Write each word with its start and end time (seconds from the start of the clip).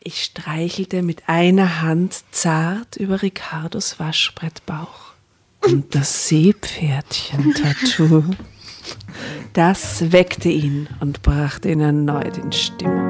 Ich 0.00 0.22
streichelte 0.22 1.02
mit 1.02 1.28
einer 1.28 1.82
Hand 1.82 2.22
zart 2.30 2.96
über 2.96 3.20
Ricardos 3.22 3.98
Waschbrettbauch. 3.98 5.12
Und 5.60 5.94
das 5.94 6.28
Seepferdchen-Tattoo, 6.28 8.22
das 9.52 10.12
weckte 10.12 10.48
ihn 10.48 10.88
und 11.00 11.22
brachte 11.22 11.70
ihn 11.70 11.80
erneut 11.80 12.38
in 12.38 12.52
Stimmung. 12.52 13.08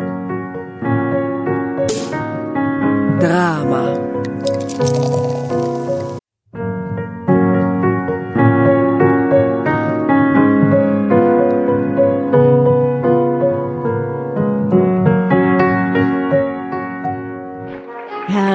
Drama. 3.20 3.98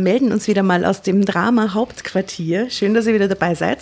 Melden 0.00 0.32
uns 0.32 0.48
wieder 0.48 0.62
mal 0.62 0.84
aus 0.84 1.02
dem 1.02 1.24
Drama 1.24 1.74
Hauptquartier. 1.74 2.70
Schön, 2.70 2.94
dass 2.94 3.06
ihr 3.06 3.14
wieder 3.14 3.28
dabei 3.28 3.54
seid. 3.54 3.78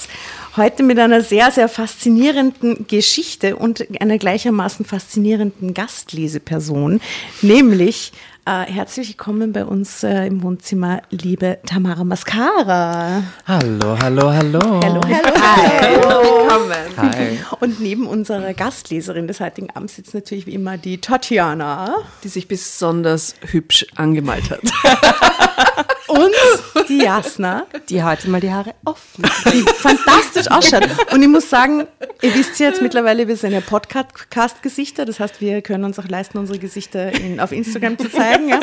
Heute 0.56 0.82
mit 0.82 0.98
einer 0.98 1.22
sehr, 1.22 1.50
sehr 1.50 1.68
faszinierenden 1.68 2.86
Geschichte 2.86 3.56
und 3.56 3.86
einer 4.00 4.18
gleichermaßen 4.18 4.84
faszinierenden 4.84 5.74
Gastleseperson, 5.74 7.00
nämlich 7.42 8.12
äh, 8.48 8.64
herzlich 8.64 9.08
willkommen 9.08 9.52
bei 9.52 9.66
uns 9.66 10.02
äh, 10.02 10.26
im 10.26 10.42
Wohnzimmer, 10.42 11.02
liebe 11.10 11.58
Tamara 11.66 12.02
Mascara. 12.02 13.22
Hallo, 13.46 13.98
hallo, 14.00 14.32
hallo. 14.32 14.60
Hallo, 14.82 15.00
hallo. 15.04 15.32
Hi. 15.36 15.96
Willkommen. 15.96 16.96
Hi. 16.96 17.38
Und 17.60 17.78
neben 17.80 18.06
unserer 18.06 18.54
Gastleserin 18.54 19.26
des 19.26 19.40
heutigen 19.40 19.68
Abends 19.74 19.96
sitzt 19.96 20.14
natürlich 20.14 20.46
wie 20.46 20.54
immer 20.54 20.78
die 20.78 20.98
Tatjana. 20.98 21.98
Die 22.24 22.28
sich 22.28 22.48
besonders 22.48 23.34
hübsch 23.42 23.86
angemalt 23.96 24.48
hat. 24.48 24.62
Und 26.08 26.88
die 26.88 26.98
Jasna, 26.98 27.66
Die 27.88 28.02
heute 28.02 28.28
mal 28.30 28.40
die 28.40 28.50
Haare 28.52 28.74
offen. 28.84 29.24
die 29.52 29.62
fantastisch 29.76 30.50
ausschaut. 30.50 30.88
Und 31.12 31.22
ich 31.22 31.28
muss 31.28 31.48
sagen, 31.50 31.86
ihr 32.22 32.34
wisst 32.34 32.58
ja 32.60 32.68
jetzt 32.68 32.80
mittlerweile, 32.82 33.28
wir 33.28 33.36
sind 33.36 33.52
ja 33.52 33.60
Podcast-Gesichter. 33.60 35.04
Das 35.04 35.20
heißt, 35.20 35.40
wir 35.40 35.60
können 35.62 35.84
uns 35.84 35.98
auch 35.98 36.08
leisten, 36.08 36.38
unsere 36.38 36.58
Gesichter 36.58 37.12
in, 37.12 37.40
auf 37.40 37.52
Instagram 37.52 37.98
zu 37.98 38.10
zeigen. 38.10 38.48
Ja. 38.48 38.60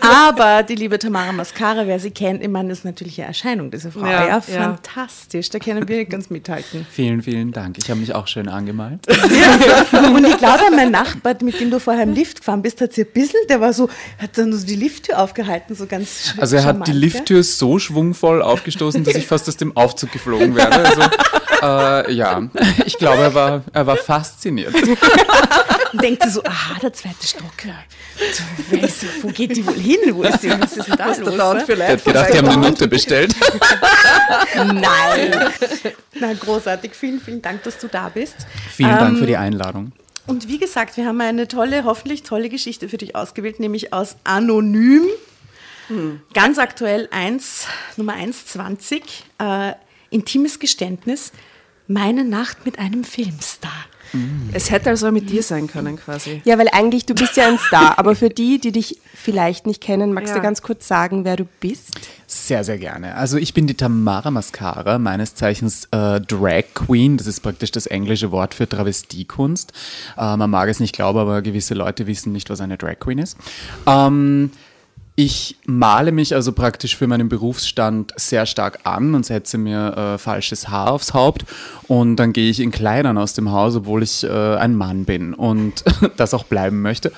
Aber 0.00 0.62
die 0.62 0.74
liebe 0.76 0.98
Tamara 0.98 1.32
Mascara, 1.32 1.86
wer 1.86 1.98
sie 1.98 2.10
kennt, 2.10 2.42
ich 2.42 2.48
meine, 2.48 2.68
das 2.70 2.78
ist 2.78 2.84
natürlich 2.84 3.18
eine 3.20 3.28
Erscheinung, 3.28 3.70
diese 3.70 3.90
Frau. 3.90 4.06
Ja, 4.06 4.26
Ja, 4.28 4.40
fantastisch. 4.40 5.50
Da 5.50 5.58
können 5.58 5.86
wir 5.88 6.04
ganz 6.04 6.30
mithalten. 6.30 6.86
Vielen, 6.90 7.22
vielen 7.22 7.52
Dank. 7.52 7.76
Ich 7.78 7.90
habe 7.90 8.00
mich 8.00 8.14
auch 8.14 8.26
schön 8.28 8.48
angemalt. 8.48 9.00
Und 9.08 10.24
ich 10.26 10.38
glaube, 10.38 10.64
mein 10.74 10.90
Nachbar, 10.90 11.34
mit 11.42 11.58
dem 11.60 11.70
du 11.70 11.80
vorher 11.80 12.04
im 12.04 12.12
Lift 12.14 12.38
gefahren 12.38 12.62
bist, 12.62 12.80
hat 12.80 12.92
sie 12.92 13.02
ein 13.02 13.12
bisschen, 13.12 13.40
der 13.48 13.60
war 13.60 13.72
so, 13.72 13.88
hat 14.20 14.36
dann 14.38 14.52
so 14.52 14.66
die 14.66 14.76
Lifttür 14.76 15.18
aufgehalten, 15.18 15.74
so 15.74 15.86
ganz 15.86 16.08
sch- 16.34 16.40
Also 16.40 16.56
hat 16.68 16.86
die? 16.86 16.92
Lifttür 16.92 17.42
so 17.42 17.78
schwungvoll 17.78 18.42
aufgestoßen, 18.42 19.04
dass 19.04 19.14
ich 19.14 19.26
fast 19.26 19.48
aus 19.48 19.56
dem 19.56 19.76
Aufzug 19.76 20.12
geflogen 20.12 20.54
wäre. 20.54 20.70
Also, 20.72 21.02
äh, 21.62 22.12
ja, 22.12 22.48
ich 22.86 22.98
glaube, 22.98 23.22
er 23.22 23.34
war, 23.34 23.64
er 23.72 23.86
war 23.86 23.96
fasziniert. 23.96 24.74
Und 25.92 26.02
denkte 26.02 26.30
so, 26.30 26.42
aha, 26.44 26.78
der 26.82 26.92
zweite 26.92 27.26
Stock. 27.26 27.44
So, 28.32 28.42
wer 28.68 28.82
ist, 28.82 29.04
wo 29.22 29.28
geht 29.28 29.56
die 29.56 29.66
wohl 29.66 29.74
hin? 29.74 29.96
Wo 30.12 30.22
ist 30.22 30.40
die, 30.42 30.50
was 30.50 30.76
ist 30.76 30.88
denn 30.88 30.96
da 30.96 31.06
los? 31.06 31.66
ne? 31.66 31.74
Er 31.78 31.92
hat 31.92 32.04
gedacht, 32.04 32.32
die 32.32 32.38
haben 32.38 32.48
eine 32.48 32.60
Note 32.68 32.88
bestellt. 32.88 33.34
Nein. 34.54 35.50
Na, 36.20 36.32
großartig. 36.34 36.92
Vielen, 36.94 37.20
vielen 37.20 37.40
Dank, 37.40 37.62
dass 37.62 37.78
du 37.78 37.88
da 37.88 38.10
bist. 38.10 38.36
Vielen 38.70 38.90
Dank 38.90 39.14
Ähm, 39.14 39.16
für 39.18 39.26
die 39.26 39.36
Einladung. 39.36 39.92
Und 40.26 40.46
wie 40.48 40.58
gesagt, 40.58 40.98
wir 40.98 41.06
haben 41.06 41.20
eine 41.22 41.48
tolle, 41.48 41.84
hoffentlich 41.84 42.22
tolle 42.22 42.50
Geschichte 42.50 42.88
für 42.90 42.98
dich 42.98 43.16
ausgewählt, 43.16 43.60
nämlich 43.60 43.94
aus 43.94 44.16
Anonym. 44.24 45.04
Ganz 46.34 46.58
aktuell 46.58 47.08
1, 47.10 47.66
Nummer 47.96 48.14
120, 48.14 49.02
äh, 49.38 49.72
intimes 50.10 50.58
Geständnis, 50.58 51.32
meine 51.86 52.24
Nacht 52.24 52.64
mit 52.66 52.78
einem 52.78 53.04
Filmstar. 53.04 53.72
Es 54.54 54.70
hätte 54.70 54.88
also 54.88 55.12
mit 55.12 55.28
dir 55.28 55.42
sein 55.42 55.66
können 55.66 55.96
quasi. 55.96 56.40
Ja, 56.46 56.56
weil 56.58 56.68
eigentlich, 56.72 57.04
du 57.04 57.14
bist 57.14 57.36
ja 57.36 57.46
ein 57.46 57.58
Star, 57.58 57.98
aber 57.98 58.16
für 58.16 58.30
die, 58.30 58.58
die 58.58 58.72
dich 58.72 58.98
vielleicht 59.14 59.66
nicht 59.66 59.82
kennen, 59.82 60.14
magst 60.14 60.30
Ja. 60.30 60.36
du 60.36 60.42
ganz 60.42 60.62
kurz 60.62 60.88
sagen, 60.88 61.26
wer 61.26 61.36
du 61.36 61.44
bist? 61.60 61.90
Sehr, 62.26 62.64
sehr 62.64 62.78
gerne. 62.78 63.16
Also 63.16 63.36
ich 63.36 63.52
bin 63.52 63.66
die 63.66 63.74
Tamara 63.74 64.30
Mascara, 64.30 64.98
meines 64.98 65.34
Zeichens 65.34 65.88
äh, 65.90 66.22
Drag 66.22 66.64
Queen. 66.74 67.18
Das 67.18 67.26
ist 67.26 67.40
praktisch 67.40 67.70
das 67.70 67.86
englische 67.86 68.30
Wort 68.30 68.54
für 68.54 68.66
Travestiekunst. 68.66 69.74
Äh, 70.16 70.36
man 70.38 70.48
mag 70.48 70.70
es 70.70 70.80
nicht 70.80 70.94
glauben, 70.94 71.18
aber 71.18 71.42
gewisse 71.42 71.74
Leute 71.74 72.06
wissen 72.06 72.32
nicht, 72.32 72.48
was 72.48 72.62
eine 72.62 72.78
Drag 72.78 72.98
Queen 73.00 73.18
ist. 73.18 73.36
Ähm, 73.86 74.50
ich 75.18 75.56
male 75.66 76.12
mich 76.12 76.32
also 76.32 76.52
praktisch 76.52 76.96
für 76.96 77.08
meinen 77.08 77.28
Berufsstand 77.28 78.12
sehr 78.14 78.46
stark 78.46 78.78
an 78.84 79.16
und 79.16 79.26
setze 79.26 79.58
mir 79.58 79.96
äh, 79.96 80.16
falsches 80.16 80.68
Haar 80.68 80.92
aufs 80.92 81.12
Haupt 81.12 81.44
und 81.88 82.16
dann 82.16 82.32
gehe 82.32 82.50
ich 82.50 82.60
in 82.60 82.70
Kleidern 82.70 83.18
aus 83.18 83.32
dem 83.32 83.50
Haus, 83.50 83.74
obwohl 83.74 84.02
ich 84.02 84.22
äh, 84.22 84.28
ein 84.28 84.76
Mann 84.76 85.04
bin 85.06 85.34
und 85.34 85.82
das 86.16 86.34
auch 86.34 86.44
bleiben 86.44 86.82
möchte. 86.82 87.12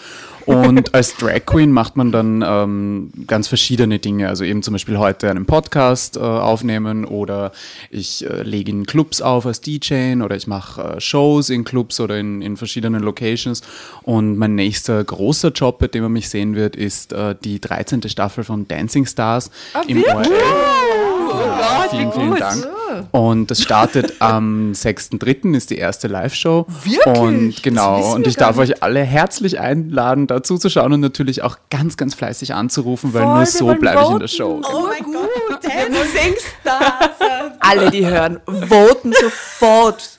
Und 0.46 0.94
als 0.94 1.16
Drag 1.16 1.44
Queen 1.44 1.72
macht 1.72 1.96
man 1.96 2.12
dann 2.12 2.44
ähm, 2.46 3.10
ganz 3.26 3.48
verschiedene 3.48 3.98
Dinge. 3.98 4.28
Also 4.28 4.44
eben 4.44 4.62
zum 4.62 4.72
Beispiel 4.72 4.98
heute 4.98 5.28
einen 5.28 5.44
Podcast 5.44 6.16
äh, 6.16 6.20
aufnehmen 6.20 7.04
oder 7.04 7.52
ich 7.90 8.24
äh, 8.28 8.42
lege 8.42 8.70
in 8.70 8.86
Clubs 8.86 9.20
auf 9.20 9.44
als 9.44 9.60
DJ 9.60 10.14
oder 10.22 10.36
ich 10.36 10.46
mache 10.46 10.96
äh, 10.96 11.00
Shows 11.00 11.50
in 11.50 11.64
Clubs 11.64 12.00
oder 12.00 12.18
in, 12.18 12.40
in 12.40 12.56
verschiedenen 12.56 13.02
Locations. 13.02 13.62
Und 14.02 14.36
mein 14.36 14.54
nächster 14.54 15.02
großer 15.02 15.50
Job, 15.50 15.80
bei 15.80 15.88
dem 15.88 16.04
man 16.04 16.12
mich 16.12 16.28
sehen 16.28 16.54
wird, 16.54 16.76
ist 16.76 17.12
äh, 17.12 17.34
die 17.42 17.60
13. 17.60 18.08
Staffel 18.08 18.44
von 18.44 18.66
Dancing 18.68 19.06
Stars 19.06 19.50
im 19.86 20.02
ORF. 20.04 20.28
Ja, 20.28 21.86
vielen, 21.90 22.12
vielen 22.12 22.36
Dank. 22.36 22.66
Und 23.12 23.50
das 23.50 23.62
startet 23.62 24.14
am 24.20 24.72
6.3. 24.72 25.56
ist 25.56 25.70
die 25.70 25.78
erste 25.78 26.08
Live-Show. 26.08 26.66
Wirklich? 26.68 27.06
Und 27.06 27.62
genau, 27.62 27.98
Das 27.98 28.14
und 28.14 28.26
ich 28.26 28.36
darf 28.36 28.58
euch 28.58 28.82
alle 28.82 29.02
herzlich 29.02 29.58
einladen, 29.60 30.26
da 30.26 30.42
zuzuschauen 30.42 30.92
und 30.92 31.00
natürlich 31.00 31.42
auch 31.42 31.58
ganz, 31.70 31.96
ganz 31.96 32.14
fleißig 32.14 32.54
anzurufen, 32.54 33.12
weil 33.12 33.22
Voll, 33.22 33.34
nur 33.36 33.46
so 33.46 33.74
bleibe 33.74 34.02
ich 34.02 34.10
in 34.10 34.18
der. 34.18 34.28
Show. 34.28 34.60
Oh 34.64 34.86
mein 34.86 35.12
Gott, 35.12 35.64
Dancing 35.64 36.34
Stars. 36.60 37.52
Alle, 37.60 37.90
die 37.90 38.06
hören, 38.06 38.40
voten 38.68 39.12
sofort 39.12 40.18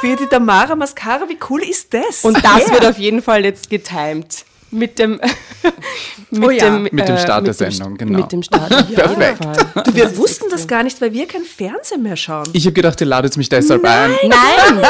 für 0.00 0.16
die 0.16 0.26
Tamara 0.26 0.76
Mascara. 0.76 1.28
Wie 1.28 1.38
cool 1.48 1.62
ist 1.62 1.92
das? 1.94 2.24
Und 2.24 2.42
das 2.44 2.70
wird 2.70 2.84
auf 2.84 2.98
jeden 2.98 3.22
Fall 3.22 3.44
jetzt 3.44 3.70
getimed. 3.70 4.44
Mit 4.70 4.98
dem, 4.98 5.12
mit 6.30 6.44
Oh 6.44 6.50
ja, 6.50 6.70
mit 6.70 6.92
dem 6.92 6.98
äh, 7.00 7.18
Start 7.18 7.46
der 7.46 7.52
mit 7.54 7.60
dem 7.60 7.70
Sendung, 7.72 7.96
genau. 7.96 8.18
Mit 8.18 8.32
dem 8.32 8.42
Start. 8.42 8.72
auf 8.74 8.94
Perfekt. 8.94 9.40
Du, 9.86 9.94
wir 9.94 10.16
wussten 10.18 10.46
das 10.50 10.66
gar 10.66 10.82
nicht, 10.82 11.00
weil 11.00 11.12
wir 11.12 11.26
kein 11.26 11.42
Fernsehen 11.44 12.02
mehr 12.02 12.16
schauen. 12.16 12.48
Ich 12.52 12.64
habe 12.66 12.74
gedacht, 12.74 13.00
ihr 13.00 13.06
ladet 13.06 13.36
mich 13.38 13.48
deshalb 13.48 13.82
ein. 13.84 14.10
Nein, 14.22 14.86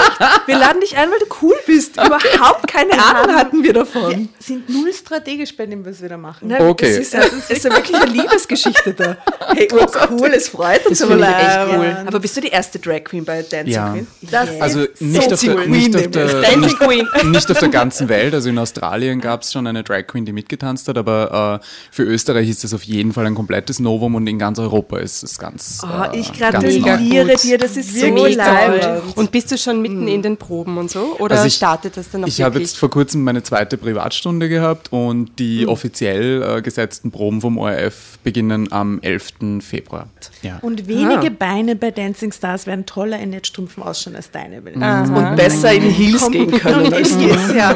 wir 0.47 0.59
laden 0.59 0.81
dich 0.81 0.97
ein, 0.97 1.09
weil 1.11 1.19
du 1.21 1.27
cool 1.43 1.55
bist. 1.67 1.93
Überhaupt 2.05 2.67
keine 2.67 2.93
Ahnung 2.93 3.37
hatten 3.37 3.63
wir 3.63 3.73
davon. 3.73 4.29
Sind 4.41 4.69
null 4.69 4.93
strategisch 4.93 5.57
bei 5.57 5.67
dem, 5.67 5.85
was 5.87 6.03
wir 6.03 6.09
da 6.09 6.17
machen. 6.17 6.49
Nein, 6.49 6.63
Okay. 6.63 6.91
Es 6.91 6.99
ist, 6.99 7.15
ja, 7.15 7.21
es 7.21 7.51
ist 7.51 7.65
ja 7.65 7.73
wirklich 7.73 7.97
eine 7.97 8.11
Liebesgeschichte 8.11 8.95
da. 8.95 9.17
Hey, 9.55 9.69
oh 9.73 9.87
cool, 10.11 10.31
es 10.35 10.49
freut 10.49 10.85
uns 10.87 11.01
aber 11.03 11.15
echt 11.21 11.59
cool. 11.73 11.97
Aber 12.07 12.19
bist 12.21 12.37
du 12.37 12.41
die 12.41 12.49
erste 12.49 12.79
Drag 12.79 13.05
Queen 13.05 13.25
bei 13.25 13.43
Dancing 13.43 13.73
Ja. 13.73 13.93
Queen? 13.93 14.07
Das 14.31 14.49
Also 14.61 14.83
ist 14.83 15.01
nicht, 15.01 15.33
auf 15.33 15.39
so 15.41 15.47
der, 15.47 15.57
cool. 15.57 15.69
nicht, 15.69 15.95
auf 15.97 16.09
der, 16.09 16.57
nicht, 16.57 16.79
Queen. 16.79 17.07
nicht 17.31 17.51
auf 17.51 17.59
der 17.59 17.69
ganzen 17.69 18.09
Welt. 18.09 18.35
Also 18.35 18.49
in 18.49 18.59
Australien 18.59 19.21
gab 19.21 19.43
es 19.43 19.53
schon 19.53 19.68
eine 19.69 19.83
Drag 19.85 20.07
Queen, 20.07 20.25
die 20.25 20.33
mitgetanzt 20.33 20.89
hat, 20.89 20.99
aber 20.99 21.61
äh, 21.63 21.67
für 21.91 22.03
Österreich 22.05 22.49
ist 22.49 22.65
das 22.65 22.75
auf 22.75 22.83
jeden 22.85 23.13
Fall 23.13 23.27
ein 23.27 23.35
komplettes 23.35 23.79
Novum 23.81 24.15
und 24.15 24.27
in 24.27 24.39
ganz 24.39 24.59
Europa 24.59 24.99
ist 24.99 25.23
es 25.23 25.39
ganz. 25.39 25.81
Oh, 25.85 26.13
äh, 26.13 26.19
ich 26.19 26.33
gratuliere 26.33 27.37
dir, 27.37 27.59
das 27.59 27.77
ist 27.77 27.95
so 27.95 28.03
Wirklich 28.07 28.37
leid. 28.37 29.03
Und 29.17 29.31
bist 29.31 29.51
du 29.53 29.59
schon 29.59 29.81
mitten 29.83 30.09
in 30.09 30.23
den 30.23 30.37
Proben 30.37 30.79
und 30.79 30.91
so? 30.91 31.17
Oder 31.19 31.37
Also 31.37 31.47
ich- 31.47 31.55
startet 31.55 31.97
das 31.97 32.11
dann 32.11 32.23
noch 32.23 32.29
Ich 32.29 32.43
habe 32.43 32.59
jetzt 32.59 32.77
vor 32.79 32.91
kurzem 32.91 33.23
meine 33.25 33.43
zweite 33.43 33.77
Privatstunde 33.77 34.49
gehabt 34.49 34.93
und 34.93 35.39
die 35.39 35.63
Hm. 35.63 35.69
offiziell 35.69 36.43
äh, 36.59 36.63
gesetzten 36.63 37.11
Proben 37.11 37.41
vom 37.41 37.59
ORF 37.59 38.19
beginnen 38.25 38.73
am 38.73 38.99
11. 39.03 39.61
Februar. 39.63 40.09
Ja. 40.43 40.59
Und 40.63 40.87
wenige 40.89 41.29
Ah. 41.29 41.33
Beine 41.39 41.77
bei 41.77 41.91
Dancing 41.91 42.33
Stars 42.33 42.67
werden 42.67 42.87
toller 42.87 43.19
in 43.19 43.31
Netzstrumpfen 43.31 43.83
ausschauen 43.83 44.17
als 44.17 44.31
deine. 44.31 44.59
Ich 44.59 44.75
Und 44.77 45.37
besser 45.37 45.73
in 45.73 45.83
Heels 45.83 46.31
gehen 46.31 46.51
können. 46.51 46.93
als 46.93 47.17
du. 47.17 47.29
ja. 47.57 47.75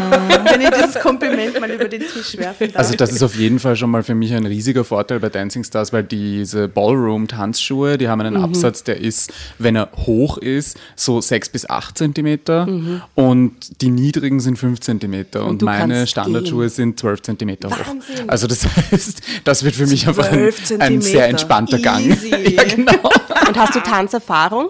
Wenn 0.50 0.60
ich 0.60 0.70
dieses 0.70 0.94
Kompliment 1.00 1.60
mal 1.60 1.70
über 1.82 1.98
den 1.98 2.02
Tisch 2.02 2.36
werfen 2.38 2.68
darf. 2.68 2.76
Also 2.76 2.94
das 2.96 3.12
ist 3.12 3.22
auf 3.22 3.34
jeden 3.36 3.58
Fall 3.58 3.76
schon 3.76 3.90
mal 3.90 4.02
für 4.02 4.14
mich 4.14 4.32
ein 4.32 4.46
riesiger 4.46 4.84
Vorteil 4.84 5.20
bei 5.20 5.28
Dancing 5.28 5.64
Stars, 5.64 5.92
weil 5.92 6.02
diese 6.04 6.68
Ballroom-Tanzschuhe, 6.68 7.98
die 7.98 8.08
haben 8.08 8.20
einen 8.20 8.36
Mhm. 8.38 8.44
Absatz, 8.44 8.84
der 8.84 8.98
ist, 9.00 9.32
wenn 9.58 9.76
er 9.76 9.90
hoch 10.06 10.38
ist, 10.38 10.78
so 10.96 11.20
6 11.20 11.48
bis 11.50 11.68
8 11.68 11.98
Zentimeter 11.98 12.66
Mhm. 12.66 13.02
und 13.14 13.52
die 13.82 13.90
niedrigen 13.90 14.40
sind 14.40 14.58
5 14.58 14.80
Zentimeter 14.80 15.44
und, 15.44 15.62
du 15.62 15.66
meine 15.66 16.06
Standardschuhe 16.06 16.68
sind 16.68 16.98
12 16.98 17.22
Zentimeter 17.22 17.70
hoch. 17.70 17.76
Wahnsinn. 17.86 18.28
Also 18.28 18.46
das 18.46 18.64
heißt, 18.92 19.20
das 19.44 19.64
wird 19.64 19.74
für 19.74 19.86
mich 19.86 20.06
einfach 20.08 20.26
ein, 20.30 20.52
12 20.52 20.80
ein 20.80 21.00
sehr 21.02 21.28
entspannter 21.28 21.78
Gang. 21.78 22.04
Easy. 22.06 22.30
Ja, 22.52 22.64
genau. 22.64 23.10
Und 23.48 23.56
hast 23.58 23.74
du 23.74 23.80
Tanzerfahrung? 23.80 24.68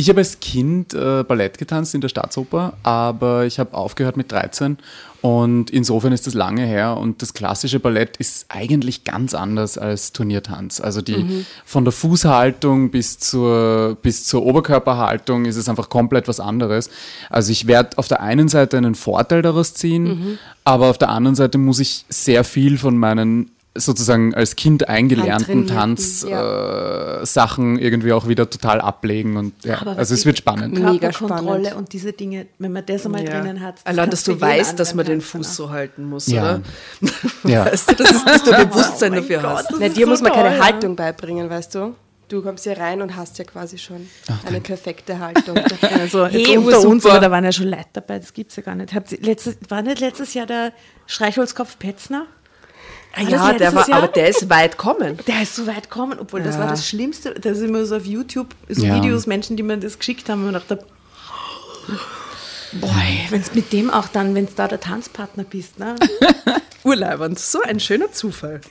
Ich 0.00 0.08
habe 0.08 0.20
als 0.20 0.40
Kind 0.40 0.94
äh, 0.94 1.24
Ballett 1.24 1.58
getanzt 1.58 1.94
in 1.94 2.00
der 2.00 2.08
Staatsoper, 2.08 2.72
aber 2.82 3.44
ich 3.44 3.58
habe 3.58 3.74
aufgehört 3.74 4.16
mit 4.16 4.32
13 4.32 4.78
und 5.20 5.68
insofern 5.68 6.14
ist 6.14 6.26
das 6.26 6.32
lange 6.32 6.64
her 6.64 6.96
und 6.96 7.20
das 7.20 7.34
klassische 7.34 7.80
Ballett 7.80 8.16
ist 8.16 8.46
eigentlich 8.48 9.04
ganz 9.04 9.34
anders 9.34 9.76
als 9.76 10.14
Turniertanz. 10.14 10.80
Also 10.80 11.02
die 11.02 11.44
von 11.66 11.84
der 11.84 11.92
Fußhaltung 11.92 12.90
bis 12.90 13.18
zur 13.18 13.98
bis 14.00 14.24
zur 14.24 14.46
Oberkörperhaltung 14.46 15.44
ist 15.44 15.56
es 15.56 15.68
einfach 15.68 15.90
komplett 15.90 16.28
was 16.28 16.40
anderes. 16.40 16.88
Also 17.28 17.52
ich 17.52 17.66
werde 17.66 17.98
auf 17.98 18.08
der 18.08 18.22
einen 18.22 18.48
Seite 18.48 18.78
einen 18.78 18.94
Vorteil 18.94 19.42
daraus 19.42 19.74
ziehen, 19.74 20.38
aber 20.64 20.88
auf 20.88 20.96
der 20.96 21.10
anderen 21.10 21.34
Seite 21.34 21.58
muss 21.58 21.78
ich 21.78 22.06
sehr 22.08 22.42
viel 22.42 22.78
von 22.78 22.96
meinen 22.96 23.50
sozusagen 23.74 24.34
als 24.34 24.56
Kind 24.56 24.88
eingelernten 24.88 25.66
Tanzsachen 25.68 27.22
äh, 27.22 27.24
Sachen 27.26 27.78
irgendwie 27.78 28.12
auch 28.12 28.26
wieder 28.26 28.50
total 28.50 28.80
ablegen 28.80 29.36
und 29.36 29.64
ja, 29.64 29.80
also 29.82 30.12
es 30.14 30.26
wird 30.26 30.38
spannend. 30.38 30.78
Mega 30.78 31.12
spannend. 31.12 31.74
und 31.74 31.92
diese 31.92 32.12
Dinge, 32.12 32.46
wenn 32.58 32.72
man 32.72 32.84
das 32.84 33.06
einmal 33.06 33.24
drinnen 33.24 33.60
hat. 33.60 33.76
das 33.78 33.86
Allein, 33.86 34.10
dass 34.10 34.24
du 34.24 34.40
weißt, 34.40 34.78
dass 34.78 34.94
man 34.94 35.06
den 35.06 35.20
Fuß 35.20 35.54
so 35.54 35.70
halten 35.70 36.04
muss, 36.04 36.26
Ja. 36.26 36.42
oder? 36.42 36.60
Ja. 37.44 37.64
Weißt 37.72 37.90
du, 37.90 37.94
das 37.94 38.10
ist, 38.10 38.26
dass 38.26 38.42
du 38.42 38.50
ein 38.52 38.68
Bewusstsein 38.68 39.12
Oh 39.12 39.16
dafür 39.16 39.38
Gott. 39.38 39.50
hast. 39.50 39.70
Das 39.70 39.78
Na, 39.80 39.88
dir 39.88 40.04
so 40.04 40.10
muss 40.10 40.20
man 40.20 40.32
keine 40.32 40.48
toll, 40.50 40.58
ja. 40.58 40.64
Haltung 40.64 40.96
beibringen, 40.96 41.48
weißt 41.50 41.74
du? 41.76 41.94
Du 42.28 42.42
kommst 42.42 42.64
hier 42.64 42.78
rein 42.78 43.02
und 43.02 43.16
hast 43.16 43.38
ja 43.38 43.44
quasi 43.44 43.76
schon 43.78 44.08
eine 44.46 44.60
perfekte 44.60 45.18
Haltung. 45.18 45.56
Also 46.00 46.26
jetzt 46.26 46.48
Hey, 46.48 46.58
unter 46.58 46.80
uns, 46.88 47.04
aber 47.06 47.18
da 47.20 47.30
waren 47.30 47.44
ja 47.44 47.52
schon 47.52 47.66
Leute 47.68 47.86
dabei, 47.92 48.18
das 48.18 48.32
gibt 48.32 48.50
es 48.50 48.56
ja 48.56 48.62
gar 48.62 48.74
nicht. 48.74 48.94
Habt 48.94 49.10
ihr 49.12 49.20
letztes, 49.20 49.56
war 49.68 49.82
nicht 49.82 50.00
letztes 50.00 50.34
Jahr 50.34 50.46
der 50.46 50.72
Streichholzkopf 51.06 51.78
Petzner? 51.78 52.26
Ah, 53.12 53.22
War 53.22 53.24
das 53.24 53.30
ja, 53.32 53.52
der 53.54 53.74
war, 53.74 53.88
Jahr? 53.88 53.98
aber 54.04 54.08
der 54.08 54.28
ist 54.28 54.48
weit 54.50 54.76
kommen. 54.78 55.18
Der 55.26 55.42
ist 55.42 55.56
so 55.56 55.66
weit 55.66 55.90
gekommen, 55.90 56.18
obwohl 56.20 56.42
das 56.42 56.54
Ja. 56.54 56.60
war 56.62 56.68
das 56.68 56.86
Schlimmste. 56.88 57.34
Da 57.34 57.54
sind 57.54 57.68
immer 57.70 57.84
so 57.84 57.96
auf 57.96 58.06
YouTube 58.06 58.54
so 58.68 58.86
Ja. 58.86 58.94
Videos, 58.96 59.26
Menschen, 59.26 59.56
die 59.56 59.62
mir 59.64 59.76
das 59.78 59.98
geschickt 59.98 60.28
haben 60.28 60.46
und 60.46 60.54
ich 60.54 60.62
dachte, 60.62 60.84
boah, 62.74 62.94
wenn 63.30 63.40
es 63.40 63.52
mit 63.54 63.72
dem 63.72 63.90
auch 63.90 64.06
dann, 64.08 64.34
wenn 64.34 64.44
es 64.44 64.54
da 64.54 64.68
der 64.68 64.78
Tanzpartner 64.80 65.42
bist, 65.44 65.78
ne? 65.78 65.96
Urleibend. 66.84 67.38
So 67.38 67.60
ein 67.62 67.78
schöner 67.80 68.10
Zufall. 68.12 68.60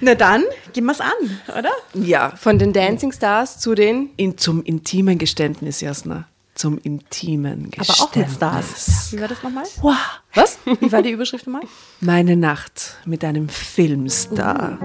Na 0.00 0.14
dann, 0.14 0.44
gehen 0.72 0.84
wir 0.84 0.92
es 0.92 1.00
an, 1.00 1.12
oder? 1.58 1.70
Ja, 1.94 2.32
Von 2.36 2.58
den 2.58 2.72
Dancing 2.72 3.12
Stars 3.12 3.58
zu 3.58 3.74
den 3.74 4.10
in, 4.16 4.36
zum 4.36 4.62
intimen 4.62 5.18
Geständnis, 5.18 5.80
Jasna. 5.80 6.26
Zum 6.56 6.78
intimen 6.78 7.66
Aber 7.76 7.84
Geständnis. 7.84 8.00
auch 8.00 8.16
mit 8.16 8.30
Stars. 8.30 9.12
Wie 9.12 9.20
war 9.20 9.28
das 9.28 9.42
nochmal? 9.42 9.64
Wow. 9.82 9.94
Was? 10.32 10.58
Wie 10.64 10.90
war 10.90 11.02
die 11.02 11.10
Überschrift 11.10 11.46
nochmal? 11.46 11.68
Meine 12.00 12.34
Nacht 12.34 12.96
mit 13.04 13.22
einem 13.24 13.50
Filmstar. 13.50 14.78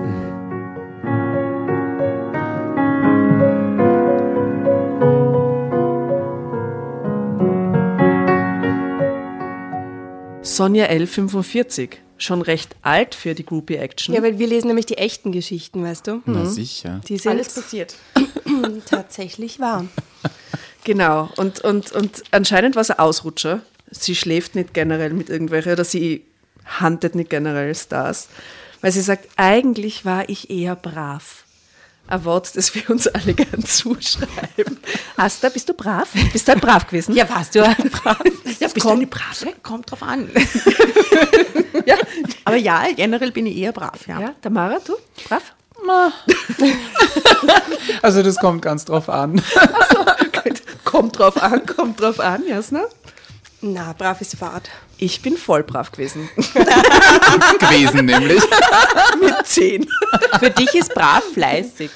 Sonja 10.41 10.85
L. 10.85 11.07
45. 11.07 12.01
Schon 12.17 12.41
recht 12.41 12.75
alt 12.81 13.15
für 13.15 13.33
die 13.33 13.45
Groupie 13.45 13.75
Action. 13.77 14.13
Ja, 14.13 14.21
weil 14.21 14.37
wir 14.37 14.45
lesen 14.47 14.67
nämlich 14.67 14.85
die 14.85 14.97
echten 14.97 15.31
Geschichten, 15.31 15.83
weißt 15.83 16.05
du? 16.05 16.21
Na 16.25 16.45
sicher. 16.45 17.01
Die 17.07 17.17
sind 17.17 17.31
Alles 17.31 17.53
passiert. 17.55 17.95
tatsächlich 18.85 19.59
wahr. 19.59 19.85
Genau. 20.83 21.29
Und, 21.37 21.59
und, 21.61 21.91
und 21.91 22.23
anscheinend 22.31 22.75
war 22.75 22.81
es 22.81 22.91
ein 22.91 22.99
Ausrutscher. 22.99 23.61
Sie 23.91 24.15
schläft 24.15 24.55
nicht 24.55 24.73
generell 24.73 25.13
mit 25.13 25.29
irgendwelchen 25.29 25.73
oder 25.73 25.83
sie 25.83 26.25
handelt 26.65 27.15
nicht 27.15 27.29
generell 27.29 27.75
Stars. 27.75 28.29
Weil 28.81 28.91
sie 28.91 29.01
sagt, 29.01 29.27
eigentlich 29.35 30.05
war 30.05 30.27
ich 30.29 30.49
eher 30.49 30.75
brav. 30.75 31.43
Ein 32.07 32.25
Wort, 32.25 32.55
das 32.57 32.73
wir 32.73 32.89
uns 32.89 33.07
alle 33.07 33.33
gern 33.35 33.63
zuschreiben. 33.63 34.79
Asta, 35.17 35.49
bist 35.49 35.69
du 35.69 35.73
brav? 35.73 36.09
Bist 36.33 36.47
du 36.47 36.53
halt 36.53 36.61
brav 36.61 36.87
gewesen? 36.87 37.15
Ja, 37.15 37.29
warst 37.29 37.55
du 37.55 37.65
halt 37.65 37.91
brav. 37.91 38.17
ja 38.59 38.67
bist 38.67 38.85
du 38.85 38.89
eine 38.89 39.07
brav? 39.07 39.45
Kommt 39.63 39.91
drauf 39.91 40.03
an. 40.03 40.29
Ja. 41.85 41.95
Aber 42.45 42.57
ja, 42.57 42.83
generell 42.95 43.31
bin 43.31 43.47
ich 43.47 43.57
eher 43.57 43.71
brav, 43.71 44.05
ja. 44.07 44.19
ja, 44.19 44.35
Tamara, 44.41 44.77
du? 44.85 44.93
Brav? 45.27 45.41
Also 48.03 48.21
das 48.21 48.35
kommt 48.37 48.61
ganz 48.61 48.85
drauf 48.85 49.09
an. 49.09 49.41
Kommt 50.91 51.17
drauf 51.17 51.41
an, 51.41 51.65
kommt 51.65 52.01
drauf 52.01 52.19
an, 52.19 52.43
Jasna. 52.47 52.83
Na, 53.61 53.93
brav 53.93 54.19
ist 54.21 54.35
Fahrt. 54.35 54.69
Ich 54.97 55.21
bin 55.21 55.37
voll 55.37 55.63
brav 55.63 55.91
gewesen. 55.91 56.29
gewesen 57.59 58.05
nämlich. 58.05 58.41
Mit 59.21 59.45
zehn. 59.45 59.87
Für 60.39 60.49
dich 60.49 60.73
ist 60.73 60.93
brav 60.93 61.23
fleißig. 61.33 61.91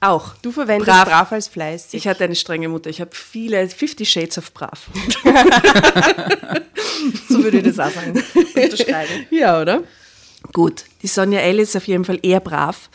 Auch. 0.00 0.34
Du 0.42 0.50
verwendest 0.50 0.90
Brav. 0.90 1.08
brav, 1.08 1.30
als 1.30 1.46
fleißig. 1.46 1.94
Ich 1.94 2.08
hatte 2.08 2.24
eine 2.24 2.34
strenge 2.34 2.68
Mutter. 2.68 2.90
Ich 2.90 3.00
habe 3.00 3.12
viele, 3.14 3.68
50 3.68 4.10
Shades 4.10 4.38
of 4.38 4.52
brav. 4.52 4.88
So 7.28 7.42
würde 7.42 7.58
ich 7.58 7.64
das 7.64 7.78
auch 7.80 7.90
sagen. 7.90 8.22
Unterschreiben. 8.54 9.26
Ja, 9.30 9.60
oder? 9.60 9.82
Gut, 10.52 10.84
die 11.02 11.06
Sonja 11.08 11.40
L. 11.40 11.58
ist 11.58 11.76
auf 11.76 11.88
jeden 11.88 12.04
Fall 12.04 12.20
eher 12.22 12.40
brav. 12.40 12.90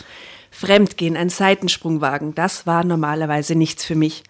Fremdgehen, 0.52 1.18
ein 1.18 1.30
Seitensprung 1.30 2.02
wagen, 2.02 2.34
das 2.36 2.66
war 2.66 2.84
normalerweise 2.84 3.56
nichts 3.56 3.84
für 3.84 3.96
mich. 3.96 4.24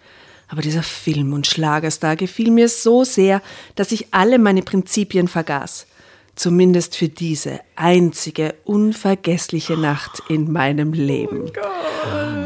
Aber 0.48 0.62
dieser 0.62 0.82
Film 0.82 1.32
und 1.34 1.46
Schlagerstar 1.46 2.16
gefiel 2.16 2.50
mir 2.50 2.68
so 2.68 3.04
sehr, 3.04 3.42
dass 3.74 3.92
ich 3.92 4.08
alle 4.12 4.38
meine 4.38 4.62
Prinzipien 4.62 5.28
vergaß. 5.28 5.86
Zumindest 6.34 6.96
für 6.96 7.08
diese 7.08 7.60
einzige 7.76 8.54
unvergessliche 8.64 9.76
Nacht 9.76 10.22
in 10.28 10.50
meinem 10.50 10.92
Leben. 10.92 11.50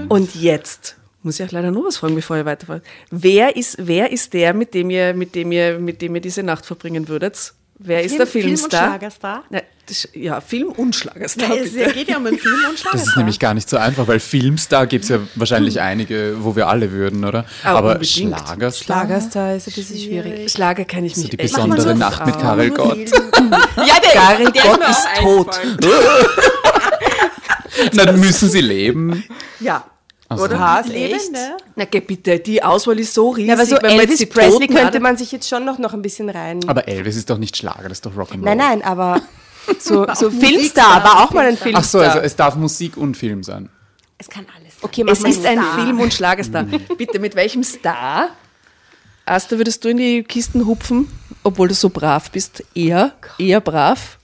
und 0.09 0.35
jetzt 0.35 0.97
muss 1.23 1.39
ich 1.39 1.47
auch 1.47 1.53
leider 1.53 1.71
noch 1.71 1.85
was 1.85 1.99
fragen, 1.99 2.17
bevor 2.17 2.37
ihr 2.37 2.45
weiterfahrt. 2.45 2.83
Wer 3.11 3.55
ist, 3.55 3.77
wer 3.79 4.11
ist 4.11 4.33
der, 4.33 4.55
mit 4.55 4.75
dem 4.75 4.91
ihr, 4.91 5.15
mit 5.15 5.35
dem 5.35 5.53
ihr, 5.53 5.79
mit 5.79 6.03
dem 6.03 6.15
ihr 6.17 6.21
diese 6.21 6.43
Nacht 6.43 6.67
verbringen 6.67 7.07
würdet? 7.07 7.55
Wer 7.79 8.03
ist 8.03 8.19
der 8.19 8.27
Film 8.27 8.45
und 8.45 8.59
Filmstar? 8.59 8.89
Schlagerstar? 8.89 9.45
Na, 9.51 9.61
ja, 10.15 10.41
Film 10.41 10.69
und 10.69 10.95
Schlagerstar. 10.95 11.49
Ja, 11.49 11.63
es 11.63 11.73
bitte. 11.73 11.93
geht 11.93 12.09
ja 12.09 12.17
um 12.17 12.27
einen 12.27 12.39
Film 12.39 12.55
und 12.69 12.79
Schlagerstar. 12.79 12.93
Das 12.93 13.09
ist 13.09 13.17
nämlich 13.17 13.39
gar 13.39 13.55
nicht 13.55 13.69
so 13.69 13.77
einfach, 13.77 14.07
weil 14.09 14.21
Filmstar 14.21 14.87
gibt 14.87 15.05
es 15.05 15.11
ja 15.11 15.19
wahrscheinlich 15.35 15.81
einige, 15.81 16.37
wo 16.41 16.57
wir 16.57 16.69
alle 16.69 16.93
würden, 16.93 17.25
oder? 17.25 17.45
Aber 17.65 17.93
Aber. 17.93 18.05
Schlagerstar? 18.05 18.97
Lagerstar 19.05 19.57
ist 19.57 19.69
ein 19.69 19.75
bisschen 19.75 19.99
schwierig. 19.99 20.51
Schlager 20.51 20.85
kenne 20.85 21.07
ich 21.07 21.15
So 21.15 21.23
mich 21.23 21.31
die 21.31 21.39
echt 21.39 21.55
besondere 21.55 21.81
so 21.83 21.95
Nacht 21.95 22.27
mit 22.27 22.37
aus. 22.37 22.43
Karel 22.43 22.71
Gott. 22.71 22.99
Ja, 23.77 23.99
der, 24.01 24.11
Karel 24.13 24.53
der 24.53 24.63
Gott 24.63 24.81
ist 24.89 25.07
tot. 25.19 25.61
Dann 27.95 28.21
müssen 28.21 28.49
sie 28.49 28.61
leben. 28.61 29.25
Ja. 29.61 29.85
Also, 30.29 30.45
Oder? 30.45 30.83
Leben, 30.87 31.15
echt? 31.15 31.33
ne? 31.33 31.57
Na, 31.77 31.85
geh 31.85 32.01
bitte, 32.01 32.39
die 32.39 32.63
Auswahl 32.63 32.99
ist 32.99 33.13
so 33.13 33.31
riesig. 33.31 33.49
Ja, 33.49 33.55
aber 33.55 33.67
so 33.67 33.77
wenn 33.77 33.83
man 33.83 33.91
jetzt 33.93 34.01
Elvis 34.03 34.19
die 34.19 34.27
Presley 34.27 34.67
könnte 34.69 35.01
man 35.01 35.17
sich 35.19 35.31
jetzt 35.31 35.49
schon 35.49 35.65
noch, 35.65 35.79
noch 35.79 35.93
ein 35.93 36.01
bisschen 36.01 36.31
rein... 36.31 36.61
Aber 36.69 36.89
Elvis 36.89 37.17
ist 37.17 37.29
doch 37.29 37.37
nicht 37.37 37.55
Schlager, 37.57 37.83
das 37.89 37.99
ist 37.99 38.07
doch 38.07 38.15
Rock'n'Roll. 38.15 38.41
nein, 38.43 38.57
nein, 38.57 38.83
aber 38.83 39.21
so, 39.79 40.07
so 40.15 40.31
Filmstar 40.31 41.03
war 41.05 41.25
auch 41.25 41.31
mal 41.33 41.47
ein 41.47 41.57
Filmstar. 41.57 41.83
Ach 41.83 41.89
so, 41.89 41.99
also 42.01 42.19
es 42.19 42.37
darf 42.37 42.57
Musik 42.57 42.97
und 42.97 43.17
Film 43.17 43.43
sein. 43.43 43.69
Es 44.19 44.29
kann 44.29 44.47
alles. 44.57 44.75
okay, 44.83 45.03
mach 45.05 45.13
Es 45.13 45.21
mal 45.21 45.31
ist 45.31 45.45
ein 45.45 45.59
Star. 45.59 45.75
Film- 45.75 46.01
und 46.01 46.15
Schlagerstar. 46.15 46.63
Bitte, 46.99 47.19
mit 47.19 47.35
welchem 47.35 47.65
Star, 47.65 48.29
Asta, 49.25 49.57
würdest 49.57 49.85
du 49.85 49.89
in 49.89 49.97
die 49.97 50.23
Kisten 50.23 50.67
hupfen, 50.67 51.09
obwohl 51.45 51.69
du 51.69 51.75
so 51.75 51.89
brav 51.91 52.31
bist? 52.31 52.65
Eher, 52.75 53.13
eher 53.39 53.61
brav. 53.61 54.19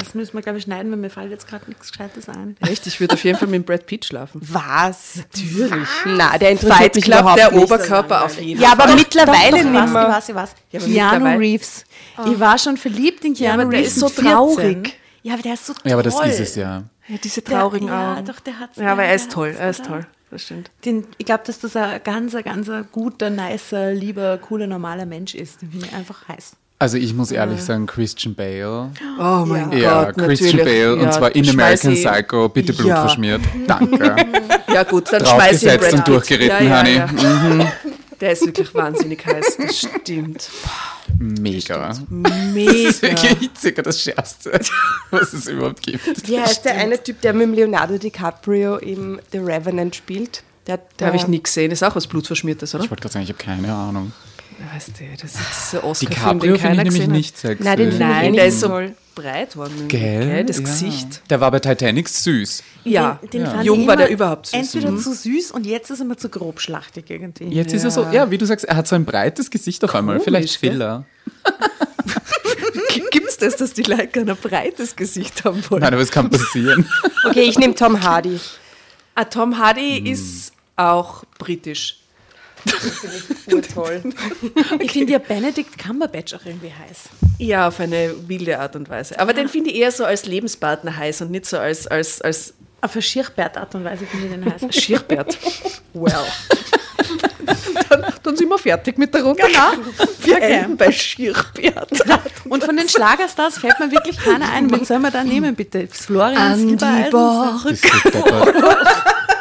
Das 0.00 0.14
müssen 0.14 0.34
wir, 0.34 0.42
glaube 0.42 0.58
ich, 0.58 0.64
schneiden, 0.64 0.90
weil 0.90 0.98
mir 0.98 1.10
fällt 1.10 1.30
jetzt 1.30 1.46
gerade 1.46 1.66
nichts 1.68 1.90
Gescheites 1.92 2.28
ein. 2.28 2.56
Echt, 2.60 2.86
ich 2.86 2.98
würde 3.00 3.14
auf 3.14 3.22
jeden 3.24 3.38
Fall 3.38 3.48
mit 3.48 3.64
Brad 3.66 3.86
Pitt 3.86 4.04
schlafen. 4.06 4.40
Was? 4.42 5.16
Natürlich. 5.16 5.88
Na, 6.06 6.36
der 6.38 6.50
interessiert 6.50 6.76
Fight 6.78 6.94
mich 6.96 7.04
Club, 7.04 7.20
überhaupt 7.20 7.38
der 7.38 7.50
nicht. 7.52 7.62
Oberkörper 7.64 8.24
auf 8.24 8.40
jeden 8.40 8.60
Ja, 8.60 8.70
Fall. 8.70 8.80
aber 8.88 8.94
mittlerweile 8.96 9.50
Doch, 9.50 9.58
ich 9.58 9.64
nicht 9.64 9.74
weiß, 9.74 9.86
ich 9.88 9.92
mehr. 9.92 10.08
weiß, 10.08 10.28
ich 10.28 10.34
weiß. 10.34 10.50
Ja, 10.88 11.10
aber 11.10 11.18
Keanu 11.20 11.38
Reeves. 11.38 11.84
Ich 12.26 12.40
war 12.40 12.58
schon 12.58 12.76
verliebt 12.76 13.24
in 13.24 13.34
Keanu 13.34 13.62
aber 13.62 13.70
der 13.70 13.80
Reeves. 13.80 13.92
ist 13.92 14.00
so 14.00 14.06
mit 14.06 14.14
14. 14.14 14.32
traurig. 14.32 14.98
Ja, 15.22 15.34
aber 15.34 15.42
der 15.42 15.54
ist 15.54 15.66
so 15.66 15.72
toll. 15.74 15.82
Ja, 15.84 15.92
aber 15.94 16.02
das 16.02 16.20
ist 16.26 16.40
es 16.40 16.54
ja. 16.56 16.82
Ja, 17.08 17.16
diese 17.22 17.42
Der- 17.42 17.58
traurigen 17.58 17.88
ja, 17.88 18.14
Augen. 18.14 18.24
doch, 18.26 18.40
der 18.40 18.58
hat's, 18.58 18.76
Ja, 18.78 18.92
aber 18.92 19.02
der- 19.02 19.10
er 19.10 19.16
ist 19.16 19.26
der 19.26 19.34
toll, 19.34 19.54
er 19.58 19.70
ist 19.70 19.84
toll. 19.84 20.06
Das 20.30 20.42
stimmt. 20.44 20.70
Den, 20.84 21.06
ich 21.18 21.26
glaube, 21.26 21.42
dass 21.44 21.58
das 21.58 21.74
ein 21.74 22.00
ganz, 22.04 22.32
ganz 22.44 22.70
guter, 22.92 23.30
nicer, 23.30 23.92
lieber, 23.92 24.38
cooler, 24.38 24.68
normaler 24.68 25.04
Mensch 25.04 25.34
ist. 25.34 25.58
Finde 25.58 25.86
ich 25.86 25.92
einfach 25.92 26.28
heiß. 26.28 26.52
Also 26.80 26.96
ich 26.96 27.12
muss 27.12 27.30
ehrlich 27.30 27.60
sagen, 27.62 27.84
Christian 27.86 28.34
Bale. 28.34 28.90
Oh 29.18 29.44
mein 29.46 29.70
Ja, 29.72 30.04
Gott, 30.04 30.16
Christian 30.16 30.56
natürlich. 30.56 30.80
Bale 30.82 30.92
und 30.94 31.02
Ja, 31.02 31.10
zwar 31.10 31.34
in 31.36 31.48
American 31.50 31.92
Psycho, 31.94 32.48
bitte 32.48 32.72
Blut 32.72 32.88
Ja. 32.88 33.00
verschmiert. 33.02 33.42
Danke. 33.66 34.16
Ja 34.72 34.84
gut, 34.84 35.12
dann 35.12 35.26
schmeiß 35.26 35.62
ich 35.64 35.78
Brad 35.80 35.92
und 35.92 36.06
durchgeritten, 36.08 36.68
ja, 36.68 36.84
ja, 36.86 37.08
Honey. 37.10 37.62
Ja. 37.64 37.72
Der 38.20 38.32
ist 38.32 38.46
wirklich 38.46 38.72
wahnsinnig 38.72 39.26
heiß, 39.26 39.56
das 39.58 39.78
stimmt. 39.80 40.48
Mega. 41.18 41.88
Das 41.88 41.98
ist 41.98 42.10
Mega. 43.02 43.22
wirklich 43.22 43.50
circa 43.58 43.82
das 43.82 44.00
Schärfste, 44.00 44.60
was 45.10 45.32
es 45.32 45.48
überhaupt 45.48 45.82
gibt. 45.82 46.28
Wie 46.28 46.38
heißt 46.40 46.64
der 46.64 46.76
eine 46.76 47.02
Typ, 47.02 47.20
der 47.20 47.32
mit 47.32 47.48
dem 47.48 47.54
Leonardo 47.54 47.98
DiCaprio 47.98 48.76
im 48.76 49.18
The 49.32 49.38
Revenant 49.38 49.96
spielt? 49.96 50.44
Der, 50.68 50.76
Da 50.76 50.82
der 51.00 51.06
habe 51.08 51.16
ich 51.16 51.26
nie 51.26 51.42
gesehen. 51.42 51.70
Das 51.70 51.82
ist 51.82 51.88
auch 51.88 51.96
was 51.96 52.06
Blutverschmiertes, 52.06 52.72
oder? 52.74 52.84
Ich 52.84 52.90
wollte 52.90 53.00
gerade 53.02 53.12
sagen, 53.14 53.24
ich 53.24 53.30
habe 53.30 53.42
keine 53.42 53.74
Ahnung. 53.74 54.12
Weißt 54.74 54.88
du, 54.88 55.04
das 55.20 55.32
ist 55.34 55.40
dieser 55.72 55.84
Oscar-Film, 55.84 56.10
DiCaprio 56.40 56.40
den 56.40 56.40
finde 56.40 56.54
ich 56.56 56.62
keiner 56.62 56.74
nämlich 56.84 56.92
gesehen 56.94 57.10
hat. 57.10 57.16
nicht 57.16 57.38
sexy. 57.38 57.64
Nein, 57.64 57.76
den 57.78 57.88
ich 57.90 57.98
Nein, 57.98 58.32
der 58.34 58.46
ist 58.46 58.60
so 58.60 58.80
breit 59.14 59.56
worden. 59.56 59.88
Gell? 59.88 60.44
Das 60.44 60.58
Ja. 60.58 60.62
Gesicht. 60.64 61.22
Der 61.30 61.40
war 61.40 61.50
bei 61.50 61.60
Titanic 61.60 62.08
süß. 62.08 62.62
Ja, 62.84 63.18
Den, 63.22 63.30
den 63.30 63.40
Ja. 63.42 63.50
fand 63.50 63.64
Jung 63.64 63.80
ich 63.82 63.86
war 63.88 63.96
der 63.96 64.06
immer 64.06 64.14
überhaupt 64.14 64.46
süß. 64.46 64.54
Entweder 64.58 64.90
Mhm. 64.92 64.98
zu 64.98 65.14
süß 65.14 65.50
und 65.52 65.66
jetzt 65.66 65.90
ist 65.90 66.00
er 66.00 66.04
immer 66.06 66.16
zu 66.18 66.28
grobschlachtig 66.28 67.04
irgendwie. 67.08 67.44
Jetzt 67.48 67.72
ist 67.72 67.84
er 67.84 67.90
so, 67.90 68.06
ja, 68.12 68.30
wie 68.30 68.38
du 68.38 68.46
sagst, 68.46 68.64
er 68.66 68.76
hat 68.76 68.86
so 68.86 68.94
ein 68.96 69.04
breites 69.04 69.50
Gesicht 69.50 69.82
auf 69.84 69.94
einmal. 69.94 70.20
Vielleicht 70.20 70.60
gell? 70.60 70.70
Filler. 70.72 71.04
Gibt 73.10 73.28
es 73.28 73.36
das, 73.38 73.56
dass 73.56 73.72
die 73.72 73.82
Leute 73.82 74.06
gerne 74.08 74.32
ein 74.32 74.38
breites 74.38 74.94
Gesicht 74.96 75.44
haben 75.44 75.62
wollen? 75.70 75.82
Nein, 75.82 75.92
aber 75.94 76.02
es 76.02 76.10
kann 76.10 76.30
passieren. 76.30 76.86
Okay, 77.28 77.42
ich 77.42 77.58
nehme 77.58 77.74
Tom 77.74 78.02
Hardy. 78.02 78.38
Ah, 79.14 79.24
Tom 79.24 79.58
Hardy 79.58 79.98
ist 80.10 80.52
auch 80.76 81.24
britisch. 81.38 81.99
Urtoll. 83.52 84.02
Ich 84.80 84.92
finde 84.92 85.12
ja 85.12 85.18
Benedict 85.18 85.78
Cumberbatch 85.78 86.34
auch 86.34 86.44
irgendwie 86.44 86.72
heiß. 86.72 87.08
Ja, 87.38 87.68
auf 87.68 87.80
eine 87.80 88.14
wilde 88.28 88.58
Art 88.58 88.76
und 88.76 88.88
Weise. 88.88 89.18
Aber 89.18 89.32
den 89.32 89.48
finde 89.48 89.70
ich 89.70 89.76
eher 89.76 89.92
so 89.92 90.04
als 90.04 90.26
Lebenspartner 90.26 90.96
heiß 90.96 91.22
und 91.22 91.30
nicht 91.30 91.46
so 91.46 91.58
als, 91.58 91.86
als, 91.86 92.20
als 92.20 92.54
Auf 92.80 92.92
eine 92.92 93.02
Schirchbert-Art 93.02 93.74
und 93.74 93.84
Weise 93.84 94.06
finde 94.06 94.26
ich 94.26 94.32
den 94.32 94.44
heiß. 94.52 94.74
Schirrbert. 94.82 95.38
Well. 95.94 96.12
dann, 97.88 98.04
dann 98.22 98.36
sind 98.36 98.48
wir 98.48 98.58
fertig 98.58 98.98
mit 98.98 99.12
der 99.14 99.22
Runde. 99.22 99.42
Genau. 99.42 99.72
Wir 100.22 100.36
Okay. 100.36 100.52
enden 100.52 100.76
bei 100.76 100.92
Schirrbert. 100.92 101.90
Und 102.48 102.62
von 102.64 102.76
den 102.76 102.88
Schlagerstars 102.88 103.58
fällt 103.58 103.78
mir 103.80 103.90
wirklich 103.90 104.18
keiner 104.18 104.50
ein. 104.52 104.70
Wen 104.70 104.84
soll 104.84 104.98
man 104.98 105.12
da 105.12 105.24
nehmen, 105.24 105.54
bitte? 105.54 105.88
Florian 105.90 106.56
Silbereisen? 106.58 107.10
Borg. 107.10 107.62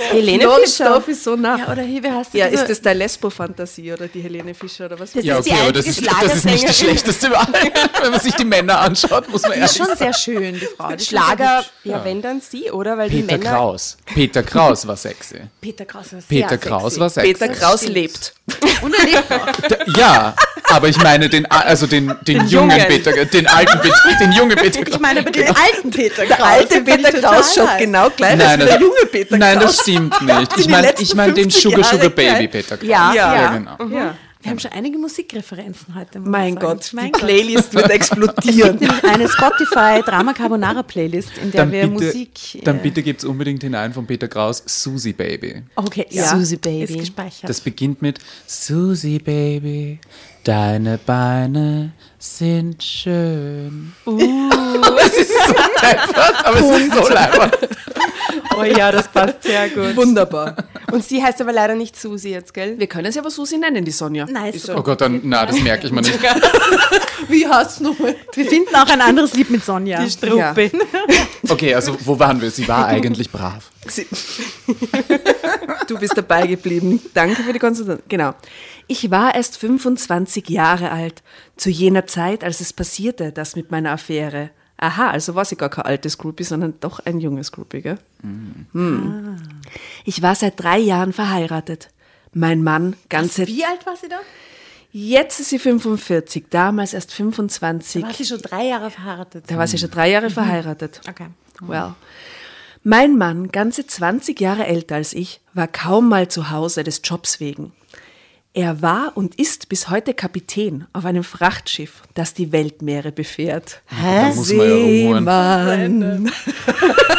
Helene 0.00 0.38
Fischer. 0.62 0.84
Nonstop 0.90 1.08
ist 1.08 1.24
so 1.24 1.36
nah. 1.36 1.58
Ja, 1.58 1.72
oder 1.72 1.82
hier, 1.82 2.02
wie 2.02 2.10
heißt 2.10 2.32
die? 2.34 2.38
Ja, 2.38 2.46
ist 2.46 2.66
das 2.68 2.80
der 2.80 2.94
Lesbo-Fantasie 2.94 3.92
oder 3.92 4.08
die 4.08 4.20
Helene 4.20 4.54
Fischer 4.54 4.86
oder 4.86 4.98
was? 4.98 5.12
Das 5.12 5.24
Ja, 5.24 5.38
ist 5.38 5.46
die 5.46 5.50
okay, 5.52 5.60
aber 5.62 5.72
das 5.72 5.86
ist, 5.86 6.06
das 6.06 6.34
ist 6.36 6.44
nicht 6.44 6.68
die 6.68 6.72
schlechteste 6.72 7.30
Wahl. 7.30 7.46
Wenn 8.02 8.10
man 8.10 8.20
sich 8.20 8.34
die 8.34 8.44
Männer 8.44 8.80
anschaut, 8.80 9.28
muss 9.28 9.42
man 9.42 9.52
Die 9.52 9.58
ehrlich 9.58 9.70
ist 9.70 9.76
schon 9.76 9.86
sagen. 9.86 9.98
sehr 9.98 10.14
schön, 10.14 10.54
die 10.54 10.68
Frau. 10.76 10.92
Die 10.94 11.04
Schlager, 11.04 11.58
hübsch. 11.58 11.70
ja, 11.84 12.04
wenn 12.04 12.22
dann 12.22 12.40
sie, 12.40 12.70
oder? 12.70 12.96
Weil 12.98 13.10
die 13.10 13.22
Peter 13.22 13.38
Männer. 13.38 13.50
Kraus. 13.50 13.96
Peter 14.06 14.42
Kraus 14.42 14.86
war 14.86 14.96
sexy. 14.96 15.36
Peter 15.60 15.84
Kraus 15.84 16.12
war 16.12 16.20
sehr 16.20 16.28
Peter 16.28 16.48
sexy. 16.50 16.68
Kraus 16.68 16.98
war 16.98 17.10
sexy. 17.10 17.32
Peter 17.32 17.48
Kraus 17.48 17.86
lebt. 17.86 18.34
Und 18.82 18.94
er 18.98 19.04
lebt 19.04 19.30
noch. 19.30 19.96
Ja, 19.96 20.34
aber 20.70 20.88
ich 20.88 21.02
meine 21.02 21.28
den, 21.28 21.46
also 21.46 21.86
den, 21.86 22.14
den, 22.22 22.46
jungen 22.46 22.70
Jungen. 22.70 22.86
Peter, 22.86 23.24
den 23.24 23.46
alten 23.46 23.78
Peter, 23.80 24.18
den 24.20 24.32
jungen 24.32 24.56
Peter 24.56 24.82
Kraus. 24.82 24.94
Ich 24.94 25.00
meine 25.00 25.20
aber 25.20 25.30
den 25.30 25.48
alten 25.48 25.90
Peter 25.90 26.26
Kraus. 26.26 26.36
Der 26.36 26.44
alte 26.44 26.74
den 26.74 26.84
Peter 26.84 27.12
Kraus 27.20 27.54
schaut 27.54 27.78
genau 27.78 28.10
gleich 28.10 28.34
aus 28.34 28.38
Nein, 28.38 28.60
wie 28.60 28.64
das, 28.64 28.70
der 28.70 28.80
junge 28.80 29.06
Peter 29.10 29.36
nein, 29.38 29.58
Kraus. 29.58 29.76
das 29.76 29.80
stimmt 29.82 30.22
nicht. 30.22 30.56
Ich 30.60 30.68
meine 30.68 30.94
ich 30.98 31.14
mein 31.14 31.34
den 31.34 31.50
50 31.50 31.62
Sugar 31.62 31.84
Sugar 31.84 32.10
Baby. 32.10 32.48
Peter 32.48 32.76
Kraus. 32.76 32.88
Ja, 32.88 33.12
ja, 33.14 33.34
ja. 33.34 33.48
genau. 33.52 33.76
Ja. 33.90 34.14
Wir 34.42 34.50
haben 34.52 34.58
schon 34.58 34.72
einige 34.72 34.96
Musikreferenzen 34.96 35.94
heute. 35.94 36.18
Mein. 36.18 36.56
Gott, 36.56 36.90
mein 36.94 37.06
die 37.06 37.12
Gott. 37.12 37.20
Playlist 37.22 37.74
wird 37.74 37.84
Es 37.90 37.90
explodieren. 37.90 38.78
gibt 38.78 38.80
nämlich 38.80 39.04
eine 39.04 39.28
Spotify 39.28 40.00
Drama 40.02 40.32
Carbonara 40.32 40.82
Playlist, 40.82 41.36
in 41.42 41.50
der 41.50 41.62
Dann 41.64 41.72
wir 41.72 41.82
bitte, 41.88 42.04
Musik. 42.06 42.30
dann 42.64 42.78
äh, 42.78 42.82
bitte 42.82 43.02
gibt's 43.02 43.24
unbedingt 43.24 43.62
hinein 43.62 43.92
von 43.92 44.06
Peter 44.06 44.28
Kraus 44.28 44.62
Susie 44.66 45.12
Baby. 45.12 45.62
Okay, 45.76 46.06
Ja. 46.10 46.22
ja. 46.22 46.36
Susie 46.38 46.56
Baby. 46.56 46.84
Ist 46.94 46.98
gespeichert. 47.00 47.50
Das 47.50 47.60
beginnt 47.60 48.00
mit 48.00 48.18
Susie 48.46 49.18
Baby, 49.18 49.98
deine 50.44 50.96
Beine 50.98 51.92
sind 52.20 52.82
schön. 52.82 53.94
Uh, 54.04 54.18
es 55.06 55.16
ist 55.16 55.32
so 55.46 55.52
deppert, 55.54 56.44
aber 56.46 56.60
es 56.60 56.80
ist 56.82 56.94
so 56.94 57.08
leibend. 57.08 57.58
Oh 58.58 58.62
ja, 58.62 58.92
das 58.92 59.08
passt 59.08 59.42
sehr 59.42 59.70
gut. 59.70 59.96
Wunderbar. 59.96 60.54
Und 60.92 61.02
sie 61.02 61.22
heißt 61.22 61.40
aber 61.40 61.52
leider 61.52 61.74
nicht 61.74 61.98
Susi 61.98 62.28
jetzt, 62.28 62.52
gell? 62.52 62.78
Wir 62.78 62.86
können 62.88 63.10
sie 63.10 63.18
aber 63.18 63.30
Susi 63.30 63.56
nennen, 63.56 63.84
die 63.86 63.90
Sonja. 63.90 64.26
Nein, 64.30 64.52
ist 64.52 64.68
Oh 64.68 64.82
Gott, 64.82 65.00
dann, 65.00 65.20
na, 65.24 65.46
das 65.46 65.60
merke 65.62 65.86
ich 65.86 65.92
mir 65.92 66.02
nicht. 66.02 66.18
Wie 67.28 67.46
heißt 67.46 67.70
es 67.70 67.80
nochmal? 67.80 68.14
Wir 68.34 68.44
finden 68.44 68.74
auch 68.74 68.88
ein 68.88 69.00
anderes 69.00 69.32
Lied 69.34 69.48
mit 69.48 69.64
Sonja. 69.64 70.04
Die 70.04 70.10
Struppe. 70.10 70.70
Okay, 71.48 71.74
also 71.74 71.96
wo 72.04 72.18
waren 72.18 72.40
wir? 72.40 72.50
Sie 72.50 72.68
war 72.68 72.86
eigentlich 72.86 73.30
brav. 73.30 73.70
Sie- 73.86 74.06
du 75.88 75.98
bist 75.98 76.16
dabei 76.16 76.46
geblieben. 76.46 77.00
Danke 77.14 77.42
für 77.42 77.52
die 77.52 77.58
Konzentration. 77.58 78.04
Genau. 78.08 78.34
Ich 78.90 79.08
war 79.08 79.36
erst 79.36 79.56
25 79.58 80.50
Jahre 80.50 80.90
alt, 80.90 81.22
zu 81.56 81.70
jener 81.70 82.08
Zeit, 82.08 82.42
als 82.42 82.60
es 82.60 82.72
passierte, 82.72 83.30
das 83.30 83.54
mit 83.54 83.70
meiner 83.70 83.92
Affäre. 83.92 84.50
Aha, 84.78 85.10
also 85.10 85.36
war 85.36 85.44
sie 85.44 85.54
gar 85.54 85.68
kein 85.68 85.84
altes 85.84 86.18
Groupie, 86.18 86.42
sondern 86.42 86.74
doch 86.80 86.98
ein 86.98 87.20
junges 87.20 87.52
Groupie, 87.52 87.82
gell? 87.82 87.98
Hm. 88.22 89.36
Ich 90.04 90.22
war 90.22 90.34
seit 90.34 90.60
drei 90.60 90.78
Jahren 90.78 91.12
verheiratet. 91.12 91.90
Mein 92.32 92.64
Mann, 92.64 92.96
ganze. 93.08 93.46
Wie 93.46 93.64
alt 93.64 93.86
war 93.86 93.94
sie 93.94 94.08
da? 94.08 94.18
Jetzt 94.90 95.38
ist 95.38 95.50
sie 95.50 95.60
45, 95.60 96.46
damals 96.50 96.92
erst 96.92 97.14
25. 97.14 98.02
War 98.02 98.12
sie 98.12 98.24
schon 98.24 98.42
drei 98.42 98.64
Jahre 98.64 98.90
verheiratet? 98.90 99.44
Da 99.46 99.56
war 99.56 99.68
sie 99.68 99.78
schon 99.78 99.92
drei 99.92 100.10
Jahre 100.10 100.30
verheiratet. 100.30 101.00
Okay. 101.08 101.28
Well. 101.60 101.94
Mein 102.82 103.16
Mann, 103.16 103.52
ganze 103.52 103.86
20 103.86 104.40
Jahre 104.40 104.66
älter 104.66 104.96
als 104.96 105.12
ich, 105.12 105.40
war 105.54 105.68
kaum 105.68 106.08
mal 106.08 106.26
zu 106.26 106.50
Hause 106.50 106.82
des 106.82 107.02
Jobs 107.04 107.38
wegen. 107.38 107.72
Er 108.52 108.82
war 108.82 109.12
und 109.14 109.36
ist 109.36 109.68
bis 109.68 109.90
heute 109.90 110.12
Kapitän 110.12 110.86
auf 110.92 111.04
einem 111.04 111.22
Frachtschiff, 111.22 112.02
das 112.14 112.34
die 112.34 112.50
Weltmeere 112.50 113.12
befährt. 113.12 113.80
Da 113.90 114.32
muss 114.34 114.52
man 114.52 114.68
ja 114.68 114.74
rumholen. 114.74 115.24
Mann. 115.24 116.32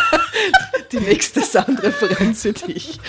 die 0.92 1.00
nächste 1.00 1.42
Soundreferenz 1.42 2.42
für 2.42 2.52
dich. 2.52 3.00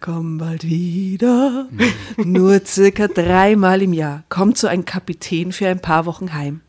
komm 0.00 0.38
bald 0.38 0.64
wieder. 0.64 1.68
Nur 2.16 2.60
circa 2.66 3.06
dreimal 3.06 3.80
im 3.82 3.92
Jahr 3.92 4.24
kommt 4.28 4.58
so 4.58 4.66
ein 4.66 4.84
Kapitän 4.84 5.52
für 5.52 5.68
ein 5.68 5.80
paar 5.80 6.04
Wochen 6.04 6.34
heim. 6.34 6.62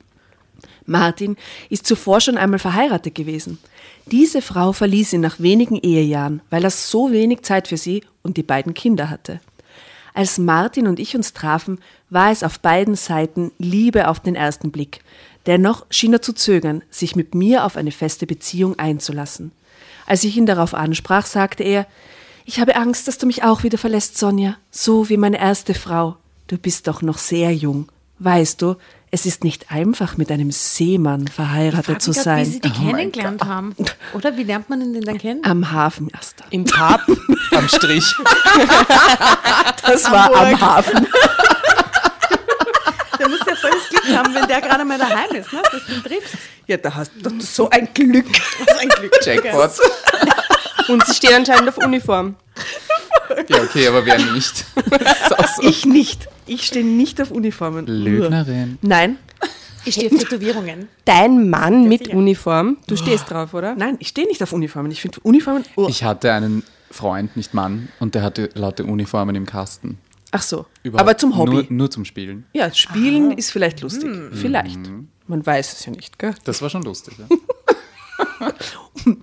Martin 0.85 1.37
ist 1.69 1.87
zuvor 1.87 2.21
schon 2.21 2.37
einmal 2.37 2.59
verheiratet 2.59 3.15
gewesen. 3.15 3.57
Diese 4.05 4.43
Frau 4.43 4.73
verließ 4.73 5.13
ihn 5.13 5.21
nach 5.21 5.39
wenigen 5.39 5.77
Ehejahren, 5.77 6.41
weil 6.51 6.63
er 6.63 6.69
so 6.69 7.11
wenig 7.11 7.41
Zeit 7.41 7.67
für 7.67 7.77
sie 7.77 8.03
und 8.21 8.37
die 8.37 8.43
beiden 8.43 8.75
Kinder 8.75 9.09
hatte. 9.09 9.39
Als 10.13 10.37
Martin 10.37 10.87
und 10.87 10.99
ich 10.99 11.15
uns 11.15 11.33
trafen, 11.33 11.79
war 12.09 12.31
es 12.31 12.43
auf 12.43 12.59
beiden 12.59 12.95
Seiten 12.95 13.51
Liebe 13.57 14.07
auf 14.07 14.19
den 14.19 14.35
ersten 14.35 14.71
Blick. 14.71 15.01
Dennoch 15.45 15.85
schien 15.89 16.13
er 16.13 16.21
zu 16.21 16.33
zögern, 16.33 16.83
sich 16.89 17.15
mit 17.15 17.35
mir 17.35 17.65
auf 17.65 17.75
eine 17.75 17.91
feste 17.91 18.27
Beziehung 18.27 18.77
einzulassen. 18.77 19.51
Als 20.05 20.23
ich 20.23 20.37
ihn 20.37 20.45
darauf 20.45 20.73
ansprach, 20.73 21.25
sagte 21.25 21.63
er, 21.63 21.87
ich 22.45 22.59
habe 22.59 22.75
Angst, 22.75 23.07
dass 23.07 23.17
du 23.17 23.25
mich 23.25 23.43
auch 23.43 23.63
wieder 23.63 23.77
verlässt, 23.77 24.17
Sonja, 24.17 24.57
so 24.69 25.09
wie 25.09 25.17
meine 25.17 25.39
erste 25.39 25.73
Frau. 25.73 26.17
Du 26.47 26.57
bist 26.57 26.87
doch 26.87 27.01
noch 27.01 27.17
sehr 27.17 27.53
jung. 27.53 27.89
Weißt 28.19 28.61
du, 28.61 28.75
es 29.13 29.27
ist 29.27 29.43
nicht 29.43 29.69
einfach, 29.69 30.17
mit 30.17 30.31
einem 30.31 30.49
Seemann 30.49 31.27
verheiratet 31.27 32.01
zu 32.01 32.13
grad, 32.13 32.23
sein. 32.23 32.47
Wie 32.47 32.49
Sie 32.49 32.61
die 32.61 32.69
oh 32.69 32.89
kennengelernt 32.89 33.45
haben. 33.45 33.75
Oder 34.15 34.35
wie 34.37 34.43
lernt 34.43 34.71
man 34.71 34.81
ihn 34.81 34.91
denn 34.91 35.03
dann 35.03 35.19
kennen? 35.19 35.45
Am 35.45 35.71
Hafen 35.71 36.09
erst. 36.11 36.37
Im 36.49 36.65
Pub. 36.65 36.99
Am 37.51 37.69
Strich. 37.69 38.11
Das 39.85 40.11
war 40.11 40.33
am 40.33 40.59
Hafen. 40.59 41.05
Der 43.19 43.29
muss 43.29 43.39
ja 43.47 43.55
volles 43.55 43.87
Glück 43.89 44.17
haben, 44.17 44.33
wenn 44.33 44.47
der 44.47 44.61
gerade 44.61 44.83
mal 44.83 44.97
daheim 44.97 45.29
ist, 45.35 45.53
ne? 45.53 45.61
dass 45.71 45.85
du 45.85 45.93
ihn 45.93 46.03
triffst. 46.03 46.35
Ja, 46.65 46.77
da 46.77 46.95
hast 46.95 47.11
du 47.21 47.39
so 47.39 47.69
ein 47.69 47.87
Glück. 47.93 48.25
Das 48.65 48.75
ist 48.75 48.81
ein 48.81 48.89
Glück. 48.89 49.13
Jackpot. 49.23 49.71
Und 50.87 51.05
sie 51.05 51.13
stehen 51.13 51.35
anscheinend 51.35 51.69
auf 51.69 51.77
Uniform. 51.77 52.35
Ja, 53.47 53.61
okay, 53.61 53.87
aber 53.87 54.03
wer 54.07 54.17
nicht? 54.17 54.65
Das 54.89 55.21
ist 55.21 55.39
auch 55.39 55.47
so. 55.47 55.61
Ich 55.61 55.85
nicht. 55.85 56.27
Ich 56.45 56.63
stehe 56.65 56.85
nicht 56.85 57.21
auf 57.21 57.31
Uniformen. 57.31 57.85
Lügnerin. 57.87 58.77
Nein, 58.81 59.17
Ich 59.85 59.95
stehe 59.95 60.11
auf 60.11 60.17
Tätowierungen. 60.17 60.87
Dein 61.05 61.49
Mann 61.49 61.87
mit 61.89 62.05
sicher. 62.05 62.17
Uniform, 62.17 62.77
du 62.87 62.95
stehst 62.95 63.29
drauf, 63.29 63.53
oder? 63.53 63.75
nein, 63.75 63.97
ich 63.99 64.09
stehe 64.09 64.27
nicht 64.27 64.41
auf 64.41 64.53
Uniformen. 64.53 64.91
Ich 64.91 65.01
finde 65.01 65.19
Uniformen. 65.23 65.63
Oh. 65.75 65.87
Ich 65.89 66.03
hatte 66.03 66.31
einen 66.31 66.63
Freund, 66.89 67.35
nicht 67.35 67.53
Mann, 67.53 67.89
und 67.99 68.15
der 68.15 68.21
hatte 68.23 68.49
laute 68.53 68.85
Uniformen 68.85 69.35
im 69.35 69.45
Kasten. 69.45 69.97
Ach 70.31 70.41
so. 70.41 70.65
Überhaupt 70.83 71.01
Aber 71.09 71.17
zum 71.17 71.37
Hobby. 71.37 71.51
Nur, 71.51 71.65
nur 71.69 71.91
zum 71.91 72.05
Spielen. 72.05 72.45
ja, 72.53 72.73
Spielen 72.73 73.31
ist 73.31 73.51
vielleicht 73.51 73.81
lustig. 73.81 74.09
Vielleicht. 74.31 74.79
Man 75.27 75.45
weiß 75.45 75.73
es 75.73 75.85
ja 75.85 75.91
nicht, 75.91 76.17
gell? 76.17 76.33
Das 76.43 76.61
war 76.61 76.69
schon 76.69 76.83
lustig. 76.83 77.15
Ja? 77.19 78.47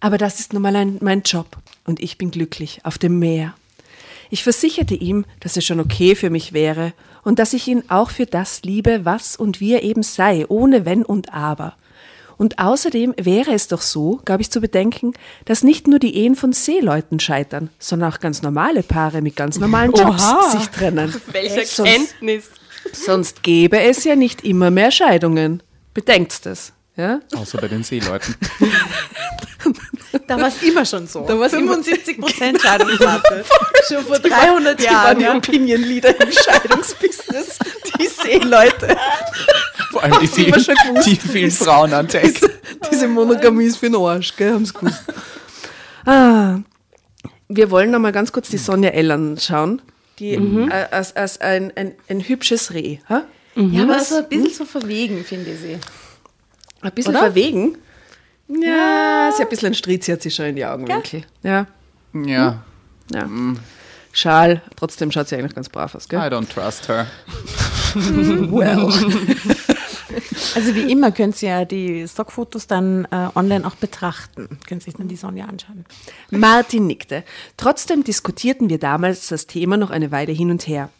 Aber 0.00 0.18
das 0.18 0.40
ist 0.40 0.52
nun 0.52 0.62
mal 0.62 0.74
ein, 0.76 0.98
mein 1.02 1.22
Job 1.22 1.58
und 1.84 2.00
ich 2.00 2.16
bin 2.16 2.30
glücklich 2.30 2.80
auf 2.84 2.96
dem 2.96 3.18
Meer. 3.18 3.54
Ich 4.30 4.44
versicherte 4.44 4.94
ihm, 4.94 5.24
dass 5.40 5.56
es 5.56 5.64
schon 5.64 5.80
okay 5.80 6.14
für 6.14 6.30
mich 6.30 6.52
wäre 6.52 6.92
und 7.24 7.38
dass 7.38 7.52
ich 7.52 7.66
ihn 7.66 7.82
auch 7.88 8.10
für 8.10 8.26
das 8.26 8.62
liebe, 8.62 9.04
was 9.04 9.36
und 9.36 9.60
wie 9.60 9.72
er 9.72 9.82
eben 9.82 10.04
sei, 10.04 10.46
ohne 10.48 10.86
Wenn 10.86 11.04
und 11.04 11.34
Aber. 11.34 11.74
Und 12.36 12.58
außerdem 12.58 13.14
wäre 13.20 13.52
es 13.52 13.68
doch 13.68 13.82
so, 13.82 14.20
gab 14.24 14.40
ich 14.40 14.50
zu 14.50 14.62
bedenken, 14.62 15.12
dass 15.44 15.62
nicht 15.62 15.86
nur 15.88 15.98
die 15.98 16.16
Ehen 16.16 16.36
von 16.36 16.54
Seeleuten 16.54 17.20
scheitern, 17.20 17.68
sondern 17.78 18.12
auch 18.12 18.20
ganz 18.20 18.40
normale 18.40 18.82
Paare 18.82 19.20
mit 19.20 19.36
ganz 19.36 19.58
normalen 19.58 19.92
Jobs 19.92 20.22
Oha. 20.22 20.50
sich 20.50 20.68
trennen. 20.68 21.14
Welche 21.32 21.66
Sonst, 21.66 21.90
Kenntnis. 21.90 22.50
sonst 22.92 23.42
gäbe 23.42 23.80
es 23.80 24.04
ja 24.04 24.16
nicht 24.16 24.42
immer 24.42 24.70
mehr 24.70 24.90
Scheidungen. 24.90 25.62
Bedenkt 25.92 26.46
das. 26.46 26.72
Ja? 26.96 27.20
Außer 27.36 27.60
bei 27.60 27.68
den 27.68 27.82
Seeleuten. 27.82 28.34
Da 30.26 30.36
war 30.38 30.48
es 30.48 30.62
immer 30.62 30.84
schon 30.84 31.06
so. 31.06 31.24
Da 31.26 31.34
immer- 31.34 31.48
75 31.48 32.20
Prozent 32.20 32.60
Scheidungsrate. 32.60 33.44
schon 33.88 34.04
vor 34.04 34.18
300 34.18 34.78
Die 34.80 34.84
waren 34.84 34.92
Jahren. 34.92 35.18
die 35.18 35.24
Ja. 35.24 35.36
Opinion-Leader 35.36 36.20
im 36.20 36.32
Scheidungsbusiness. 36.32 37.58
Die 37.98 38.06
Seeleute. 38.08 38.96
Vor 39.90 40.02
allem 40.02 40.18
die 40.20 40.26
sie 40.26 40.44
vielen, 40.44 40.60
schon 40.64 40.74
gewusst. 40.74 41.06
die 41.06 41.16
vielen 41.16 41.50
Frauen 41.50 41.92
an 41.92 42.08
Tech. 42.08 42.40
Diese 42.90 43.08
Monogamie 43.08 43.64
ist 43.66 43.76
für 43.76 43.86
den 43.90 43.96
Arsch, 43.96 44.34
gell? 44.36 44.52
Haben's 44.52 44.72
gewusst. 44.74 45.02
Ah, 46.06 46.58
wir 47.48 47.70
wollen 47.70 47.90
noch 47.90 47.98
mal 47.98 48.12
ganz 48.12 48.32
kurz 48.32 48.48
die 48.48 48.58
Sonja 48.58 48.90
L 48.90 49.10
anschauen. 49.10 49.82
Die 50.18 50.34
äh, 50.34 50.70
als, 50.90 51.16
als 51.16 51.40
ein, 51.40 51.72
ein, 51.76 51.94
ein 52.08 52.20
hübsches 52.20 52.72
Reh. 52.74 52.98
Ha? 53.08 53.22
ja, 53.56 53.82
aber 53.82 54.00
so 54.00 54.16
ein 54.16 54.28
bisschen 54.28 54.50
so 54.54 54.64
verwegen, 54.64 55.24
finde 55.24 55.50
ich 55.52 55.60
sie. 55.60 55.78
Ein 56.82 56.92
bisschen 56.92 57.12
Oder? 57.12 57.20
verwegen. 57.24 57.76
Ja, 58.50 59.30
sie 59.32 59.42
hat 59.42 59.46
ein 59.46 59.48
bisschen 59.48 59.68
ein 59.68 59.74
Striz 59.74 60.08
hat 60.08 60.22
sie 60.22 60.30
schon 60.30 60.46
in 60.46 60.56
die 60.56 60.64
Augenwinkel. 60.64 61.22
Ja. 61.42 61.66
Ja, 62.12 62.64
ja. 63.12 63.28
Schal, 64.12 64.62
trotzdem 64.74 65.12
schaut 65.12 65.28
sie 65.28 65.36
eigentlich 65.36 65.54
ganz 65.54 65.68
brav 65.68 65.94
aus, 65.94 66.06
I 66.06 66.08
gell? 66.08 66.20
don't 66.20 66.48
trust 66.48 66.88
her. 66.88 67.06
Well. 67.94 68.88
Also 70.54 70.74
wie 70.74 70.90
immer 70.90 71.12
könnt 71.12 71.40
ihr 71.42 71.48
ja 71.48 71.64
die 71.64 72.06
Stockfotos 72.08 72.66
dann 72.66 73.06
äh, 73.10 73.28
online 73.34 73.66
auch 73.66 73.76
betrachten. 73.76 74.58
Können 74.66 74.80
sich 74.80 74.94
dann 74.94 75.08
die 75.08 75.16
Sonja 75.16 75.44
anschauen. 75.46 75.84
Martin 76.30 76.86
nickte. 76.86 77.22
Trotzdem 77.56 78.04
diskutierten 78.04 78.68
wir 78.68 78.78
damals 78.78 79.28
das 79.28 79.46
Thema 79.46 79.76
noch 79.76 79.90
eine 79.90 80.10
Weile 80.10 80.32
hin 80.32 80.50
und 80.50 80.66
her. 80.66 80.90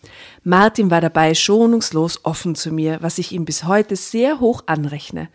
Martin 0.45 0.91
war 0.91 1.01
dabei 1.01 1.35
schonungslos 1.35 2.25
offen 2.25 2.55
zu 2.55 2.71
mir, 2.71 2.99
was 3.01 3.19
ich 3.19 3.33
ihm 3.33 3.45
bis 3.45 3.65
heute 3.65 3.97
sehr 3.97 4.41
hoch 4.41 4.63
anrechne. 4.67 5.29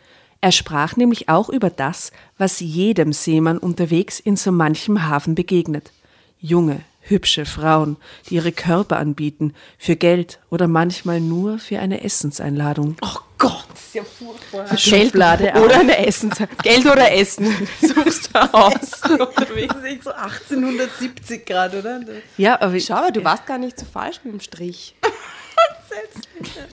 Er 0.46 0.52
sprach 0.52 0.96
nämlich 0.96 1.28
auch 1.28 1.50
über 1.50 1.72
das, 1.72 2.12
was 2.38 2.60
jedem 2.60 3.14
Seemann 3.14 3.58
unterwegs 3.58 4.20
in 4.20 4.36
so 4.36 4.52
manchem 4.52 5.08
Hafen 5.08 5.34
begegnet. 5.34 5.92
Junge, 6.40 6.82
hübsche 7.02 7.48
Frauen, 7.48 7.98
die 8.30 8.36
ihre 8.36 8.52
Körper 8.52 8.98
anbieten, 8.98 9.56
für 9.80 9.96
Geld 9.96 10.38
oder 10.52 10.68
manchmal 10.68 11.20
nur 11.20 11.58
für 11.58 11.80
eine 11.80 12.04
Essenseinladung. 12.04 12.96
Oh 13.02 13.18
Gott, 13.40 13.66
das 13.72 13.86
ist 13.86 13.96
ja 13.96 14.04
furchtbar. 14.04 14.78
Schublade 14.78 15.56
auf. 15.56 15.64
Oder 15.64 15.80
eine 15.80 16.06
Essen. 16.06 16.32
Geld 16.62 16.86
oder 16.86 17.12
Essen. 17.12 17.48
Suchst 17.82 18.30
du 18.32 18.54
aus. 18.54 19.02
Das 19.02 19.50
ist 19.50 20.04
so 20.04 20.12
1870 20.12 21.44
Grad, 21.44 21.74
oder? 21.74 22.02
Ja, 22.38 22.62
aber 22.62 22.80
Schau, 22.80 22.94
aber 22.94 23.10
du 23.10 23.24
warst 23.24 23.48
gar 23.48 23.58
nicht 23.58 23.80
so 23.80 23.88
falsch 23.92 24.20
mit 24.24 24.32
dem 24.32 24.40
Strich. 24.40 24.96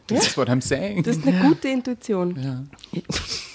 Das 0.09 0.27
ist 0.27 0.37
what 0.37 0.49
I'm 0.49 0.61
saying. 0.61 1.05
Das 1.05 1.17
ist 1.17 1.27
eine 1.27 1.39
gute 1.39 1.69
Intuition. 1.69 2.69
ja. 2.93 3.01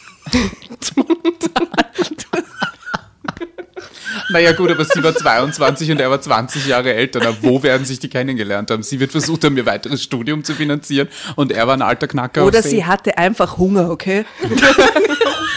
Naja 4.30 4.52
gut, 4.54 4.72
aber 4.72 4.84
sie 4.84 5.02
war 5.04 5.13
22 5.16 5.92
und 5.92 6.00
er 6.02 6.10
war 6.10 6.20
20 6.20 6.66
Jahre 6.68 6.94
älter. 6.94 7.20
Na, 7.24 7.36
wo 7.42 7.62
werden 7.63 7.86
sich 7.86 8.00
die 8.00 8.10
kennengelernt 8.10 8.72
haben? 8.72 8.84
Sie 8.84 9.00
wird 9.00 9.12
versucht 9.12 9.44
haben, 9.44 9.56
ihr 9.58 9.66
weiteres 9.66 10.04
Studium 10.04 10.44
zu 10.44 10.54
finanzieren 10.54 11.08
und 11.36 11.52
er 11.52 11.68
war 11.68 11.76
ein 11.76 11.82
alter 11.82 12.08
Knacker. 12.08 12.46
oder 12.46 12.62
sie 12.62 12.86
hatte 12.86 13.18
einfach 13.18 13.58
Hunger, 13.58 13.90
okay? 13.90 14.26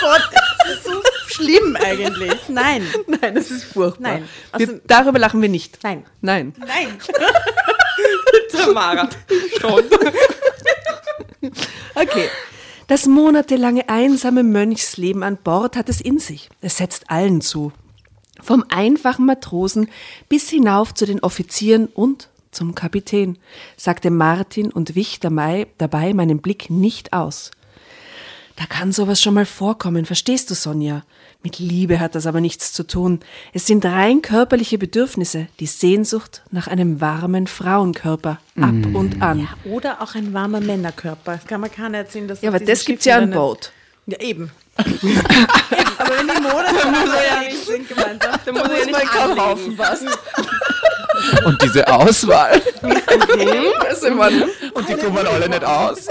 Oh 0.03 0.07
Gott, 0.07 0.31
das 0.33 0.77
ist 0.77 0.85
so 0.85 0.93
schlimm 1.27 1.77
eigentlich. 1.77 2.33
Nein, 2.49 2.83
Nein, 3.07 3.35
das 3.35 3.51
ist 3.51 3.65
furchtbar. 3.65 4.13
Nein. 4.13 4.29
Also- 4.51 4.67
wir, 4.73 4.81
darüber 4.87 5.19
lachen 5.19 5.43
wir 5.43 5.49
nicht. 5.51 5.79
nein, 5.83 6.05
Nein. 6.23 6.55
nein. 6.59 6.99
Tamara. 8.53 9.09
Schon. 9.61 9.85
Okay. 11.95 12.29
Das 12.91 13.07
monatelange 13.07 13.89
einsame 13.89 14.43
Mönchsleben 14.43 15.23
an 15.23 15.37
Bord 15.37 15.77
hat 15.77 15.89
es 15.89 16.01
in 16.01 16.19
sich. 16.19 16.49
Es 16.61 16.79
setzt 16.79 17.09
allen 17.09 17.41
zu. 17.41 17.71
Vom 18.43 18.65
einfachen 18.69 19.27
Matrosen 19.27 19.89
bis 20.29 20.51
hinauf 20.51 20.93
zu 20.93 21.07
den 21.07 21.21
Offizieren 21.21 21.87
und 21.87 22.31
zum 22.51 22.75
Kapitän, 22.75 23.39
sagte 23.77 24.11
Martin 24.11 24.73
und 24.73 24.97
wich 24.97 25.21
dabei, 25.21 25.69
dabei 25.79 26.13
meinen 26.15 26.41
Blick 26.41 26.69
nicht 26.69 27.13
aus. 27.13 27.53
Da 28.57 28.67
kann 28.67 28.91
sowas 28.91 29.23
schon 29.23 29.35
mal 29.35 29.47
vorkommen, 29.47 30.05
verstehst 30.05 30.51
du, 30.51 30.57
Sonja? 30.57 31.05
Mit 31.43 31.59
Liebe 31.59 32.01
hat 32.01 32.15
das 32.15 32.27
aber 32.27 32.41
nichts 32.43 32.73
zu 32.75 32.87
tun. 32.87 33.21
Es 33.55 33.67
sind 33.67 33.85
rein 33.87 34.21
körperliche 34.21 34.77
Bedürfnisse, 34.77 35.47
die 35.59 35.67
Sehnsucht 35.67 36.43
nach 36.51 36.67
einem 36.67 37.01
warmen 37.01 37.47
Frauenkörper, 37.47 38.39
ab 38.61 38.75
und 38.93 39.23
an. 39.23 39.49
Oder 39.65 40.03
auch 40.03 40.15
ein 40.15 40.35
warmer 40.35 40.61
Männerkörper. 40.61 41.37
Das 41.37 41.47
kann 41.47 41.63
man 41.63 41.71
keiner 41.73 41.99
erzählen, 41.99 42.29
dass 42.29 42.43
Ja, 42.43 42.51
aber 42.51 42.59
das 42.61 42.85
gibt's 42.85 43.05
Schiffen 43.05 43.09
ja 43.09 43.17
an 43.25 43.31
dann- 43.31 43.41
Boot. 43.41 43.73
Ja, 44.07 44.19
eben. 44.21 44.51
eben. 44.79 45.21
Aber 45.99 46.11
wenn 46.19 46.27
die 46.29 46.41
Monate 46.41 46.75
unterwegs 46.75 47.67
sind 47.67 47.89
gemeinsam, 47.89 48.33
Da 48.45 48.53
muss 48.53 48.63
ich 48.63 48.79
ja 48.79 48.99
nicht 48.99 49.15
anlegen. 49.15 49.79
was. 49.79 50.01
Und 51.45 51.63
diese 51.63 51.87
Auswahl. 51.87 52.61
Also, 53.89 54.11
man, 54.13 54.43
Und 54.75 54.89
die 54.89 54.95
kommen 54.95 55.27
alle 55.27 55.49
nicht 55.49 55.65
aus. 55.65 56.07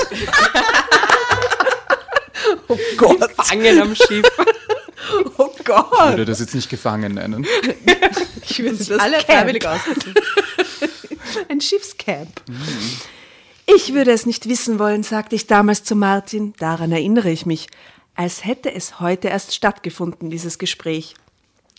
oh 2.68 2.78
Gott, 2.98 3.32
Fangen 3.44 3.82
am 3.82 3.96
Schiff. 3.96 4.26
Oh 5.70 5.80
Ich 5.84 5.90
Gott. 5.98 6.10
würde 6.10 6.26
das 6.26 6.40
jetzt 6.40 6.56
nicht 6.56 6.70
gefangen 6.70 7.14
nennen. 7.16 7.46
Ich 8.52 8.58
würde 8.64 8.78
das 8.78 8.90
alle 9.00 9.18
Camp. 9.18 9.26
freiwillig 9.28 9.68
ausgesucht. 9.68 10.22
Ein 11.50 11.62
Schiffscamp. 11.62 12.42
Ich 13.68 13.94
würde 13.94 14.12
es 14.12 14.26
nicht 14.26 14.50
wissen 14.50 14.80
wollen, 14.80 15.04
sagte 15.04 15.36
ich 15.36 15.46
damals 15.46 15.84
zu 15.84 15.96
Martin. 15.96 16.54
Daran 16.58 16.92
erinnere 16.92 17.30
ich 17.30 17.46
mich. 17.46 17.68
Als 18.16 18.44
hätte 18.46 18.74
es 18.74 19.00
heute 19.00 19.28
erst 19.28 19.54
stattgefunden, 19.54 20.30
dieses 20.32 20.58
Gespräch. 20.58 21.14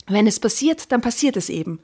Wenn 0.07 0.26
es 0.29 0.38
passiert, 0.38 0.92
dann 0.92 1.00
passiert 1.00 1.37
es 1.37 1.48
eben. 1.48 1.81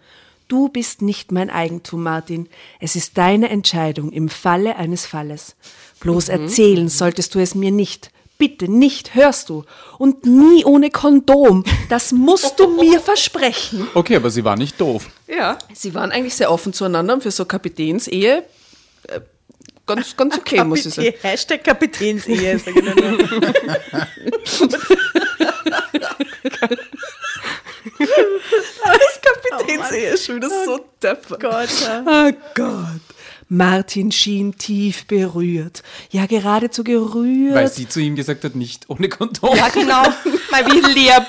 Du 0.49 0.69
bist 0.69 1.03
nicht 1.03 1.33
mein 1.33 1.51
Eigentum, 1.51 2.05
Martin. 2.05 2.49
Es 2.79 2.95
ist 2.95 3.19
deine 3.19 3.49
Entscheidung 3.49 4.13
im 4.13 4.29
Falle 4.29 4.77
eines 4.77 5.05
Falles. 5.05 5.57
Bloß 5.99 6.29
erzählen 6.29 6.89
solltest 6.89 7.35
du 7.35 7.41
es 7.41 7.57
mir 7.57 7.73
nicht. 7.73 8.13
Bitte 8.39 8.71
nicht, 8.71 9.15
hörst 9.15 9.49
du? 9.49 9.65
Und 9.99 10.27
nie 10.27 10.65
ohne 10.65 10.91
Kondom. 10.91 11.65
Das 11.89 12.13
musst 12.13 12.61
du 12.61 12.69
mir 12.81 13.01
versprechen. 13.01 13.89
Okay, 13.95 14.17
aber 14.17 14.31
sie 14.31 14.45
war 14.45 14.57
nicht 14.57 14.81
doof. 14.81 15.07
Ja, 15.27 15.59
sie 15.73 15.95
waren 15.95 16.13
eigentlich 16.13 16.35
sehr 16.35 16.51
offen 16.51 16.73
zueinander 16.73 17.15
und 17.15 17.23
für 17.23 17.31
so 17.31 17.45
Kapitänsehe 17.47 18.45
äh, 19.09 19.21
ganz, 19.87 20.17
ganz 20.17 20.37
okay, 20.37 20.63
muss 20.65 20.85
ich 20.85 20.95
sagen. 20.95 21.15
Hashtag 21.23 21.65
Kapitänsehe. 21.65 22.59
sag 22.59 22.77
ich 22.77 22.83
nur. 22.85 22.95
Das 27.99 29.21
Kapitänsehe 29.23 30.11
ist 30.11 30.27
schon 30.27 30.37
wieder 30.37 30.49
so 30.65 30.81
deppert. 31.03 31.41
Gott, 31.41 31.69
ja. 31.83 32.05
Oh 32.07 32.33
Gott. 32.55 33.01
Martin 33.49 34.11
schien 34.11 34.57
tief 34.57 35.07
berührt. 35.07 35.83
Ja, 36.11 36.27
geradezu 36.27 36.83
gerührt. 36.83 37.55
Weil 37.55 37.69
sie 37.71 37.89
zu 37.89 38.01
ihm 38.01 38.17
gesagt 38.17 38.43
hat, 38.43 38.57
nicht 38.57 38.91
ohne 38.91 39.09
Kondom. 39.09 39.55
ja, 39.57 39.69
genau. 39.69 40.03
Mal 40.51 40.67
wie 40.67 40.81
lieb. 40.93 41.27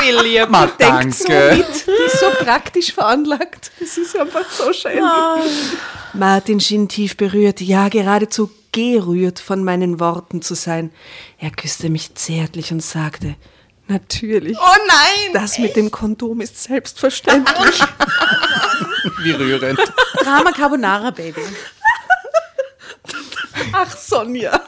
Wie 0.00 0.28
lieb. 0.28 0.48
Ma, 0.48 0.66
Denkt 0.66 1.14
so 1.16 1.24
danke. 1.28 1.56
mit. 1.56 1.86
Die 1.86 2.06
ist 2.06 2.20
so 2.20 2.26
praktisch 2.44 2.92
veranlagt. 2.92 3.72
Das 3.80 3.98
ist 3.98 4.16
einfach 4.16 4.48
so 4.50 4.72
schön. 4.72 5.00
Martin 6.14 6.60
schien 6.60 6.88
tief 6.88 7.16
berührt, 7.16 7.60
ja, 7.60 7.88
geradezu 7.88 8.48
gerührt 8.72 9.40
von 9.40 9.64
meinen 9.64 9.98
Worten 10.00 10.42
zu 10.42 10.54
sein. 10.54 10.90
Er 11.38 11.50
küsste 11.50 11.90
mich 11.90 12.14
zärtlich 12.14 12.72
und 12.72 12.82
sagte, 12.82 13.34
natürlich. 13.88 14.56
Oh 14.58 14.76
nein! 14.86 15.32
Das 15.32 15.58
mit 15.58 15.76
dem 15.76 15.90
Kondom 15.90 16.40
ist 16.40 16.62
selbstverständlich. 16.62 17.80
Wie 19.22 19.32
rührend. 19.32 19.78
Drama 20.22 20.52
Carbonara, 20.52 21.10
Baby. 21.10 21.42
Ach, 23.72 23.96
Sonja. 23.96 24.60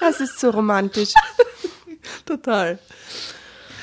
Das 0.00 0.20
ist 0.20 0.40
so 0.40 0.50
romantisch, 0.50 1.12
Total. 2.26 2.78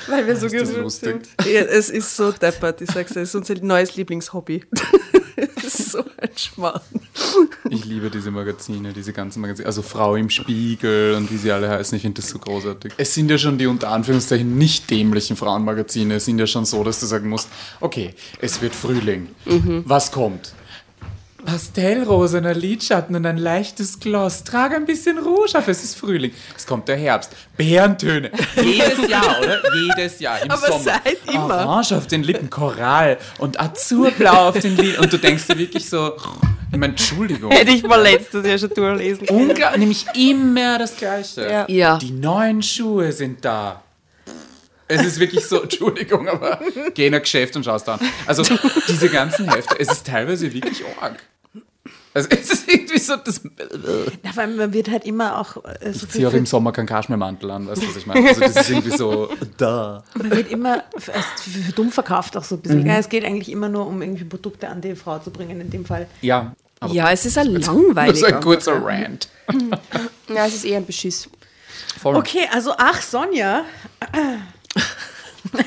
weil 0.08 0.28
wir 0.28 0.36
so 0.36 0.48
gerührt 0.48 0.92
sind. 0.92 1.28
Ja, 1.46 1.62
es 1.62 1.90
ist 1.90 2.16
so 2.16 2.32
deppert, 2.32 2.82
ich 2.82 2.92
sag's 2.92 3.14
dir. 3.14 3.22
Es 3.22 3.30
ist 3.30 3.36
unser 3.36 3.56
neues 3.56 3.96
Lieblingshobby. 3.96 4.66
Ist 5.64 5.92
so 5.92 6.00
ein 6.00 6.30
Schmarrn. 6.36 6.82
Ich 7.70 7.86
liebe 7.86 8.10
diese 8.10 8.32
Magazine, 8.32 8.94
diese 8.94 9.14
ganzen 9.14 9.42
Magazine. 9.42 9.66
Also 9.66 9.82
Frau 9.82 10.16
im 10.16 10.30
Spiegel 10.30 11.16
und 11.16 11.32
wie 11.32 11.38
sie 11.38 11.52
alle 11.52 11.70
heißen. 11.70 11.96
Ich 11.96 12.02
finde 12.02 12.22
das 12.22 12.30
so 12.30 12.40
großartig. 12.40 12.94
Es 12.98 13.14
sind 13.14 13.30
ja 13.30 13.38
schon 13.38 13.58
die 13.58 13.68
unter 13.68 13.90
Anführungszeichen 13.90 14.58
nicht 14.58 14.90
dämlichen 14.90 15.36
Frauenmagazine. 15.36 16.16
Es 16.16 16.26
sind 16.26 16.40
ja 16.40 16.48
schon 16.48 16.66
so, 16.66 16.84
dass 16.84 17.00
du 17.00 17.06
sagen 17.06 17.30
musst, 17.30 17.50
okay, 17.80 18.14
es 18.42 18.62
wird 18.62 18.76
Frühling. 18.76 19.30
Was 19.86 20.12
kommt? 20.12 20.54
Pastellrosener 21.46 22.54
Lidschatten 22.54 23.16
und 23.16 23.26
ein 23.26 23.38
leichtes 23.38 24.00
Gloss. 24.00 24.44
Trage 24.44 24.76
ein 24.76 24.86
bisschen 24.86 25.18
Rouge 25.18 25.58
auf, 25.58 25.68
es 25.68 25.84
ist 25.84 25.96
Frühling. 25.96 26.32
Es 26.56 26.66
kommt 26.66 26.88
der 26.88 26.98
Herbst. 26.98 27.32
Bärentöne. 27.58 28.32
Jedes 28.56 29.08
Jahr, 29.10 29.40
oder? 29.42 29.62
Jedes 29.76 30.20
Jahr 30.20 30.42
im 30.42 30.52
Aber 30.52 30.68
Sommer. 30.68 30.84
seit 30.84 31.18
immer. 31.34 31.66
Orange 31.66 31.94
auf 31.94 32.08
den 32.08 32.24
Lippen, 32.24 32.50
Korall 32.50 33.18
und 33.38 33.60
Azurblau 33.60 34.50
auf 34.50 34.60
den 34.60 34.76
Lippen. 34.78 35.04
Und 35.04 35.12
du 35.14 35.18
denkst 35.18 35.48
dir 35.48 35.58
wirklich 35.58 35.90
so, 35.90 36.14
ich 36.72 36.78
meine, 36.78 36.94
Entschuldigung. 36.94 37.52
Hätte 37.52 37.72
ich 37.72 37.84
mal 37.84 38.02
letztes 38.02 38.46
Jahr 38.46 38.58
schon 38.58 38.70
durchlesen 38.70 39.26
können. 39.26 39.50
Unglaublich, 39.50 39.80
nämlich 39.80 40.06
immer 40.16 40.78
das 40.78 40.96
Gleiche. 40.96 41.50
Ja. 41.50 41.66
Ja. 41.68 41.98
Die 41.98 42.12
neuen 42.12 42.62
Schuhe 42.62 43.12
sind 43.12 43.44
da. 43.44 43.82
Es 44.90 45.06
ist 45.06 45.20
wirklich 45.20 45.46
so, 45.46 45.62
Entschuldigung, 45.64 46.28
aber 46.28 46.60
geh 46.94 47.08
in 47.08 47.16
ein 47.16 47.22
Geschäft 47.22 47.56
und 47.56 47.64
schaust 47.64 47.88
an. 47.88 48.00
Also 48.26 48.44
diese 48.88 49.08
ganzen 49.10 49.50
Hefte, 49.50 49.80
es 49.80 49.90
ist 49.90 50.06
teilweise 50.06 50.52
wirklich 50.52 50.84
arg. 51.00 51.18
Also 52.12 52.28
es 52.32 52.50
ist 52.50 52.68
irgendwie 52.68 52.98
so, 52.98 53.16
das 53.18 53.42
Na, 54.24 54.36
weil 54.36 54.48
man 54.48 54.74
wird 54.74 54.90
halt 54.90 55.06
immer 55.06 55.40
auch 55.40 55.64
äh, 55.64 55.94
so 55.94 56.06
ich 56.08 56.10
ziehe 56.10 56.28
auch 56.28 56.34
im 56.34 56.48
Sommer 56.48 56.72
keinen 56.72 56.88
Kaschmirmantel 56.88 57.52
an, 57.52 57.68
weißt 57.68 57.84
du, 57.84 57.88
was 57.88 57.98
ich 57.98 58.08
meine? 58.08 58.28
Also 58.28 58.42
das 58.42 58.56
ist 58.56 58.70
irgendwie 58.72 58.98
so, 58.98 59.30
da. 59.58 60.04
man 60.16 60.32
wird 60.32 60.52
immer 60.52 60.84
für, 60.98 61.12
für, 61.14 61.50
für 61.50 61.72
dumm 61.72 61.92
verkauft 61.92 62.36
auch 62.36 62.44
so 62.44 62.56
ein 62.56 62.62
bisschen. 62.62 62.86
Ja, 62.88 62.98
es 62.98 63.10
geht 63.10 63.24
eigentlich 63.24 63.52
immer 63.52 63.70
nur 63.70 63.86
um 63.86 64.02
irgendwie 64.02 64.24
Produkte 64.24 64.68
an 64.70 64.82
die 64.82 64.96
Frau 64.96 65.20
zu 65.20 65.30
bringen 65.30 65.62
in 65.62 65.70
dem 65.70 65.86
Fall. 65.86 66.08
Ja, 66.22 66.56
aber 66.80 66.94
Ja, 66.94 67.12
es 67.12 67.26
ist 67.26 67.38
ein 67.38 67.54
langweiliger. 67.54 68.18
so 68.18 68.26
ein 68.26 68.42
kurzer 68.42 68.84
Rant. 68.84 69.30
Ja, 70.34 70.48
es 70.48 70.56
ist 70.56 70.66
eher 70.66 70.78
ein 70.78 70.86
Beschiss. 70.88 71.30
Voll. 72.02 72.16
Okay, 72.16 72.48
also 72.52 72.74
ach 72.76 73.02
Sonja. 73.04 73.66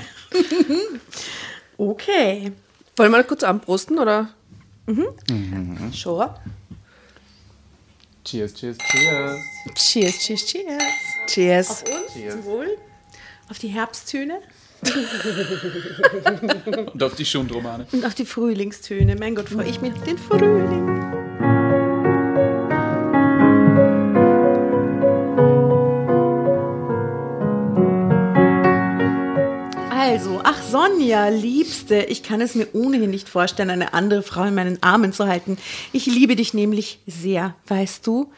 okay. 1.78 2.52
Wollen 2.96 3.10
wir 3.12 3.18
mal 3.18 3.24
kurz 3.24 3.42
anprosten, 3.42 3.98
oder? 3.98 4.30
Schon. 5.94 6.28
Cheers, 8.24 8.54
cheers, 8.54 8.76
cheers. 8.78 9.40
Cheers, 9.74 10.18
cheers, 10.18 10.46
cheers. 10.46 10.82
Cheers. 11.26 11.70
Auf 11.70 11.84
uns, 11.84 12.32
zum 12.32 12.44
Wohl. 12.44 12.78
Auf 13.48 13.58
die 13.58 13.68
Herbsttöne 13.68 14.40
Und 16.92 17.02
auf 17.02 17.14
die 17.14 17.24
Schundromane. 17.24 17.86
und 17.92 18.04
auf 18.04 18.14
die 18.14 18.24
Frühlingstöne. 18.24 19.16
Mein 19.16 19.34
Gott, 19.34 19.48
freue 19.48 19.68
ich 19.68 19.80
mich 19.80 19.92
auf 19.92 20.02
den 20.02 20.18
Frühling. 20.18 21.31
Also, 30.12 30.42
ach 30.44 30.62
Sonja, 30.62 31.28
Liebste, 31.28 32.02
ich 32.02 32.22
kann 32.22 32.42
es 32.42 32.54
mir 32.54 32.68
ohnehin 32.74 33.08
nicht 33.08 33.30
vorstellen, 33.30 33.70
eine 33.70 33.94
andere 33.94 34.22
Frau 34.22 34.44
in 34.44 34.54
meinen 34.54 34.82
Armen 34.82 35.14
zu 35.14 35.26
halten. 35.26 35.56
Ich 35.94 36.04
liebe 36.04 36.36
dich 36.36 36.52
nämlich 36.52 36.98
sehr, 37.06 37.54
weißt 37.68 38.06
du? 38.06 38.30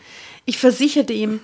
Ich 0.44 0.58
versicherte 0.58 1.12
ihm, 1.12 1.40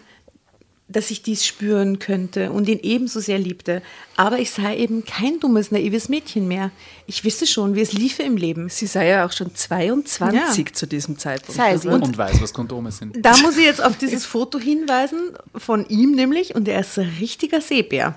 dass 0.87 1.11
ich 1.11 1.23
dies 1.23 1.45
spüren 1.45 1.99
könnte 1.99 2.53
und 2.53 2.69
ihn 2.69 2.79
ebenso 2.81 3.19
sehr 3.19 3.41
liebte. 3.41 3.83
Aber 4.17 4.39
ich 4.39 4.53
sei 4.53 4.77
eben 4.77 5.05
kein 5.05 5.41
dummes, 5.41 5.73
naives 5.73 6.09
Mädchen 6.09 6.47
mehr. 6.47 6.71
Ich 7.09 7.25
wisse 7.25 7.49
schon, 7.49 7.75
wie 7.75 7.81
es 7.81 7.93
liefe 7.93 8.23
im 8.23 8.37
Leben. 8.37 8.69
Sie 8.69 8.87
sei 8.87 9.09
ja 9.09 9.27
auch 9.27 9.33
schon 9.33 9.53
22 9.53 10.75
zu 10.75 10.87
diesem 10.87 11.19
Zeitpunkt. 11.19 11.57
Sei 11.57 11.77
sie. 11.77 11.89
Also, 11.89 12.05
Und 12.05 12.17
weiß, 12.17 12.41
was 12.41 12.55
Kondome 12.55 12.93
sind. 12.93 13.17
Da 13.21 13.37
muss 13.39 13.57
ich 13.57 13.65
jetzt 13.65 13.83
auf 13.83 13.99
dieses 13.99 14.27
Foto 14.27 14.61
hinweisen, 14.61 15.19
von 15.57 15.89
ihm 15.89 16.13
nämlich, 16.13 16.55
und 16.55 16.69
er 16.69 16.83
ist 16.83 16.97
ein 17.01 17.13
richtiger 17.19 17.61
Seebär. 17.61 18.15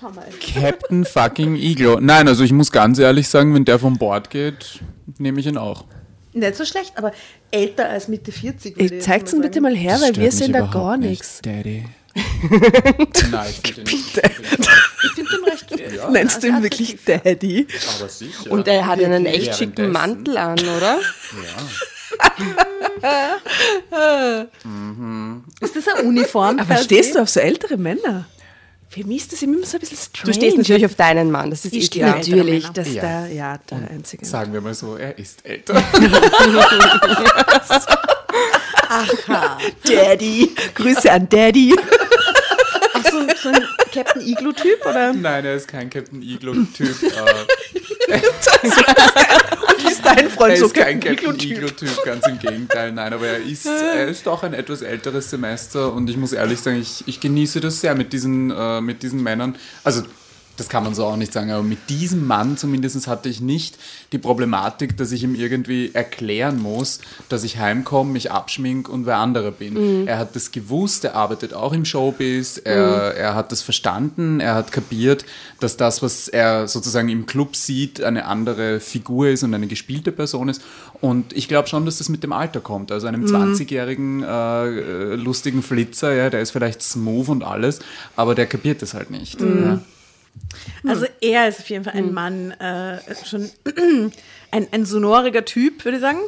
Schau 0.00 0.10
mal. 0.10 0.26
Captain 0.54 1.04
fucking 1.04 1.56
Iglo. 1.56 1.98
Nein, 2.00 2.28
also 2.28 2.42
ich 2.44 2.52
muss 2.52 2.72
ganz 2.72 2.98
ehrlich 2.98 3.28
sagen, 3.28 3.54
wenn 3.54 3.64
der 3.64 3.78
von 3.78 3.96
Bord 3.98 4.30
geht, 4.30 4.80
nehme 5.18 5.40
ich 5.40 5.46
ihn 5.46 5.56
auch. 5.56 5.84
Nicht 6.34 6.56
so 6.56 6.64
schlecht, 6.64 6.92
aber 6.96 7.12
älter 7.50 7.88
als 7.90 8.08
Mitte 8.08 8.32
40. 8.32 8.76
würde 8.76 8.96
ich 8.96 9.02
zeig's 9.02 9.32
ihn 9.32 9.42
bitte 9.42 9.60
mal 9.60 9.76
her, 9.76 9.92
weil 10.00 10.14
stört 10.14 10.18
wir 10.18 10.32
sehen 10.32 10.52
da 10.52 10.62
gar 10.62 10.96
nicht. 10.96 11.10
nichts. 11.10 11.40
Daddy. 11.42 11.84
Nein, 13.30 13.54
ich 13.62 13.74
finde. 13.74 13.90
Ich 13.90 15.12
finde 15.14 15.30
ihn 15.36 15.44
recht. 15.44 15.94
Ja, 15.96 16.10
Nennst 16.10 16.42
du 16.42 16.48
ihn 16.48 16.54
also 16.54 16.64
wirklich 16.64 16.96
Daddy? 17.04 17.66
Aber 17.98 18.08
sicher. 18.08 18.50
Und 18.50 18.66
er 18.68 18.86
hat 18.86 19.02
einen 19.02 19.26
echt 19.26 19.54
schicken 19.56 19.92
Mantel 19.92 20.36
an, 20.36 20.58
oder? 20.58 20.98
Ist 25.60 25.76
das 25.76 25.88
eine 25.88 26.08
Uniform? 26.08 26.58
Aber 26.58 26.76
stehst 26.76 27.14
du 27.14 27.20
auf 27.20 27.28
so 27.28 27.40
ältere 27.40 27.76
Männer? 27.76 28.26
Für 28.92 29.04
mich 29.06 29.22
ist 29.22 29.32
das 29.32 29.40
immer 29.40 29.64
so 29.64 29.78
ein 29.78 29.80
bisschen 29.80 29.96
strange. 29.96 30.26
Du 30.26 30.34
stehst 30.34 30.58
natürlich 30.58 30.84
auf 30.84 30.94
deinen 30.96 31.30
Mann, 31.30 31.48
das 31.50 31.64
ist 31.64 31.72
Ich 31.72 31.84
eh 31.84 31.86
stehe 31.86 32.04
Natürlich, 32.04 32.68
dass 32.68 32.92
Ja. 32.92 33.00
da, 33.00 33.26
ja, 33.26 33.56
der 33.70 33.90
einzige. 33.90 34.22
Sagen 34.26 34.52
wir 34.52 34.60
mal 34.60 34.74
so, 34.74 34.96
er 34.96 35.18
ist 35.18 35.46
älter. 35.46 35.82
Daddy. 39.84 40.54
Grüße 40.74 41.10
an 41.10 41.26
Daddy. 41.26 41.74
So, 43.42 43.48
ein 43.48 43.62
Captain 43.92 44.22
Igloo-Typ? 44.22 44.86
Oder? 44.86 45.12
Nein, 45.12 45.44
er 45.44 45.54
ist 45.56 45.68
kein 45.68 45.90
Captain 45.90 46.22
Iglo-Typ. 46.22 47.02
äh, 48.08 48.20
Ist 49.88 50.04
dein 50.04 50.18
er 50.18 50.30
Freund 50.30 50.58
so 50.58 50.66
ist 50.66 50.74
kein 50.74 51.00
Captain 51.00 51.16
Captain 51.16 51.50
Iglo-Typ? 51.50 51.50
Iglo-Typ, 51.50 52.04
ganz 52.04 52.26
im 52.26 52.38
Gegenteil. 52.38 52.92
Nein, 52.92 53.12
aber 53.12 53.26
er 53.26 53.42
ist, 53.42 53.66
er 53.66 54.08
ist 54.08 54.26
doch 54.26 54.42
ein 54.42 54.54
etwas 54.54 54.82
älteres 54.82 55.30
Semester 55.30 55.92
und 55.92 56.08
ich 56.08 56.16
muss 56.16 56.32
ehrlich 56.32 56.60
sagen, 56.60 56.80
ich, 56.80 57.04
ich 57.06 57.20
genieße 57.20 57.60
das 57.60 57.80
sehr 57.80 57.94
mit 57.94 58.12
diesen, 58.12 58.50
äh, 58.50 58.80
mit 58.80 59.02
diesen 59.02 59.22
Männern. 59.22 59.56
Also 59.84 60.02
das 60.56 60.68
kann 60.68 60.84
man 60.84 60.94
so 60.94 61.06
auch 61.06 61.16
nicht 61.16 61.32
sagen, 61.32 61.50
aber 61.50 61.62
mit 61.62 61.88
diesem 61.88 62.26
Mann 62.26 62.56
zumindest 62.56 63.06
hatte 63.06 63.28
ich 63.28 63.40
nicht 63.40 63.78
die 64.12 64.18
Problematik, 64.18 64.96
dass 64.96 65.12
ich 65.12 65.22
ihm 65.22 65.34
irgendwie 65.34 65.90
erklären 65.94 66.60
muss, 66.60 67.00
dass 67.28 67.42
ich 67.42 67.58
heimkomme, 67.58 68.12
mich 68.12 68.30
abschmink 68.30 68.88
und 68.88 69.06
wer 69.06 69.16
andere 69.16 69.50
bin. 69.52 70.06
Er 70.06 70.18
hat 70.18 70.36
das 70.36 70.52
gewusst, 70.52 71.04
er 71.04 71.14
arbeitet 71.14 71.54
auch 71.54 71.72
im 71.72 71.84
Showbiz, 71.84 72.60
er, 72.62 73.14
er 73.16 73.34
hat 73.34 73.50
das 73.50 73.62
verstanden, 73.62 74.40
er 74.40 74.54
hat 74.54 74.72
kapiert, 74.72 75.24
dass 75.60 75.76
das, 75.76 76.02
was 76.02 76.28
er 76.28 76.68
sozusagen 76.68 77.08
im 77.08 77.26
Club 77.26 77.56
sieht, 77.56 78.02
eine 78.02 78.26
andere 78.26 78.80
Figur 78.80 79.28
ist 79.28 79.42
und 79.42 79.54
eine 79.54 79.66
gespielte 79.66 80.12
Person 80.12 80.48
ist. 80.48 80.62
Und 81.00 81.32
ich 81.32 81.48
glaube 81.48 81.68
schon, 81.68 81.86
dass 81.86 81.98
das 81.98 82.08
mit 82.08 82.22
dem 82.22 82.32
Alter 82.32 82.60
kommt. 82.60 82.92
Also 82.92 83.06
einem 83.06 83.24
20-jährigen 83.24 84.22
äh, 84.22 84.66
äh, 84.66 85.14
lustigen 85.16 85.62
Flitzer, 85.62 86.14
ja, 86.14 86.30
der 86.30 86.40
ist 86.40 86.50
vielleicht 86.50 86.82
smooth 86.82 87.28
und 87.28 87.42
alles, 87.42 87.80
aber 88.16 88.34
der 88.34 88.46
kapiert 88.46 88.82
das 88.82 88.94
halt 88.94 89.10
nicht. 89.10 89.40
Ja. 89.40 89.80
Also 90.86 91.06
er 91.20 91.48
ist 91.48 91.60
auf 91.60 91.70
jeden 91.70 91.84
Fall 91.84 91.94
ein 91.94 92.12
Mann, 92.12 92.50
äh, 92.52 92.98
schon 93.24 93.50
ein, 94.50 94.68
ein 94.70 94.84
sonoriger 94.84 95.44
Typ, 95.44 95.84
würde 95.84 95.96
ich 95.98 96.02
sagen. 96.02 96.18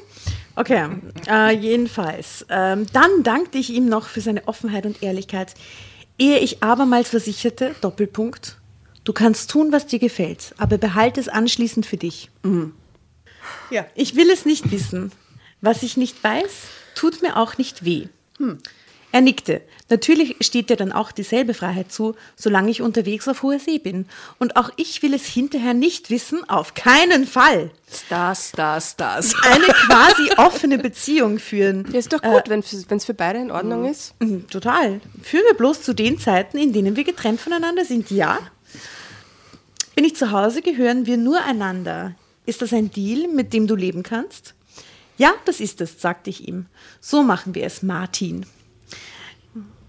Okay, 0.57 0.89
äh, 1.29 1.55
jedenfalls. 1.55 2.47
Ähm, 2.49 2.87
dann 2.93 3.23
dankte 3.23 3.59
ich 3.59 3.71
ihm 3.71 3.87
noch 3.87 4.07
für 4.07 4.21
seine 4.21 4.47
Offenheit 4.47 4.87
und 4.87 5.03
Ehrlichkeit, 5.03 5.55
ehe 6.19 6.39
ich 6.39 6.63
abermals 6.63 7.11
versicherte, 7.11 7.75
Doppelpunkt, 7.81 8.59
du 9.03 9.13
kannst 9.13 9.51
tun, 9.51 9.73
was 9.73 9.87
dir 9.87 9.99
gefällt, 9.99 10.55
aber 10.59 10.79
behalte 10.79 11.21
es 11.21 11.29
anschließend 11.29 11.87
für 11.87 11.97
dich. 11.97 12.31
Ja. 13.71 13.87
Ich 13.95 14.15
will 14.15 14.31
es 14.31 14.45
nicht 14.45 14.71
wissen. 14.71 15.13
Was 15.61 15.83
ich 15.83 15.97
nicht 15.97 16.23
weiß, 16.23 16.53
tut 16.95 17.23
mir 17.23 17.37
auch 17.37 17.59
nicht 17.59 17.85
weh. 17.85 18.09
Er 19.15 19.21
nickte. 19.21 19.63
Natürlich 19.91 20.35
steht 20.41 20.71
dir 20.71 20.77
dann 20.77 20.91
auch 20.91 21.13
dieselbe 21.13 21.55
Freiheit 21.55 21.93
zu, 21.93 22.17
solange 22.35 22.73
ich 22.73 22.83
unterwegs 22.83 23.29
auf 23.29 23.45
hoher 23.45 23.61
See 23.61 23.79
bin. 23.79 24.07
Und 24.41 24.57
auch 24.57 24.71
ich 24.75 25.05
will 25.05 25.15
es 25.15 25.25
hinterher 25.25 25.73
nicht 25.73 26.11
wissen, 26.11 26.43
auf 26.49 26.75
keinen 26.75 27.25
Fall. 27.25 27.71
Stars, 27.89 28.49
Stars, 28.49 28.91
Stars. 28.91 29.37
Eine 29.45 29.67
quasi 29.67 30.33
offene 30.37 30.79
Beziehung 30.79 31.39
führen. 31.39 31.87
Ja, 31.93 32.01
ist 32.01 32.13
doch 32.13 32.21
gut, 32.21 32.49
wenn 32.49 32.59
es 32.59 33.05
für 33.05 33.15
beide 33.15 33.39
in 33.39 33.53
Ordnung 33.53 33.85
ist. 33.89 34.21
Mhm, 34.21 34.49
Total. 34.51 35.01
Führen 35.23 35.45
wir 35.47 35.55
bloß 35.55 35.83
zu 35.83 35.95
den 35.95 36.19
Zeiten, 36.19 36.59
in 36.59 36.73
denen 36.73 36.97
wir 36.97 37.05
getrennt 37.05 37.41
voneinander 37.41 37.85
sind. 37.85 38.11
Ja. 38.11 38.41
Bin 39.95 40.05
ich 40.05 40.17
zu 40.17 40.33
Hause, 40.33 40.61
gehören 40.61 41.07
wir 41.07 41.19
nur 41.19 41.41
einander. 41.41 42.17
Ist 42.47 42.63
das 42.63 42.73
ein 42.73 42.91
Deal, 42.91 43.29
mit 43.29 43.53
dem 43.53 43.69
du 43.69 43.77
leben 43.77 44.03
kannst? 44.03 44.55
Ja, 45.19 45.35
das 45.45 45.61
ist 45.61 45.81
es, 45.81 46.01
sagte 46.01 46.31
ich 46.31 46.49
ihm. 46.49 46.67
So 47.01 47.23
machen 47.23 47.55
wir 47.55 47.63
es, 47.63 47.85
Martin. 47.85 48.45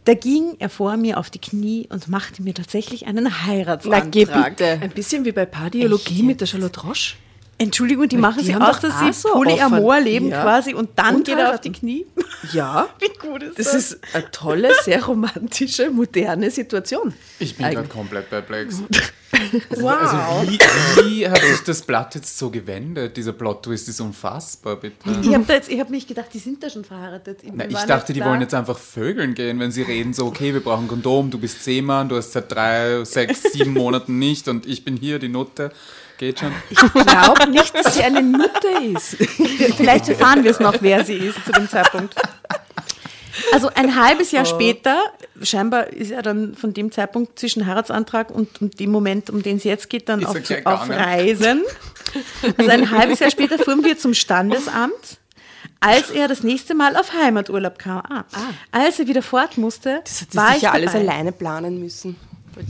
Da 0.06 0.14
ging 0.14 0.56
er 0.60 0.70
vor 0.70 0.98
mir 0.98 1.18
auf 1.18 1.30
die 1.32 1.40
Knie 1.40 1.88
und 1.92 2.08
machte 2.08 2.44
mir 2.44 2.54
tatsächlich 2.54 3.08
einen 3.08 3.46
Heiratsantrag. 3.46 4.62
Ein 4.62 4.92
bisschen 4.92 5.26
wie 5.26 5.32
bei 5.32 5.46
Pardiologie 5.48 6.22
mit 6.24 6.42
der 6.42 6.46
Charlotte 6.46 6.80
Roche. 6.82 7.16
Entschuldigung, 7.58 8.10
die 8.10 8.18
machen 8.18 8.44
die 8.44 8.54
aus, 8.54 8.60
doch 8.60 8.80
dass 8.80 8.96
auch 8.96 9.06
sie 9.06 9.14
so 9.14 9.30
Polyamor 9.32 9.94
offen. 9.94 10.04
leben 10.04 10.28
Ja. 10.30 10.42
quasi 10.44 10.74
und 10.74 10.90
dann 10.96 11.16
Und 11.18 11.26
geht 11.26 11.38
er 11.38 11.54
auf 11.54 11.62
die 11.62 11.72
Knie. 11.72 12.06
Ja, 12.52 12.90
Wie 13.00 13.18
gut 13.18 13.44
ist 13.44 13.58
das 13.58 13.66
das? 13.68 13.76
ist 13.76 14.00
eine 14.14 14.30
tolle, 14.32 14.72
sehr 14.84 15.04
romantische, 15.06 15.90
moderne 15.90 16.52
Situation. 16.52 17.14
Ich 17.40 17.56
bin 17.56 17.70
gerade 17.72 17.88
komplett 17.88 18.30
perplex. 18.30 18.82
wow. 19.70 19.94
Also 20.02 20.52
wie, 20.52 20.60
wie 21.06 21.30
hat 21.30 21.40
sich 21.40 21.62
das 21.64 21.82
Blatt 21.82 22.16
jetzt 22.16 22.38
so 22.38 22.50
gewendet? 22.50 23.16
Dieser 23.16 23.32
Plot-Twist 23.32 23.88
ist 23.88 24.02
unfassbar, 24.02 24.76
bitte. 24.76 25.10
Ich 25.22 25.34
habe 25.34 25.46
hab 25.80 25.90
nicht 25.90 26.08
gedacht, 26.10 26.28
die 26.34 26.40
sind 26.40 26.62
da 26.62 26.70
schon 26.70 26.84
verheiratet. 26.84 27.40
Na, 27.54 27.64
Wir 27.64 27.72
ich 27.72 27.84
dachte, 27.86 28.12
die 28.12 28.24
wollen 28.24 28.42
jetzt 28.42 28.54
einfach 28.54 28.78
vögeln 28.78 29.34
gehen, 29.34 29.60
wenn 29.60 29.72
sie 29.72 29.82
reden, 29.82 30.14
so, 30.14 30.26
okay, 30.26 30.54
wir 30.54 30.62
brauchen 30.62 30.88
Kondom, 30.90 31.32
du 31.32 31.38
bist 31.38 31.64
Seemann, 31.64 32.10
du 32.10 32.18
hast 32.18 32.34
seit 32.34 32.52
drei, 32.52 33.04
sechs, 33.06 33.44
sieben 33.54 33.72
Monaten 33.74 34.20
nicht 34.20 34.48
und 34.50 34.66
ich 34.66 34.84
bin 34.84 34.98
hier, 34.98 35.20
die 35.20 35.30
Nutte. 35.30 35.72
Geht 36.18 36.40
schon. 36.40 36.52
Ich 36.70 36.78
glaube 36.78 37.50
nicht, 37.50 37.76
dass 37.76 37.96
sie 37.96 38.04
eine 38.04 38.22
Nutte 38.24 38.68
ist. 38.94 39.18
Vielleicht 39.76 40.08
erfahren 40.10 40.44
wir 40.44 40.52
es 40.52 40.60
noch, 40.60 40.76
wer 40.82 41.04
sie 41.04 41.14
ist 41.16 41.44
zu 41.46 41.52
dem 41.52 41.68
Zeitpunkt. 41.68 42.16
Also 43.52 43.70
ein 43.76 43.96
halbes 44.02 44.32
Oh. 44.32 44.38
Jahr 44.38 44.46
später, 44.46 44.98
scheinbar 45.42 45.88
ist 45.88 46.12
er 46.12 46.22
dann 46.22 46.56
von 46.56 46.74
dem 46.74 46.92
Zeitpunkt 46.92 47.38
zwischen 47.38 47.66
Heiratsantrag 47.66 48.32
und, 48.32 48.62
und 48.62 48.80
dem 48.80 48.92
Moment, 48.92 49.30
um 49.30 49.44
den 49.44 49.58
es 49.58 49.66
jetzt 49.66 49.90
geht, 49.90 50.08
dann 50.08 50.22
Ist 50.22 50.28
auf, 50.30 50.66
auf? 50.66 50.90
Reisen. 50.90 51.64
Also 52.58 52.72
ein 52.72 52.92
halbes 52.92 53.20
Jahr 53.20 53.30
später 53.30 53.60
fuhren 53.60 53.84
wir 53.84 53.98
zum 53.98 54.14
Standesamt, 54.14 55.18
als 55.82 56.12
er 56.12 56.30
das 56.30 56.44
nächste 56.44 56.76
Mal 56.76 56.96
auf 56.96 57.12
Heimaturlaub 57.12 57.78
kam. 57.78 58.02
Ah, 58.10 58.24
Als 58.72 59.00
er 59.00 59.08
wieder 59.08 59.22
fort 59.22 59.58
musste, 59.58 60.00
Das 60.06 60.22
hat 60.22 60.34
war 60.36 60.50
ich 60.52 60.56
sicher 60.62 60.72
alles 60.72 60.94
dabei. 60.94 61.04
alleine 61.10 61.32
planen 61.34 61.80
müssen. 61.82 62.16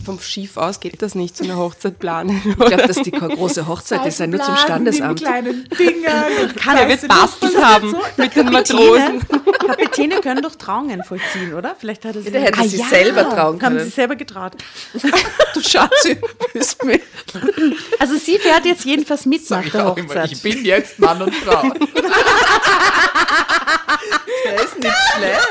Vom 0.04 0.19
Schiff 0.19 0.58
aus 0.58 0.80
geht 0.80 1.02
das 1.04 1.13
nicht, 1.13 1.38
so 1.38 1.43
eine 1.43 1.58
Hochzeit 1.58 2.00
planen. 2.00 2.41
Ich 2.43 2.56
glaube, 2.56 2.88
dass 2.88 2.98
die 3.04 3.12
keine 3.12 3.36
große 3.36 3.67
Hochzeit 3.67 4.04
ist, 4.06 4.19
nur 4.19 4.41
zum 4.41 4.56
Standesamt. 4.58 5.19
kleinen 5.21 5.69
Dinger. 5.78 6.26
Kann 6.56 6.78
Er 6.78 6.88
wird 6.89 7.08
bastelt 7.08 7.56
haben 7.63 7.95
mit 8.17 8.36
den 8.36 8.52
Matrosen. 8.52 9.21
Kapitäne 9.67 10.21
können 10.21 10.41
doch 10.41 10.56
Trauungen 10.56 11.04
vollziehen, 11.04 11.54
oder? 11.54 11.76
Vielleicht 11.78 12.04
hat 12.06 12.15
er 12.15 12.21
sie 12.24 12.32
der 12.32 12.41
hätte 12.41 12.67
sie 12.67 12.78
selber 12.78 13.24
trauen 13.30 13.38
Haben 13.38 13.60
können. 13.60 13.80
sie 13.84 13.89
selber 13.91 14.15
getraut. 14.15 14.54
Du 15.54 15.62
Schatzi, 15.62 16.17
bist 16.54 16.84
mir. 16.84 17.00
Also 18.00 18.15
sie 18.17 18.38
fährt 18.39 18.65
jetzt 18.65 18.86
jedenfalls 18.86 19.26
mit 19.26 19.48
nach 19.50 19.63
Ich, 19.65 19.71
der 19.71 19.88
auch 19.88 19.98
immer, 19.98 20.08
Hochzeit. 20.10 20.32
ich 20.32 20.41
bin 20.41 20.65
jetzt 20.65 20.98
Mann 21.00 21.21
und 21.21 21.34
Frau. 21.36 21.62
Der 24.45 24.56
ist 24.63 24.78
nicht 24.80 24.95
schlecht. 25.15 25.48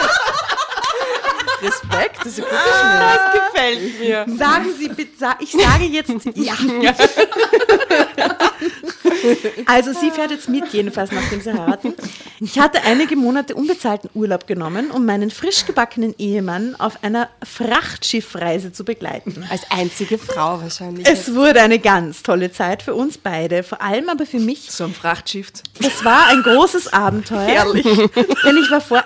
Respekt, 1.65 2.19
das 2.21 2.27
ist 2.39 2.45
guter 2.45 2.57
Ah. 2.57 3.19
Schnitt. 3.33 3.43
Gefällt 3.55 4.01
mir. 4.01 4.27
Sagen 4.39 4.67
Sie 4.79 4.89
bitte, 4.89 5.19
sa- 5.19 5.37
ich 5.41 5.53
sage 5.53 5.85
jetzt 5.85 6.13
ja. 6.35 6.55
Also 9.67 9.93
sie 9.93 10.11
fährt 10.11 10.31
jetzt 10.31 10.49
mit, 10.49 10.69
jedenfalls 10.73 11.11
nachdem 11.11 11.41
sie 11.41 11.53
heiraten. 11.53 11.95
Ich 12.41 12.59
hatte 12.59 12.83
einige 12.85 13.17
Monate 13.17 13.55
unbezahlten 13.55 14.11
Urlaub 14.15 14.47
genommen, 14.47 14.91
um 14.91 15.07
meinen 15.07 15.31
frisch 15.31 15.65
gebackenen 15.67 16.15
Ehemann 16.19 16.75
auf 16.79 17.03
einer 17.03 17.29
Frachtschiffreise 17.43 18.73
zu 18.73 18.85
begleiten. 18.85 19.45
Als 19.51 19.63
einzige 19.71 20.19
Frau 20.19 20.61
wahrscheinlich. 20.61 21.07
Es 21.09 21.35
wurde 21.35 21.63
eine 21.63 21.79
ganz 21.79 22.23
tolle 22.23 22.53
Zeit 22.53 22.83
für 22.83 22.95
uns 22.95 23.17
beide, 23.19 23.63
vor 23.63 23.81
allem 23.81 24.09
aber 24.09 24.27
für 24.27 24.41
mich. 24.41 24.71
So 24.71 24.85
ein 24.85 24.95
Frachtschiff. 24.95 25.53
Das 25.81 26.05
war 26.05 26.27
ein 26.29 26.43
großes 26.43 26.93
Abenteuer. 26.93 27.41
Herrlich. 27.47 27.85
Denn 27.85 28.57
ich 28.59 28.71
war 28.71 28.81
vor. 28.81 29.05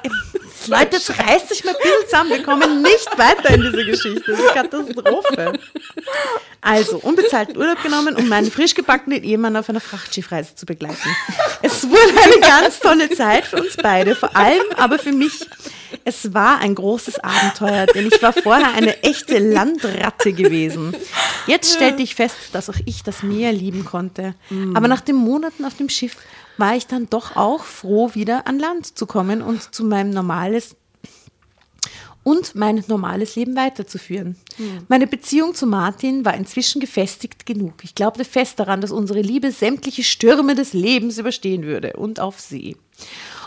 Leute, 0.67 0.97
jetzt 0.97 1.11
reißt 1.11 1.49
sich 1.49 1.65
mal 1.65 1.71
ein 1.71 1.77
bisschen 1.83 2.05
zusammen. 2.07 2.31
Wir 2.31 2.43
kommen 2.43 2.83
nicht 2.83 3.19
weiter 3.19 3.51
in 3.51 3.63
diese 3.63 3.85
Geschichte. 3.85 4.23
Das 4.27 4.39
ist 4.39 4.51
eine 4.51 4.69
Katastrophe. 4.69 5.53
Also, 6.61 6.99
unbezahlten 6.99 7.57
Urlaub 7.57 7.83
genommen, 7.83 8.17
um 8.17 8.29
meinen 8.29 8.51
frisch 8.51 8.75
gebackenen 8.75 9.23
Ehemann 9.23 9.57
auf 9.57 9.69
einer 9.71 9.81
Frachtschiffreise 9.81 10.55
zu 10.57 10.67
begleiten. 10.67 11.17
Es 11.63 11.89
wurde 11.89 12.21
eine 12.23 12.41
ganz 12.41 12.81
tolle 12.81 13.09
Zeit 13.11 13.45
für 13.47 13.63
uns 13.63 13.77
beide, 13.77 14.15
vor 14.17 14.35
allem 14.35 14.65
aber 14.77 14.99
für 14.99 15.13
mich. 15.13 15.47
Es 16.05 16.35
war 16.35 16.59
ein 16.59 16.75
großes 16.75 17.21
Abenteuer, 17.21 17.87
denn 17.87 18.09
ich 18.09 18.21
war 18.21 18.33
vorher 18.33 18.73
eine 18.75 19.03
echte 19.03 19.39
Landratte 19.39 20.33
gewesen. 20.33 20.95
Jetzt 21.47 21.75
stellte 21.75 22.03
ich 22.03 22.15
fest, 22.15 22.37
dass 22.53 22.69
auch 22.69 22.77
ich 22.85 23.03
das 23.03 23.23
Meer 23.23 23.53
lieben 23.53 23.85
konnte. 23.85 24.35
Aber 24.75 24.89
nach 24.89 25.01
den 25.01 25.17
Monaten 25.17 25.65
auf 25.65 25.77
dem 25.77 25.89
Schiff 25.89 26.17
war 26.59 26.77
ich 26.77 26.87
dann 26.87 27.09
doch 27.09 27.37
auch 27.37 27.65
froh, 27.65 28.15
wieder 28.15 28.47
an 28.47 28.59
Land 28.59 28.99
zu 28.99 29.07
kommen 29.07 29.43
und 29.43 29.75
zu 29.75 29.85
meinem 29.85 30.11
normales 30.11 30.77
und 32.25 32.55
mein 32.55 32.85
normales 32.89 33.37
Leben 33.37 33.57
weiterzuführen. 33.57 34.37
Meine 34.89 35.07
Beziehung 35.07 35.55
zu 35.55 35.67
Martin 35.67 36.27
war 36.27 36.35
inzwischen 36.35 36.79
gefestigt 36.79 37.47
genug. 37.47 37.85
Ich 37.85 37.95
glaubte 37.95 38.25
fest 38.25 38.59
daran, 38.61 38.83
dass 38.83 38.91
unsere 38.91 39.23
Liebe 39.23 39.51
sämtliche 39.51 40.05
Stürme 40.05 40.55
des 40.55 40.75
Lebens 40.75 41.17
überstehen 41.17 41.63
würde 41.63 41.95
und 41.95 42.21
auf 42.21 42.39
See. 42.39 42.77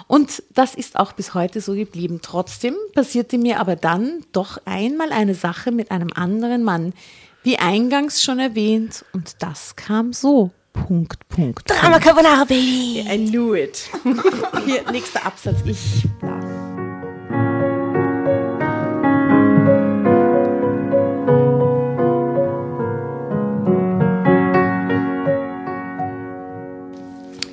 Und 0.08 0.42
das 0.54 0.74
ist 0.74 0.98
auch 0.98 1.12
bis 1.12 1.36
heute 1.36 1.62
so 1.62 1.74
geblieben. 1.76 2.20
Trotzdem 2.24 2.76
passierte 2.96 3.38
mir 3.38 3.60
aber 3.60 3.76
dann 3.76 4.26
doch 4.32 4.58
einmal 4.66 5.12
eine 5.12 5.36
Sache 5.36 5.72
mit 5.72 5.92
einem 5.92 6.10
anderen 6.16 6.64
Mann, 6.64 6.94
wie 7.44 7.58
eingangs 7.58 8.24
schon 8.24 8.40
erwähnt, 8.40 9.06
und 9.14 9.36
das 9.40 9.76
kam 9.76 10.14
so. 10.14 10.52
Punkt, 10.74 11.28
Punkt. 11.30 11.70
Drama 11.70 12.00
Carbonara, 12.00 12.46
Baby. 12.46 13.06
I 13.08 13.18
knew 13.18 13.54
it. 13.56 13.90
Hier, 14.66 14.90
nächster 14.92 15.26
Absatz. 15.26 15.58
Ich. 15.66 16.08
Bla. 16.20 16.40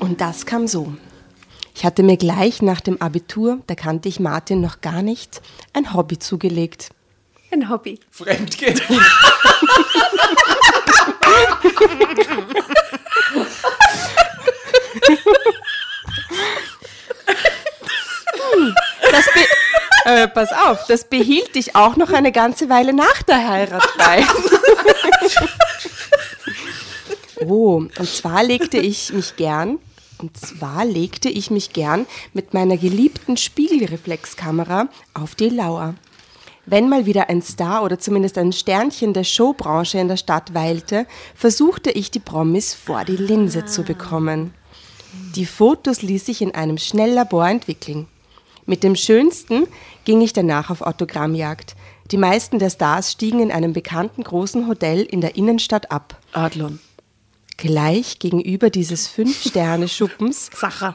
Und 0.01 0.21
das 0.21 0.47
kam 0.47 0.67
so. 0.67 0.95
Ich 1.75 1.85
hatte 1.85 2.03
mir 2.03 2.17
gleich 2.17 2.61
nach 2.61 2.81
dem 2.81 3.01
Abitur, 3.01 3.61
da 3.69 3.77
kannte 3.77 4.09
ich 4.09 4.19
Martin 4.19 4.61
noch 4.61 4.81
gar 4.81 5.03
nicht, 5.03 5.41
ein 5.73 5.95
Hobby 5.95 6.19
zugelegt. 6.19 6.91
Ein 7.53 7.69
Hobby. 7.71 8.01
Fremdgehen. 8.11 8.81
äh, 20.09 20.29
pass 20.29 20.51
auf, 20.53 20.87
das 20.87 21.05
behielt 21.05 21.55
ich 21.55 21.77
auch 21.77 21.97
noch 21.97 22.11
eine 22.11 22.33
ganze 22.33 22.69
Weile 22.69 22.93
nach 22.93 23.23
der 23.23 23.49
Heirat 23.49 23.89
bei. 23.99 24.25
oh, 27.47 27.77
und 27.77 28.09
zwar 28.09 28.43
legte 28.43 28.79
ich 28.79 29.13
mich 29.13 29.37
gern, 29.37 29.79
und 30.19 30.37
zwar 30.37 30.85
legte 30.85 31.29
ich 31.29 31.51
mich 31.51 31.73
gern 31.73 32.07
mit 32.33 32.55
meiner 32.55 32.77
geliebten 32.77 33.37
Spiegelreflexkamera 33.37 34.89
auf 35.15 35.35
die 35.35 35.51
Lauer. 35.51 35.95
Wenn 36.65 36.89
mal 36.89 37.07
wieder 37.07 37.31
ein 37.31 37.41
Star 37.41 37.83
oder 37.83 37.99
zumindest 37.99 38.37
ein 38.37 38.53
Sternchen 38.53 39.15
der 39.15 39.25
Showbranche 39.25 39.99
in 39.99 40.09
der 40.09 40.17
Stadt 40.17 40.55
weilte, 40.55 41.07
versuchte 41.35 41.91
ich 41.91 42.11
die 42.11 42.19
Promis 42.19 42.75
vor 42.75 43.05
die 43.05 43.17
Linse 43.17 43.65
zu 43.65 43.85
bekommen. 43.85 44.53
Die 45.35 45.47
Fotos 45.47 46.03
ließ 46.03 46.29
ich 46.29 46.43
in 46.43 46.55
einem 46.55 46.77
Schnelllabor 46.77 47.49
entwickeln. 47.49 48.07
Mit 48.69 48.85
dem 48.85 48.97
Schönsten 48.97 49.67
ging 50.05 50.21
ich 50.21 50.35
danach 50.35 50.69
auf 50.69 50.83
Autogrammjagd. 50.83 51.75
Die 52.11 52.19
meisten 52.19 52.59
der 52.59 52.69
Stars 52.69 53.11
stiegen 53.11 53.41
in 53.41 53.51
einem 53.51 53.73
bekannten 53.73 54.23
großen 54.23 54.69
Hotel 54.69 55.05
in 55.05 55.23
der 55.23 55.37
Innenstadt 55.37 55.91
ab. 55.91 56.21
Adlon. 56.33 56.79
Gleich 57.57 58.19
gegenüber 58.19 58.69
dieses 58.69 59.09
Fünf-Sterne-Schuppens 59.09 60.51
Sacher. 60.55 60.95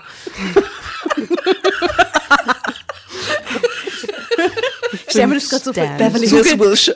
Ich 4.94 5.00
stelle 5.10 5.28
mir 5.28 5.36
das 5.36 5.50
gerade 5.50 5.64
so 5.64 5.74
vor. 5.74 5.88
Beverly 5.98 6.28
Hills. 6.28 6.92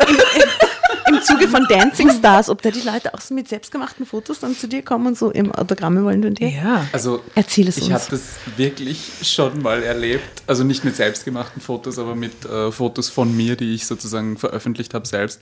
Im 1.07 1.21
Zuge 1.21 1.47
von 1.47 1.65
Dancing 1.69 2.09
Stars, 2.11 2.49
ob 2.49 2.61
da 2.61 2.71
die 2.71 2.81
Leute 2.81 3.13
auch 3.13 3.21
so 3.21 3.33
mit 3.33 3.47
selbstgemachten 3.47 4.05
Fotos 4.05 4.39
dann 4.39 4.55
zu 4.55 4.67
dir 4.67 4.81
kommen 4.83 5.07
und 5.07 5.17
so 5.17 5.31
im 5.31 5.51
Autogramme 5.51 6.03
wollen 6.03 6.25
und 6.25 6.39
dir. 6.39 6.49
Ja. 6.49 6.87
Also 6.91 7.23
Erzähl 7.35 7.67
es 7.67 7.77
ich 7.77 7.85
uns. 7.85 7.93
habe 7.93 8.05
das 8.11 8.21
wirklich 8.57 9.11
schon 9.23 9.61
mal 9.61 9.83
erlebt. 9.83 10.43
Also 10.47 10.63
nicht 10.63 10.83
mit 10.83 10.95
selbstgemachten 10.95 11.61
Fotos, 11.61 11.99
aber 11.99 12.15
mit 12.15 12.45
äh, 12.45 12.71
Fotos 12.71 13.09
von 13.09 13.35
mir, 13.35 13.55
die 13.55 13.73
ich 13.73 13.85
sozusagen 13.85 14.37
veröffentlicht 14.37 14.93
habe 14.93 15.07
selbst. 15.07 15.41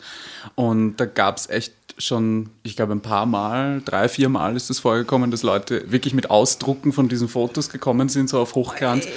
Und 0.56 0.98
da 0.98 1.06
gab 1.06 1.38
es 1.38 1.50
echt 1.50 1.74
schon, 1.98 2.50
ich 2.64 2.76
glaube, 2.76 2.92
ein 2.94 3.02
paar 3.02 3.26
Mal, 3.26 3.82
drei, 3.86 4.10
vier 4.10 4.28
Mal 4.28 4.56
ist 4.56 4.70
es 4.70 4.80
vorgekommen, 4.80 5.32
dass 5.32 5.44
Leute 5.44 5.90
wirklich 5.92 6.14
mit 6.14 6.30
Ausdrucken 6.30 6.92
von 6.92 7.08
diesen 7.08 7.30
Fotos 7.30 7.70
gekommen 7.70 8.10
sind, 8.10 8.30
so 8.30 8.40
auf 8.40 8.56
Hochglanz. 8.56 9.08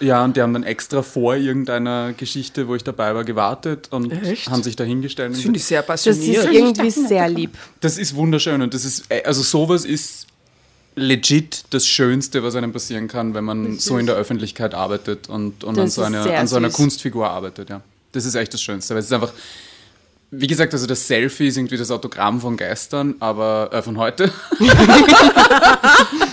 Ja, 0.00 0.24
und 0.24 0.36
die 0.36 0.42
haben 0.42 0.54
dann 0.54 0.62
extra 0.62 1.02
vor 1.02 1.36
irgendeiner 1.36 2.14
Geschichte, 2.14 2.68
wo 2.68 2.74
ich 2.74 2.84
dabei 2.84 3.14
war, 3.14 3.24
gewartet 3.24 3.88
und 3.90 4.10
Echt? 4.12 4.48
haben 4.50 4.62
sich 4.62 4.76
da 4.76 4.84
hingestellt. 4.84 5.32
Das 5.34 5.40
finde 5.42 5.58
ich 5.58 5.64
sehr 5.64 5.82
Das 5.82 6.06
ist 6.06 6.18
passioniert. 6.18 6.52
irgendwie 6.52 6.90
sehr 6.90 7.28
lieb. 7.28 7.56
das 7.80 7.98
ist 7.98 8.14
wunderschön 8.14 8.62
und 8.62 8.72
das 8.72 8.84
ist, 8.84 9.04
äh, 9.10 9.22
also 9.24 9.42
sowas 9.42 9.84
ist 9.84 10.26
legit 10.94 11.64
das 11.70 11.86
Schönste, 11.86 12.42
was 12.42 12.54
einem 12.54 12.72
passieren 12.72 13.08
kann, 13.08 13.34
wenn 13.34 13.44
man 13.44 13.78
so 13.78 13.98
in 13.98 14.06
der 14.06 14.14
Öffentlichkeit 14.14 14.74
arbeitet 14.74 15.28
und, 15.28 15.64
und 15.64 15.78
an, 15.78 15.84
Das 15.84 15.94
so 15.94 16.02
einer, 16.02 16.24
an 16.38 16.46
so 16.46 16.56
einer. 16.56 16.70
Kunstfigur 16.70 17.28
arbeitet, 17.30 17.70
ja. 17.70 17.82
Das 18.12 18.26
ist 18.26 18.34
echt 18.34 18.52
das 18.52 18.62
Schönste, 18.62 18.94
weil 18.94 19.00
es 19.00 19.06
ist 19.06 19.12
einfach, 19.12 19.32
wie 20.34 20.46
gesagt, 20.46 20.72
also 20.72 20.86
das 20.86 21.06
Selfie 21.06 21.48
ist 21.48 21.58
irgendwie 21.58 21.76
das 21.76 21.90
Autogramm 21.90 22.40
von 22.40 22.56
gestern, 22.56 23.16
aber 23.20 23.68
äh, 23.70 23.82
von 23.82 23.98
heute. 23.98 24.32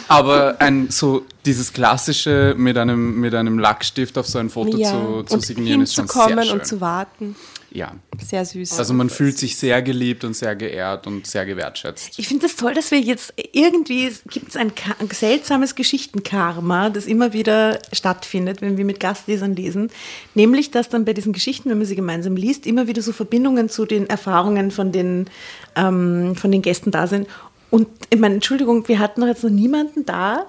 aber 0.07 0.55
ein 0.59 0.89
so 0.89 1.25
dieses 1.45 1.73
klassische 1.73 2.55
mit 2.57 2.77
einem 2.77 3.19
mit 3.19 3.35
einem 3.35 3.59
Lackstift 3.59 4.17
auf 4.17 4.25
so 4.25 4.39
ein 4.39 4.49
Foto 4.49 4.77
Ja. 4.77 4.89
zu, 4.89 5.23
zu 5.23 5.33
und 5.33 5.45
signieren 5.45 5.81
ist 5.81 5.95
schon 5.95 6.07
sehr 6.07 6.43
schön. 6.43 6.53
und 6.53 6.65
zu 6.65 6.79
warten. 6.79 7.35
Ja. 7.71 7.93
Sehr 8.19 8.43
süß. 8.45 8.79
Also 8.79 8.93
man 8.93 9.09
fühlt 9.09 9.37
sich 9.37 9.57
sehr 9.57 9.81
geliebt 9.81 10.23
und 10.23 10.35
sehr 10.35 10.55
geehrt 10.55 11.07
und 11.07 11.27
sehr 11.27 11.45
gewertschätzt. 11.45 12.17
Ich 12.17 12.27
finde 12.27 12.47
das 12.47 12.55
toll, 12.55 12.73
dass 12.73 12.91
wir 12.91 12.99
jetzt 12.99 13.33
irgendwie, 13.51 14.11
gibt 14.29 14.49
es 14.49 14.55
ein, 14.55 14.71
ein 14.99 15.09
seltsames 15.11 15.75
Geschichtenkarma, 15.75 16.89
das 16.89 17.05
immer 17.05 17.33
wieder 17.33 17.79
stattfindet, 17.93 18.61
wenn 18.61 18.77
wir 18.77 18.85
mit 18.85 18.99
Gastlesern 18.99 19.55
lesen. 19.55 19.89
Nämlich, 20.33 20.71
dass 20.71 20.89
dann 20.89 21.05
bei 21.05 21.13
diesen 21.13 21.33
Geschichten, 21.33 21.69
wenn 21.69 21.77
man 21.77 21.87
sie 21.87 21.95
gemeinsam 21.95 22.35
liest, 22.35 22.65
immer 22.65 22.87
wieder 22.87 23.01
so 23.01 23.13
Verbindungen 23.13 23.69
zu 23.69 23.85
den 23.85 24.09
Erfahrungen 24.09 24.71
von 24.71 24.91
den, 24.91 25.29
ähm, 25.75 26.35
von 26.35 26.51
den 26.51 26.61
Gästen 26.61 26.91
da 26.91 27.07
sind. 27.07 27.27
Und 27.69 27.87
ich 28.09 28.19
meine, 28.19 28.35
Entschuldigung, 28.35 28.87
wir 28.87 28.99
hatten 28.99 29.21
doch 29.21 29.27
jetzt 29.27 29.43
noch 29.43 29.51
niemanden 29.51 30.05
da, 30.05 30.45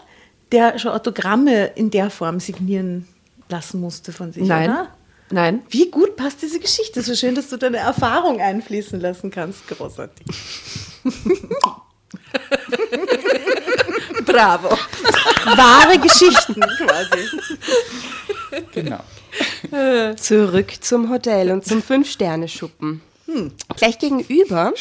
der 0.52 0.78
schon 0.78 0.92
Autogramme 0.92 1.66
in 1.74 1.90
der 1.90 2.10
Form 2.10 2.40
signieren 2.40 3.06
lassen 3.48 3.80
musste 3.80 4.12
von 4.12 4.32
sich, 4.32 4.46
Nein. 4.46 4.70
oder? 4.70 4.88
Nein. 5.30 5.62
Wie 5.70 5.90
gut 5.90 6.16
passt 6.16 6.42
diese 6.42 6.58
Geschichte? 6.58 7.02
So 7.02 7.14
schön, 7.14 7.34
dass 7.34 7.48
du 7.48 7.56
deine 7.56 7.76
Erfahrung 7.78 8.40
einfließen 8.40 9.00
lassen 9.00 9.30
kannst. 9.30 9.66
Großartig. 9.68 10.26
Bravo. 14.26 14.70
Wahre 15.56 15.98
Geschichten 15.98 16.60
quasi. 16.60 17.28
Genau. 18.72 19.00
Zurück 20.16 20.72
zum 20.80 21.10
Hotel 21.10 21.52
und 21.52 21.64
zum 21.64 21.80
Fünf-Sterne-Schuppen. 21.82 23.00
Gleich 23.76 24.00
gegenüber 24.00 24.72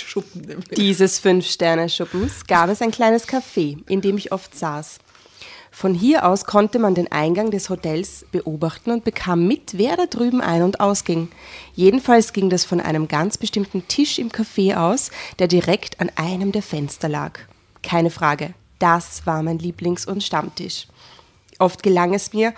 dieses 0.75 1.19
Fünf-Sterne-Schuppens 1.19 2.47
gab 2.47 2.69
es 2.69 2.81
ein 2.81 2.89
kleines 2.89 3.27
Café, 3.27 3.77
in 3.87 4.01
dem 4.01 4.17
ich 4.17 4.31
oft 4.31 4.57
saß. 4.57 4.97
Von 5.79 5.93
hier 5.93 6.25
aus 6.25 6.43
konnte 6.43 6.77
man 6.77 6.93
den 6.93 7.09
Eingang 7.09 7.51
des 7.51 7.69
Hotels 7.69 8.25
beobachten 8.33 8.91
und 8.91 9.05
bekam 9.05 9.47
mit, 9.47 9.77
wer 9.77 9.95
da 9.95 10.07
drüben 10.07 10.41
ein- 10.41 10.63
und 10.63 10.81
ausging. 10.81 11.29
Jedenfalls 11.73 12.33
ging 12.33 12.49
das 12.49 12.65
von 12.65 12.81
einem 12.81 13.07
ganz 13.07 13.37
bestimmten 13.37 13.87
Tisch 13.87 14.19
im 14.19 14.29
Café 14.29 14.75
aus, 14.75 15.09
der 15.39 15.47
direkt 15.47 16.01
an 16.01 16.11
einem 16.17 16.51
der 16.51 16.63
Fenster 16.63 17.07
lag. 17.07 17.39
Keine 17.81 18.09
Frage, 18.09 18.53
das 18.79 19.25
war 19.25 19.41
mein 19.41 19.57
Lieblings- 19.57 20.05
und 20.05 20.21
Stammtisch. 20.21 20.85
Oft 21.59 21.81
gelang 21.81 22.13
es 22.13 22.33
mir, 22.33 22.53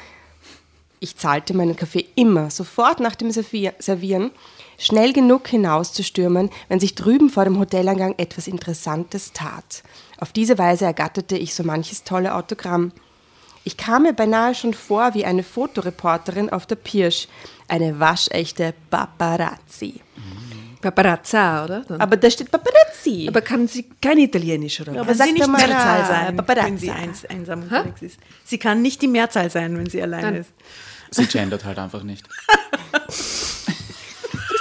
ich 0.99 1.15
zahlte 1.15 1.53
meinen 1.53 1.75
Kaffee 1.75 2.07
immer 2.15 2.49
sofort 2.49 2.99
nach 2.99 3.13
dem 3.13 3.29
Servier- 3.29 3.75
Servieren, 3.77 4.31
schnell 4.79 5.13
genug 5.13 5.47
hinauszustürmen, 5.47 6.49
wenn 6.69 6.79
sich 6.79 6.95
drüben 6.95 7.29
vor 7.29 7.43
dem 7.43 7.59
Hoteleingang 7.59 8.15
etwas 8.17 8.47
Interessantes 8.47 9.31
tat. 9.31 9.83
Auf 10.19 10.31
diese 10.31 10.57
Weise 10.57 10.85
ergatterte 10.85 11.37
ich 11.37 11.53
so 11.53 11.61
manches 11.63 12.03
tolle 12.03 12.33
Autogramm. 12.33 12.91
Ich 13.63 13.77
kam 13.77 14.03
mir 14.03 14.13
beinahe 14.13 14.55
schon 14.55 14.73
vor 14.73 15.13
wie 15.13 15.25
eine 15.25 15.43
Fotoreporterin 15.43 16.49
auf 16.49 16.65
der 16.65 16.75
Pirsch, 16.75 17.27
eine 17.67 17.99
waschechte 17.99 18.73
Paparazzi. 18.89 20.01
Paparazza, 20.81 21.63
oder? 21.63 21.81
Dann. 21.81 22.01
Aber 22.01 22.17
da 22.17 22.29
steht 22.29 22.49
Paparazzi. 22.51 23.27
Aber 23.29 23.41
kann 23.41 23.67
sie 23.67 23.85
kein 24.01 24.17
Italienisch, 24.17 24.81
oder? 24.81 24.99
Aber 24.99 25.07
was? 25.07 25.17
sie 25.19 25.31
nicht 25.31 25.47
mal, 25.47 25.57
Mehrzahl 25.57 26.01
ah, 26.01 26.05
sein, 26.05 26.35
Paparazza. 26.35 26.67
wenn 26.67 26.77
sie 26.77 26.91
eins, 26.91 27.25
einsam 27.25 27.63
unterwegs 27.63 28.01
ist. 28.01 28.19
Sie 28.43 28.57
kann 28.57 28.81
nicht 28.81 29.01
die 29.01 29.07
Mehrzahl 29.07 29.49
sein, 29.49 29.77
wenn 29.77 29.89
sie 29.89 30.01
alleine 30.01 30.39
ist. 30.39 30.51
Sie 31.11 31.25
gendert 31.25 31.65
halt 31.65 31.77
einfach 31.77 32.03
nicht. 32.03 32.27
ist 33.07 33.65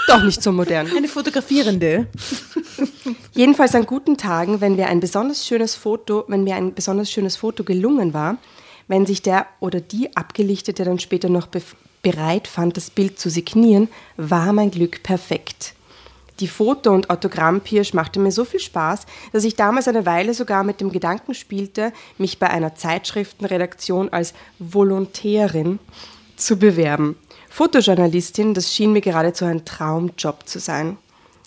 doch 0.09 0.23
nicht 0.23 0.43
so 0.43 0.53
modern. 0.53 0.91
Eine 0.95 1.09
Fotografierende. 1.09 2.07
Jedenfalls 3.33 3.75
an 3.75 3.87
guten 3.87 4.17
Tagen, 4.17 4.61
wenn 4.61 4.77
wir 4.77 4.89
ein 4.89 5.01
besonders 5.01 5.47
schönes 5.47 5.75
Foto, 5.75 6.25
wenn 6.29 6.45
mir 6.45 6.57
ein 6.57 6.75
besonders 6.75 7.11
schönes 7.11 7.37
Foto 7.37 7.65
gelungen 7.65 8.13
war, 8.13 8.37
wenn 8.91 9.07
sich 9.07 9.23
der 9.23 9.47
oder 9.61 9.81
die 9.81 10.17
Abgelichtete 10.17 10.83
dann 10.83 10.99
später 10.99 11.29
noch 11.29 11.47
bereit 12.03 12.49
fand, 12.49 12.77
das 12.77 12.91
Bild 12.91 13.21
zu 13.21 13.31
signieren, 13.31 13.89
war 14.17 14.53
mein 14.53 14.73
Glück 14.73 15.05
perfekt. 15.05 15.75
Die 16.41 16.49
Foto- 16.49 16.91
und 16.91 17.09
Autogrammpirsch 17.09 17.95
machte 17.95 18.19
mir 18.19 18.33
so 18.33 18.45
viel 18.45 18.59
Spaß, 18.59 19.07
dass 19.33 19.45
ich 19.45 19.55
damals 19.55 19.87
eine 19.87 20.07
Weile 20.07 20.35
sogar 20.35 20.65
mit 20.65 20.81
dem 20.81 20.91
Gedanken 20.91 21.35
spielte, 21.35 21.93
mich 22.19 22.41
bei 22.41 22.51
einer 22.51 22.75
Zeitschriftenredaktion 22.75 24.09
als 24.09 24.35
Volontärin 24.59 25.79
zu 26.35 26.59
bewerben. 26.59 27.17
Fotojournalistin, 27.49 28.55
das 28.55 28.75
schien 28.75 28.93
mir 28.93 29.03
geradezu 29.03 29.45
ein 29.45 29.65
Traumjob 29.65 30.49
zu 30.49 30.59
sein. 30.59 30.97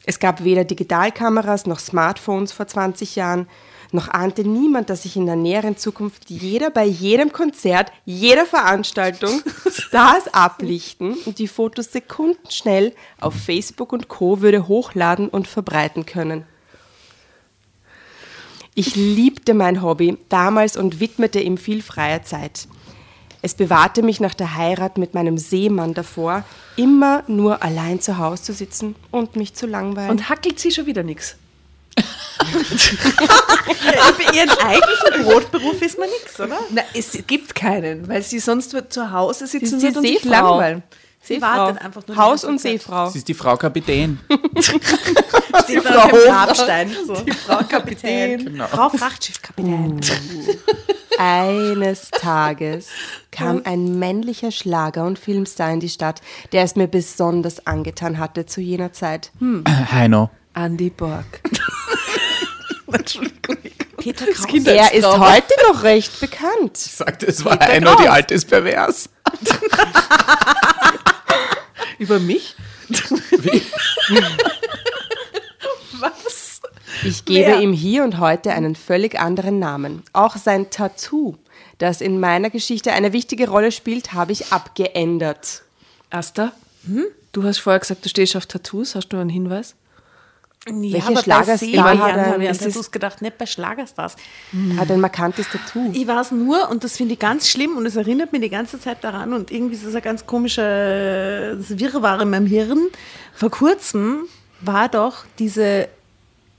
Es 0.06 0.20
gab 0.20 0.46
weder 0.46 0.64
Digitalkameras 0.64 1.66
noch 1.66 1.80
Smartphones 1.80 2.54
vor 2.54 2.68
20 2.68 3.18
Jahren, 3.18 3.48
noch 3.94 4.08
ahnte 4.08 4.44
niemand, 4.44 4.90
dass 4.90 5.04
sich 5.04 5.16
in 5.16 5.26
der 5.26 5.36
näheren 5.36 5.78
Zukunft 5.78 6.30
jeder 6.30 6.70
bei 6.70 6.86
jedem 6.86 7.32
Konzert, 7.32 7.92
jeder 8.06 8.46
Veranstaltung 8.46 9.42
Stars 9.70 10.34
ablichten 10.34 11.16
und 11.26 11.40
die 11.40 11.48
Fotos 11.48 11.92
sekundenschnell 11.92 12.94
auf 13.20 13.34
Facebook 13.36 13.94
und 13.94 14.08
Co. 14.08 14.42
würde 14.42 14.68
hochladen 14.68 15.30
und 15.30 15.48
verbreiten 15.48 16.06
können. 16.06 16.46
Ich 18.76 18.96
liebte 18.96 19.54
mein 19.54 19.84
Hobby 19.84 20.18
damals 20.30 20.78
und 20.78 21.00
widmete 21.00 21.40
ihm 21.40 21.58
viel 21.58 21.84
freie 21.84 22.24
Zeit. 22.24 22.68
Es 23.44 23.54
bewahrte 23.54 24.02
mich 24.02 24.20
nach 24.20 24.34
der 24.34 24.56
Heirat 24.56 24.98
mit 24.98 25.14
meinem 25.14 25.38
Seemann 25.38 25.94
davor, 25.94 26.46
immer 26.78 27.24
nur 27.28 27.62
allein 27.62 28.00
zu 28.00 28.18
Hause 28.18 28.42
zu 28.42 28.54
sitzen 28.54 28.96
und 29.12 29.36
mich 29.36 29.54
zu 29.54 29.68
langweilen. 29.68 30.10
Und 30.10 30.30
hackelt 30.30 30.60
sie 30.60 30.72
schon 30.72 30.86
wieder 30.86 31.04
nichts. 31.04 31.36
Für 34.18 34.34
ihren 34.36 34.50
eigentlichen 34.50 35.24
Brotberuf 35.24 35.82
ist 35.82 35.98
man 35.98 36.10
nichts, 36.10 36.40
oder? 36.40 36.60
Na, 36.72 36.82
es 36.94 37.18
gibt 37.28 37.56
keinen, 37.56 38.08
weil 38.08 38.22
sie 38.24 38.40
sonst 38.40 38.74
wird 38.74 38.92
zu 38.94 39.12
Hause 39.12 39.48
sitzen 39.48 39.80
Sie 39.80 39.88
wird 39.88 39.98
und 39.98 40.04
sich 40.04 40.20
Seefrau. 40.22 40.30
langweilen. 40.32 40.84
Sie 41.26 41.42
wartet 41.42 41.82
einfach 41.84 42.06
nur. 42.06 42.18
Haus- 42.18 42.42
die 42.42 42.48
und. 42.48 42.60
Seefrau. 42.60 43.10
Sie 43.10 43.20
ist 43.20 43.28
die 43.30 43.34
Frau 43.34 43.56
Kapitän. 43.56 44.20
Die 45.70 45.78
Frau 45.78 46.10
Grabstein. 46.10 46.92
So. 47.08 47.16
Die 47.22 47.32
Frau 47.32 47.60
Kapitän. 47.70 48.44
Genau. 48.46 48.68
Frau 48.68 48.90
Frachtschiffkapitän. 48.90 50.02
Eines 51.18 52.10
Tages 52.12 52.88
kam 53.32 53.62
ein 53.64 53.98
männlicher 54.00 54.52
Schlager- 54.52 55.06
und 55.06 55.18
Filmstar 55.18 55.72
in 55.72 55.80
die 55.80 55.88
Stadt, 55.90 56.22
der 56.52 56.64
es 56.64 56.76
mir 56.76 56.88
besonders 56.88 57.66
angetan 57.66 58.18
hatte 58.18 58.46
zu 58.46 58.60
jener 58.60 58.92
Zeit. 58.92 59.32
Heino. 59.92 60.30
Andy 60.56 60.90
Borg. 60.90 61.26
Entschuldigung. 62.92 63.58
Peter 63.98 64.26
Kraus. 64.28 64.66
Er 64.66 64.94
ist 64.94 65.06
heute 65.06 65.54
noch 65.68 65.84
recht 65.84 66.20
bekannt. 66.20 66.78
Ich 66.78 66.94
sagte, 66.94 67.28
es 67.28 67.44
war 67.46 67.60
Heino, 67.60 67.96
die 68.02 68.08
alte 68.08 68.34
ist 68.34 68.46
pervers. 68.46 69.10
Über 71.98 72.20
mich? 72.20 72.56
Was? 76.00 76.62
Ich 77.04 77.26
gebe 77.26 77.48
Wer? 77.48 77.62
ihm 77.62 77.72
hier 77.72 78.04
und 78.04 78.20
heute 78.20 78.52
einen 78.52 78.76
völlig 78.76 79.20
anderen 79.20 79.60
Namen. 79.60 80.04
Auch 80.12 80.36
sein 80.36 80.70
Tattoo, 80.70 81.36
das 81.78 82.02
in 82.02 82.20
meiner 82.20 82.50
Geschichte 82.50 82.92
eine 82.92 83.14
wichtige 83.14 83.50
Rolle 83.50 83.72
spielt, 83.72 84.14
habe 84.14 84.34
ich 84.34 84.52
abgeändert. 84.52 85.64
Asta? 86.10 86.52
Du 87.32 87.44
hast 87.44 87.60
vorher 87.60 87.80
gesagt, 87.80 88.04
du 88.04 88.10
stehst 88.10 88.36
auf 88.36 88.46
Tattoos. 88.46 88.96
Hast 88.96 89.08
du 89.10 89.18
einen 89.18 89.30
Hinweis? 89.30 89.76
Ja, 90.66 90.74
Welche 90.94 91.08
aber 91.08 91.22
Schlagerstar 91.24 92.00
hat 92.00 92.16
er- 92.18 92.26
habe 92.28 92.44
ich 92.44 92.50
an 92.50 92.56
ist 92.56 92.62
es- 92.62 92.68
Tattoos 92.74 92.92
gedacht, 92.92 93.22
nicht 93.22 93.38
bei 93.38 93.46
Schlagerstars. 93.46 94.16
Hat 94.78 94.90
ein 94.92 95.02
markantes 95.02 95.48
Tattoo. 95.50 95.90
Ich 95.92 96.08
weiß 96.08 96.32
nur, 96.32 96.70
und 96.70 96.84
das 96.86 96.96
finde 96.96 97.14
ich 97.16 97.20
ganz 97.20 97.50
schlimm, 97.50 97.76
und 97.76 97.86
es 97.86 97.98
erinnert 97.98 98.32
mich 98.32 98.42
die 98.42 98.50
ganze 98.50 98.80
Zeit 98.80 99.04
daran, 99.04 99.34
und 99.34 99.52
irgendwie 99.52 99.76
ist 99.76 99.86
das 99.86 99.94
ein 99.96 100.02
ganz 100.02 100.26
komischer 100.26 100.64
Wirrwarr 101.58 102.22
in 102.22 102.30
meinem 102.30 102.46
Hirn. 102.48 102.80
Vor 103.34 103.50
kurzem 103.50 104.22
war 104.62 104.88
doch 104.88 105.26
diese, 105.38 105.90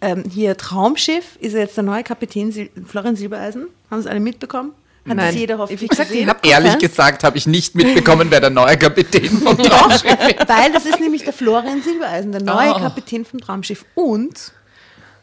ähm, 0.02 0.24
hier 0.30 0.57
Traumschiff, 0.59 1.36
ist 1.40 1.55
jetzt 1.55 1.76
der 1.78 1.84
neue 1.84 2.02
Kapitän 2.02 2.52
Sil 2.52 2.68
Florian 2.86 3.16
Silbereisen. 3.16 3.68
Haben 3.90 4.02
Sie 4.02 4.11
alle 4.11 4.20
mitbekommen? 4.20 4.72
Hat 5.07 5.18
das 5.18 5.24
Nein. 5.26 5.36
jeder 5.36 5.59
hoffentlich 5.59 5.82
Wie 5.82 5.86
gesagt, 5.88 6.09
ich 6.11 6.14
gesehen? 6.16 6.30
hab- 6.30 6.46
Ehrlich 6.46 6.78
gesagt 6.78 7.24
habe 7.24 7.36
ich 7.36 7.46
nicht 7.46 7.74
mitbekommen, 7.74 8.28
wer 8.30 8.40
der 8.40 8.48
neue 8.50 8.78
Kapitän 8.78 9.38
vom 9.38 9.59
Traumschiff 9.59 10.05
ist. 10.05 10.48
Weil 10.48 10.72
das 10.72 10.86
ist 10.86 10.98
nämlich 11.00 11.24
der 11.24 11.32
Florian 11.34 11.82
Silbereisen, 11.82 12.32
der 12.32 12.42
neue 12.42 12.74
Ah. 12.74 12.80
Kapitän 12.80 13.24
vom 13.26 13.38
Traumschiff. 13.40 13.84
Und 13.94 14.52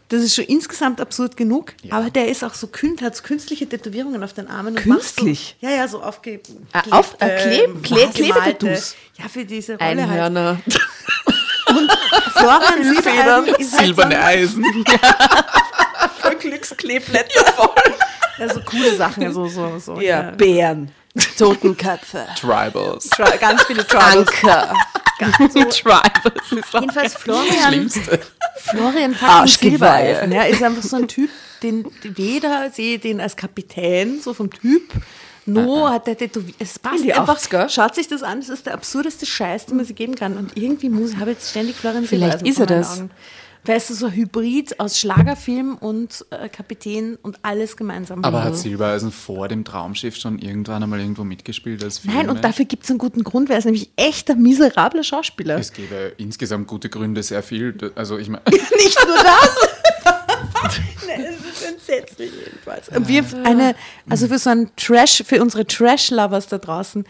das 0.09 0.21
ist 0.21 0.35
schon 0.35 0.43
insgesamt 0.45 1.01
absurd 1.01 1.35
genug, 1.37 1.73
aber 1.89 2.09
der 2.11 2.27
ist 2.27 2.43
auch 2.43 2.53
so 2.53 2.67
kün 2.67 2.97
hat 3.01 3.15
so 3.15 3.23
künstliche 3.23 3.67
Tätowierungen 3.67 4.21
auf 4.23 4.33
den 4.33 4.47
Armen. 4.49 4.75
Und 4.75 4.83
Künstlich? 4.83 5.55
Macht 5.61 5.61
so, 5.61 5.67
ja, 5.67 5.73
ja, 5.81 5.87
so 5.87 6.03
aufge 6.03 6.41
Ah, 6.73 6.81
auf- 6.91 7.15
äh, 7.19 7.25
Kleb- 7.25 7.81
Kle- 7.81 8.11
gemalte- 8.11 8.13
Klebetattoos? 8.13 8.95
Ja, 9.17 9.29
für 9.29 9.45
diese 9.45 9.73
Rolle 9.79 9.85
halt. 9.87 9.99
Einhörner. 9.99 10.61
Florian 12.35 12.83
Silbereisen 12.83 13.55
ist 13.55 13.73
halt 13.77 13.85
Silberne 13.85 14.15
so, 14.15 14.21
Eisen. 14.21 14.65
Glückskleeblätter 16.41 17.45
voll. 17.53 17.69
ja, 18.39 18.53
so 18.53 18.61
coole 18.61 18.95
Sachen, 18.95 19.23
ja, 19.23 19.31
so, 19.31 19.47
so, 19.47 19.79
so. 19.79 19.99
Ja, 20.01 20.31
Bären. 20.31 20.91
Totenköpfe. 21.37 22.25
Tribals. 22.39 23.09
Tri- 23.11 23.37
Ganz 23.39 23.63
viele 23.63 23.85
Tribals. 23.85 24.15
Anker. 24.17 24.73
Tribals 25.19 26.51
ist 26.51 26.73
auch 26.75 26.81
Jedenfalls 26.81 27.13
Florian, 27.15 27.67
Schlimmste. 27.67 28.19
Florian. 28.55 29.15
Silbereisen. 29.47 30.31
Ja, 30.31 30.43
ist 30.43 30.63
einfach 30.63 30.83
so 30.83 30.95
ein 30.97 31.07
Typ, 31.07 31.29
den 31.63 31.85
weder 32.03 32.71
sehe 32.71 32.95
ich 32.95 33.01
den 33.01 33.19
als 33.21 33.35
Kapitän, 33.35 34.21
so 34.21 34.33
vom 34.33 34.49
Typ, 34.49 34.93
no 35.45 35.89
hat 35.89 36.07
der 36.07 36.17
tätowiert. 36.17 36.55
Es 36.59 36.79
passt 36.79 37.03
einfach. 37.03 37.37
80er? 37.37 37.69
Schaut 37.69 37.93
sich 37.95 38.07
das 38.07 38.23
an, 38.23 38.39
das 38.39 38.49
ist 38.49 38.65
der 38.65 38.73
absurdeste 38.73 39.25
Scheiß, 39.25 39.65
den 39.67 39.77
man 39.77 39.85
sich 39.85 39.95
geben 39.95 40.15
kann. 40.15 40.37
Und 40.37 40.55
irgendwie 40.57 40.89
muss, 40.89 41.17
habe 41.17 41.31
ich 41.31 41.37
jetzt 41.37 41.49
ständig 41.51 41.75
Florian 41.75 42.05
Vielleicht 42.05 42.41
ist 42.47 42.59
er 42.59 42.65
das. 42.67 42.97
Augen. 42.99 43.11
Weißt 43.63 43.91
du, 43.91 43.93
so 43.93 44.07
ein 44.07 44.13
Hybrid 44.13 44.79
aus 44.79 44.99
Schlagerfilm 44.99 45.75
und 45.75 46.25
äh, 46.31 46.49
Kapitän 46.49 47.17
und 47.21 47.37
alles 47.43 47.77
gemeinsam. 47.77 48.23
Aber 48.23 48.43
hat 48.43 48.57
Silbereisen 48.57 49.11
vor 49.11 49.47
dem 49.47 49.63
Traumschiff 49.63 50.15
schon 50.15 50.39
irgendwann 50.39 50.81
einmal 50.81 50.99
irgendwo 50.99 51.23
mitgespielt 51.23 51.83
als 51.83 51.99
Filme? 51.99 52.17
Nein, 52.17 52.29
und 52.29 52.43
dafür 52.43 52.65
gibt 52.65 52.85
es 52.85 52.89
einen 52.89 52.97
guten 52.97 53.23
Grund, 53.23 53.49
weil 53.49 53.57
er 53.57 53.59
ist 53.59 53.65
nämlich 53.65 53.91
echt 53.97 54.31
ein 54.31 54.41
miserabler 54.41 55.03
Schauspieler. 55.03 55.59
Es 55.59 55.73
gäbe 55.73 56.13
insgesamt 56.17 56.67
gute 56.67 56.89
Gründe, 56.89 57.21
sehr 57.21 57.43
viel. 57.43 57.75
Also 57.93 58.17
ich 58.17 58.29
meine, 58.29 58.43
Nicht 58.49 58.97
nur 59.05 59.15
das. 59.15 59.57
Nein, 61.07 61.25
es 61.25 61.61
ist 61.61 61.67
entsetzlich 61.67 62.31
jedenfalls. 62.43 62.89
Und 62.89 63.07
wir 63.07 63.23
eine, 63.43 63.75
also 64.09 64.27
für 64.27 64.39
so 64.39 64.49
einen 64.49 64.71
Trash, 64.75 65.23
für 65.25 65.39
unsere 65.39 65.67
Trash-Lovers 65.67 66.47
da 66.47 66.57
draußen, 66.57 67.05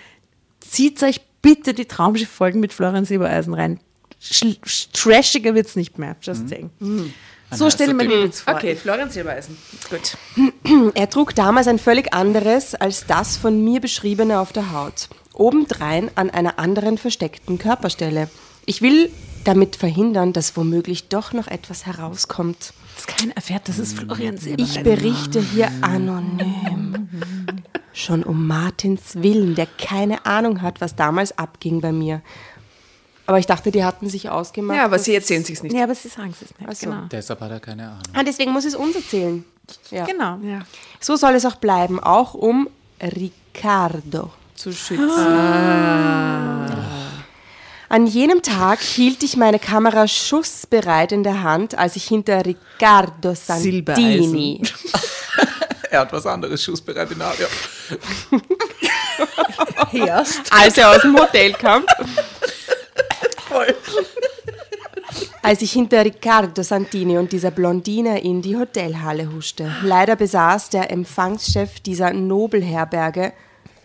zieht 0.59 1.01
euch 1.01 1.21
bitte 1.41 1.73
die 1.73 1.85
Traumschiff-Folgen 1.85 2.59
mit 2.59 2.73
Florian 2.73 3.05
Silbereisen 3.05 3.53
rein. 3.53 3.79
Trashiger 4.93 5.55
wird 5.55 5.67
es 5.67 5.75
nicht 5.75 5.97
mehr, 5.97 6.15
just 6.21 6.47
saying. 6.49 6.69
So 7.53 7.65
Ein 7.65 7.71
stelle 7.71 7.91
ich 7.91 7.97
mir 7.97 8.07
den 8.07 8.21
jetzt 8.25 8.41
vor. 8.41 8.53
Okay, 8.55 8.75
Florian 8.75 9.09
Silbereisen. 9.09 9.57
Gut. 9.89 10.17
Er 10.95 11.09
trug 11.09 11.35
damals 11.35 11.67
ein 11.67 11.79
völlig 11.79 12.13
anderes 12.13 12.75
als 12.75 13.05
das 13.07 13.35
von 13.35 13.61
mir 13.63 13.81
beschriebene 13.81 14.39
auf 14.39 14.53
der 14.53 14.71
Haut. 14.71 15.09
Obendrein 15.33 16.09
an 16.15 16.29
einer 16.29 16.59
anderen 16.59 16.97
versteckten 16.97 17.57
Körperstelle. 17.57 18.29
Ich 18.65 18.81
will 18.81 19.11
damit 19.43 19.75
verhindern, 19.75 20.33
dass 20.33 20.55
womöglich 20.55 21.09
doch 21.09 21.33
noch 21.33 21.47
etwas 21.47 21.85
herauskommt. 21.85 22.73
Das 22.95 23.07
keiner 23.07 23.35
erfährt, 23.35 23.67
das 23.67 23.79
ist 23.79 23.97
Florian 23.97 24.35
Ich 24.35 24.41
Silbereisen. 24.43 24.83
berichte 24.83 25.41
hier 25.41 25.69
anonym. 25.81 27.09
Schon 27.93 28.23
um 28.23 28.47
Martins 28.47 29.15
Willen, 29.15 29.55
der 29.55 29.65
keine 29.65 30.25
Ahnung 30.25 30.61
hat, 30.61 30.79
was 30.79 30.95
damals 30.95 31.37
abging 31.37 31.81
bei 31.81 31.91
mir. 31.91 32.21
Aber 33.25 33.39
ich 33.39 33.45
dachte, 33.45 33.71
die 33.71 33.83
hatten 33.83 34.09
sich 34.09 34.29
ausgemacht. 34.29 34.77
Ja, 34.77 34.85
aber 34.85 34.99
sie 34.99 35.15
erzählen 35.15 35.43
sich's 35.43 35.63
nicht. 35.63 35.73
Ja, 35.75 35.83
aber 35.83 35.95
sie 35.95 36.09
sagen 36.09 36.33
es 36.33 36.41
nicht. 36.41 36.53
Ach 36.67 36.75
so. 36.75 36.89
Genau. 36.89 37.03
deshalb 37.11 37.39
hat 37.41 37.51
er 37.51 37.59
keine 37.59 37.87
Ahnung. 37.87 38.01
Ah, 38.13 38.23
deswegen 38.23 38.51
muss 38.51 38.65
es 38.65 38.75
uns 38.75 38.95
erzählen. 38.95 39.45
Ja. 39.89 40.05
genau. 40.05 40.37
Ja. 40.43 40.61
So 40.99 41.15
soll 41.15 41.35
es 41.35 41.45
auch 41.45 41.55
bleiben, 41.55 41.99
auch 41.99 42.33
um 42.33 42.69
Ricardo 43.01 44.31
zu 44.55 44.73
schützen. 44.73 45.07
An 47.89 48.07
jenem 48.07 48.41
Tag 48.41 48.79
hielt 48.79 49.21
ich 49.21 49.35
meine 49.35 49.59
Kamera 49.59 50.07
schussbereit 50.07 51.11
in 51.11 51.23
der 51.23 51.43
Hand, 51.43 51.77
als 51.77 51.97
ich 51.97 52.05
hinter 52.05 52.45
Riccardo 52.45 53.33
Santini, 53.35 54.61
Er 55.89 55.99
hat 55.99 56.13
was 56.13 56.25
anderes 56.25 56.63
schussbereit 56.63 57.11
in 57.11 57.19
der 57.19 57.27
Hand. 57.27 57.39
Ja. 59.91 60.05
Erst. 60.19 60.53
als 60.53 60.77
er 60.77 60.89
aus 60.91 61.01
dem 61.01 61.17
Hotel 61.19 61.51
kam, 61.51 61.83
als 65.41 65.61
ich 65.61 65.71
hinter 65.71 66.05
Riccardo 66.05 66.63
Santini 66.63 67.17
und 67.17 67.31
dieser 67.31 67.51
Blondine 67.51 68.21
in 68.21 68.41
die 68.41 68.55
Hotelhalle 68.55 69.31
huschte. 69.31 69.73
Leider 69.83 70.15
besaß 70.15 70.69
der 70.69 70.91
Empfangschef 70.91 71.79
dieser 71.79 72.13
Nobelherberge 72.13 73.33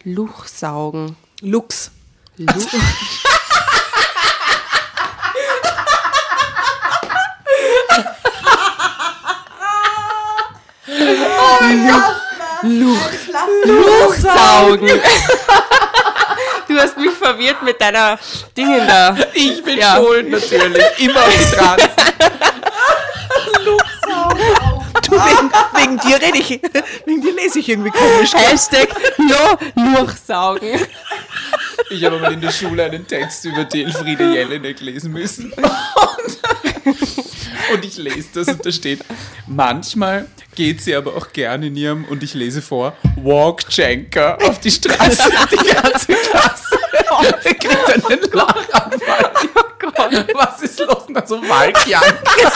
Luchsaugen. 0.04 1.16
Lux. 1.40 1.90
Lu 12.66 12.96
Luchsaugen. 13.64 15.00
Du 16.68 16.76
hast 16.78 16.96
mich 16.98 17.12
verwirrt 17.12 17.62
mit 17.62 17.80
deiner 17.80 18.18
Dingen 18.56 18.86
da. 18.86 19.16
Ich 19.34 19.62
bin 19.62 19.78
Ja. 19.78 19.96
schuld, 19.96 20.30
natürlich. 20.30 20.82
Immer 20.98 21.20
auf 21.20 21.32
die 21.38 21.56
Trans. 21.56 21.82
Du, 23.64 25.12
wegen, 25.12 25.50
wegen 25.74 25.98
dir 25.98 26.20
rede 26.20 26.38
ich, 26.38 26.60
wegen 27.04 27.20
dir 27.22 27.32
lese 27.34 27.60
ich 27.60 27.68
irgendwie 27.68 27.90
komisch. 27.90 28.32
Hashtag 28.34 28.88
no 29.18 29.56
Luchsaugen. 29.98 30.80
Ich 31.90 32.04
habe 32.04 32.18
mal 32.18 32.32
in 32.32 32.40
der 32.40 32.50
Schule 32.50 32.84
einen 32.84 33.06
Text 33.06 33.44
über 33.44 33.64
die 33.64 33.84
Elfriede 33.84 34.24
Jelinek 34.32 34.80
lesen 34.80 35.12
müssen. 35.12 35.52
Und, 35.52 36.38
und 37.72 37.84
ich 37.84 37.96
lese 37.96 38.28
das 38.34 38.48
und 38.48 38.64
da 38.64 38.72
steht, 38.72 39.00
manchmal 39.46 40.26
geht 40.54 40.80
sie 40.82 40.94
aber 40.94 41.16
auch 41.16 41.32
gerne 41.32 41.66
in 41.66 41.76
ihrem, 41.76 42.04
und 42.06 42.22
ich 42.22 42.34
lese 42.34 42.62
vor, 42.62 42.96
Walk-Janker 43.16 44.38
auf 44.42 44.60
die 44.60 44.70
Straße. 44.70 45.30
Die 45.50 45.56
ganze 45.56 46.12
Klasse 46.14 46.78
kriegt 47.42 47.66
einen 47.66 48.22
Lachanfall. 48.32 49.32
Oh 49.54 49.62
Gott, 49.78 50.26
was 50.34 50.62
ist 50.62 50.78
los? 50.80 51.04
Und 51.06 51.14
dann 51.14 51.26
so 51.26 51.40
Walk-Janker. 51.42 52.06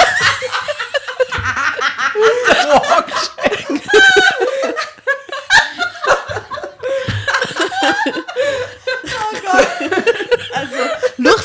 Walk-Janker. 2.68 3.99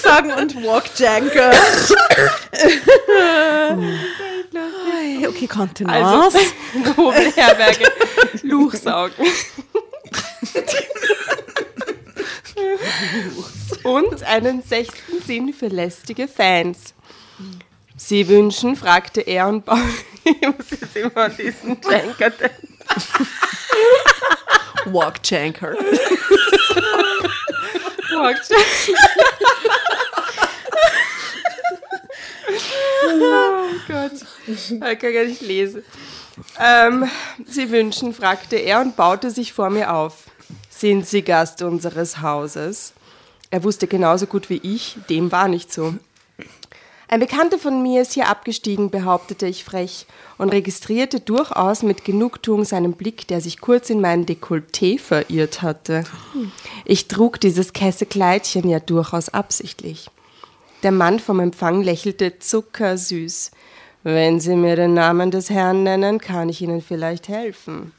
Luchsagen 0.05 0.31
und 0.33 0.63
Walkjanker. 0.63 1.51
okay, 5.27 5.47
Kontenance. 5.47 6.37
Also, 6.37 6.39
Nobelherberge 6.95 7.91
Luchsaugen. 8.43 9.25
Und 13.83 14.23
einen 14.23 14.61
sechsten 14.61 15.21
Sinn 15.25 15.53
für 15.53 15.67
lästige 15.67 16.27
Fans. 16.27 16.93
Sie 17.97 18.27
wünschen, 18.27 18.75
fragte 18.75 19.21
er 19.21 19.47
und 19.47 19.65
baute. 19.65 19.81
Ich 20.23 20.41
muss 20.41 20.71
jetzt 20.71 20.95
immer 20.95 21.17
an 21.17 21.37
diesen 21.37 21.77
Janker 21.81 22.29
denken. 22.31 22.77
Walkjanker. 24.85 25.75
Oh 33.07 33.67
Gott, 33.87 34.11
ich 34.47 34.79
kann 34.79 35.13
gar 35.13 35.25
nicht 35.25 35.41
lesen. 35.41 35.83
Ähm, 36.59 37.09
Sie 37.45 37.71
wünschen, 37.71 38.13
fragte 38.13 38.57
er 38.57 38.81
und 38.81 38.95
baute 38.95 39.31
sich 39.31 39.53
vor 39.53 39.69
mir 39.69 39.93
auf. 39.93 40.23
Sind 40.69 41.07
Sie 41.07 41.21
Gast 41.21 41.61
unseres 41.61 42.21
Hauses? 42.21 42.93
Er 43.49 43.63
wusste 43.63 43.87
genauso 43.87 44.27
gut 44.27 44.49
wie 44.49 44.59
ich, 44.63 44.97
dem 45.09 45.31
war 45.31 45.47
nicht 45.47 45.71
so. 45.71 45.95
Ein 47.15 47.21
Bekannter 47.21 47.57
von 47.57 47.81
mir 47.81 48.01
ist 48.01 48.11
hier 48.11 48.27
abgestiegen, 48.27 48.89
behauptete 48.89 49.47
ich 49.47 49.63
frech 49.63 50.05
und 50.37 50.49
registrierte 50.49 51.21
durchaus 51.21 51.81
mit 51.81 52.03
Genugtuung 52.03 52.65
seinen 52.65 52.91
Blick, 52.91 53.25
der 53.29 53.39
sich 53.39 53.61
kurz 53.61 53.89
in 53.89 54.01
mein 54.01 54.25
Dekolleté 54.25 54.99
verirrt 54.99 55.61
hatte. 55.61 56.03
Ich 56.83 57.07
trug 57.07 57.39
dieses 57.39 57.71
Kessekleidchen 57.71 58.67
ja 58.67 58.81
durchaus 58.81 59.29
absichtlich. 59.29 60.09
Der 60.83 60.91
Mann 60.91 61.19
vom 61.19 61.39
Empfang 61.39 61.83
lächelte 61.83 62.37
zuckersüß. 62.39 63.51
Wenn 64.03 64.41
Sie 64.41 64.57
mir 64.57 64.75
den 64.75 64.93
Namen 64.93 65.31
des 65.31 65.49
Herrn 65.49 65.83
nennen, 65.83 66.19
kann 66.19 66.49
ich 66.49 66.61
Ihnen 66.61 66.81
vielleicht 66.81 67.29
helfen. 67.29 67.93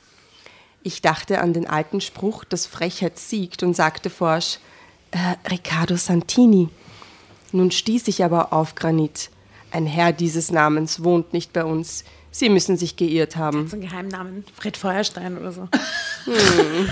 Ich 0.82 1.00
dachte 1.00 1.40
an 1.40 1.54
den 1.54 1.66
alten 1.66 2.02
Spruch, 2.02 2.44
dass 2.44 2.66
Frechheit 2.66 3.18
siegt 3.18 3.62
und 3.62 3.74
sagte 3.74 4.10
forsch, 4.10 4.58
äh, 5.12 5.48
Riccardo 5.50 5.96
Santini. 5.96 6.68
Nun 7.52 7.70
stieß 7.70 8.08
ich 8.08 8.24
aber 8.24 8.52
auf 8.52 8.74
Granit. 8.74 9.30
Ein 9.70 9.86
Herr 9.86 10.12
dieses 10.12 10.50
Namens 10.50 11.02
wohnt 11.02 11.32
nicht 11.32 11.52
bei 11.52 11.64
uns. 11.64 12.04
Sie 12.30 12.48
müssen 12.50 12.76
sich 12.76 12.96
geirrt 12.96 13.36
haben. 13.36 13.62
Das 13.62 13.66
ist 13.68 13.74
ein 13.74 13.80
Geheimnamen. 13.80 14.44
Fred 14.54 14.76
Feuerstein 14.76 15.38
oder 15.38 15.52
so. 15.52 15.68
Hm. 16.24 16.88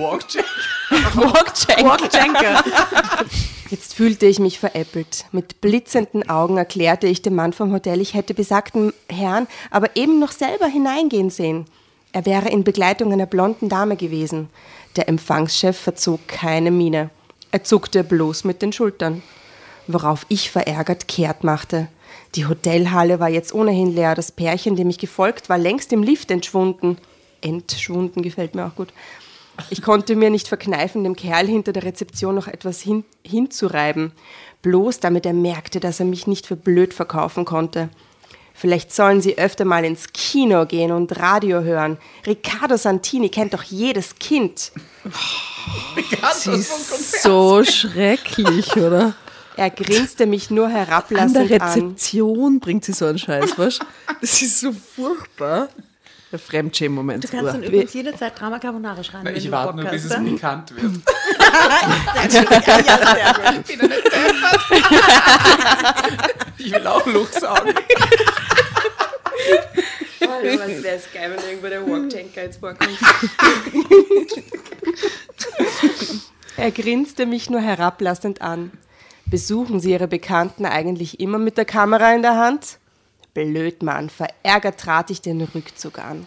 Walkcheck. 0.00 0.44
Walkjenker. 0.90 2.64
Jetzt 3.70 3.94
fühlte 3.94 4.26
ich 4.26 4.40
mich 4.40 4.58
veräppelt. 4.58 5.26
Mit 5.30 5.60
blitzenden 5.60 6.28
Augen 6.28 6.56
erklärte 6.56 7.06
ich 7.06 7.22
dem 7.22 7.36
Mann 7.36 7.52
vom 7.52 7.72
Hotel, 7.72 8.00
ich 8.00 8.14
hätte 8.14 8.34
besagten 8.34 8.92
Herrn 9.08 9.46
aber 9.70 9.94
eben 9.94 10.18
noch 10.18 10.32
selber 10.32 10.66
hineingehen 10.66 11.30
sehen. 11.30 11.66
Er 12.10 12.26
wäre 12.26 12.48
in 12.48 12.64
Begleitung 12.64 13.12
einer 13.12 13.26
blonden 13.26 13.68
Dame 13.68 13.94
gewesen. 13.94 14.48
Der 14.96 15.08
Empfangschef 15.08 15.78
verzog 15.78 16.26
keine 16.26 16.72
Miene. 16.72 17.10
Er 17.52 17.62
zuckte 17.62 18.02
bloß 18.02 18.42
mit 18.42 18.60
den 18.60 18.72
Schultern. 18.72 19.22
Worauf 19.92 20.24
ich 20.28 20.50
verärgert 20.50 21.08
kehrt 21.08 21.42
machte. 21.42 21.88
Die 22.36 22.46
Hotelhalle 22.46 23.18
war 23.18 23.28
jetzt 23.28 23.52
ohnehin 23.52 23.92
leer. 23.92 24.14
Das 24.14 24.30
Pärchen, 24.30 24.76
dem 24.76 24.88
ich 24.88 24.98
gefolgt 24.98 25.48
war, 25.48 25.58
längst 25.58 25.92
im 25.92 26.02
Lift 26.04 26.30
entschwunden. 26.30 26.96
Entschwunden 27.40 28.22
gefällt 28.22 28.54
mir 28.54 28.66
auch 28.66 28.76
gut. 28.76 28.92
Ich 29.68 29.82
konnte 29.82 30.14
mir 30.14 30.30
nicht 30.30 30.48
verkneifen, 30.48 31.02
dem 31.02 31.16
Kerl 31.16 31.46
hinter 31.46 31.72
der 31.72 31.82
Rezeption 31.82 32.36
noch 32.36 32.46
etwas 32.46 32.80
hin, 32.80 33.04
hinzureiben. 33.26 34.12
Bloß 34.62 35.00
damit 35.00 35.26
er 35.26 35.32
merkte, 35.32 35.80
dass 35.80 36.00
er 36.00 36.06
mich 36.06 36.26
nicht 36.26 36.46
für 36.46 36.56
blöd 36.56 36.94
verkaufen 36.94 37.44
konnte. 37.44 37.88
Vielleicht 38.54 38.92
sollen 38.92 39.20
Sie 39.20 39.38
öfter 39.38 39.64
mal 39.64 39.84
ins 39.84 40.12
Kino 40.12 40.66
gehen 40.66 40.92
und 40.92 41.18
Radio 41.18 41.62
hören. 41.62 41.98
Riccardo 42.26 42.76
Santini 42.76 43.28
kennt 43.28 43.54
doch 43.54 43.62
jedes 43.62 44.16
Kind. 44.18 44.72
Sie 46.34 46.52
ist 46.52 47.22
so 47.22 47.64
schrecklich, 47.64 48.76
oder? 48.76 49.14
Er 49.60 49.68
grinste 49.68 50.24
mich 50.24 50.48
nur 50.48 50.68
An 50.68 50.72
herablassend 50.72 51.50
der 51.50 51.60
an. 51.60 51.68
Rezeption 51.68 52.60
bringt 52.60 52.82
sie 52.82 52.94
so 52.94 53.04
einen 53.04 53.18
Scheiß, 53.18 53.58
weißt 53.58 53.82
du? 53.82 53.86
Das 54.22 54.40
ist 54.40 54.58
so 54.58 54.72
furchtbar. 54.72 55.68
Der 56.32 56.38
Fremdschämen-Moment. 56.38 57.24
Du 57.24 57.28
kannst 57.28 57.52
dann 57.52 57.62
übrigens 57.62 57.92
jederzeit 57.92 58.40
Drama 58.40 58.58
Carbonara 58.58 59.04
schreiben. 59.04 59.26
wenn 59.26 59.36
Ich 59.36 59.50
warte 59.50 59.76
nur, 59.76 59.84
bis 59.90 60.06
es 60.06 60.16
ne? 60.18 60.30
bekannt 60.30 60.74
wird. 60.74 60.92
Ich 66.56 66.72
will 66.72 66.86
auch 66.86 67.06
Luch 67.06 67.28
sagen. 67.28 67.74
Oh, 70.22 70.26
was 70.26 70.82
wäre 70.82 70.96
es 70.96 71.12
geil, 71.12 71.34
wenn 71.34 71.44
irgendwo 71.50 71.68
der 71.68 71.86
Walkchenker 71.86 72.42
jetzt 72.42 72.60
vorkommt. 72.60 72.98
er 76.56 76.70
grinste 76.70 77.26
mich 77.26 77.50
nur 77.50 77.60
herablassend 77.60 78.40
an. 78.40 78.70
Besuchen 79.30 79.78
Sie 79.78 79.92
Ihre 79.92 80.08
Bekannten 80.08 80.66
eigentlich 80.66 81.20
immer 81.20 81.38
mit 81.38 81.56
der 81.56 81.64
Kamera 81.64 82.12
in 82.12 82.22
der 82.22 82.36
Hand? 82.36 82.78
Blöd, 83.32 83.80
Mann. 83.80 84.10
Verärgert 84.10 84.80
trat 84.80 85.10
ich 85.10 85.22
den 85.22 85.40
Rückzug 85.40 86.00
an. 86.00 86.26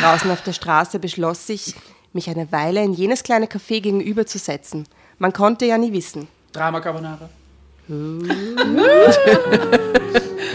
Draußen 0.00 0.30
auf 0.30 0.42
der 0.42 0.52
Straße 0.52 0.98
beschloss 0.98 1.48
ich, 1.48 1.74
mich 2.12 2.28
eine 2.28 2.52
Weile 2.52 2.84
in 2.84 2.92
jenes 2.92 3.22
kleine 3.22 3.46
Café 3.46 3.80
gegenüber 3.80 4.26
zu 4.26 4.38
setzen. 4.38 4.86
Man 5.18 5.32
konnte 5.32 5.64
ja 5.64 5.78
nie 5.78 5.94
wissen. 5.94 6.28
Drama 6.52 6.80
Carbonara. 6.80 7.30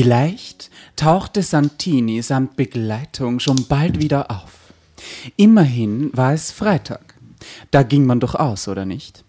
Vielleicht 0.00 0.70
tauchte 0.94 1.42
Santini 1.42 2.22
samt 2.22 2.54
Begleitung 2.54 3.40
schon 3.40 3.66
bald 3.66 4.00
wieder 4.00 4.30
auf. 4.30 4.72
Immerhin 5.34 6.16
war 6.16 6.32
es 6.32 6.52
Freitag. 6.52 7.16
Da 7.72 7.82
ging 7.82 8.06
man 8.06 8.20
doch 8.20 8.36
aus, 8.36 8.68
oder 8.68 8.84
nicht? 8.84 9.24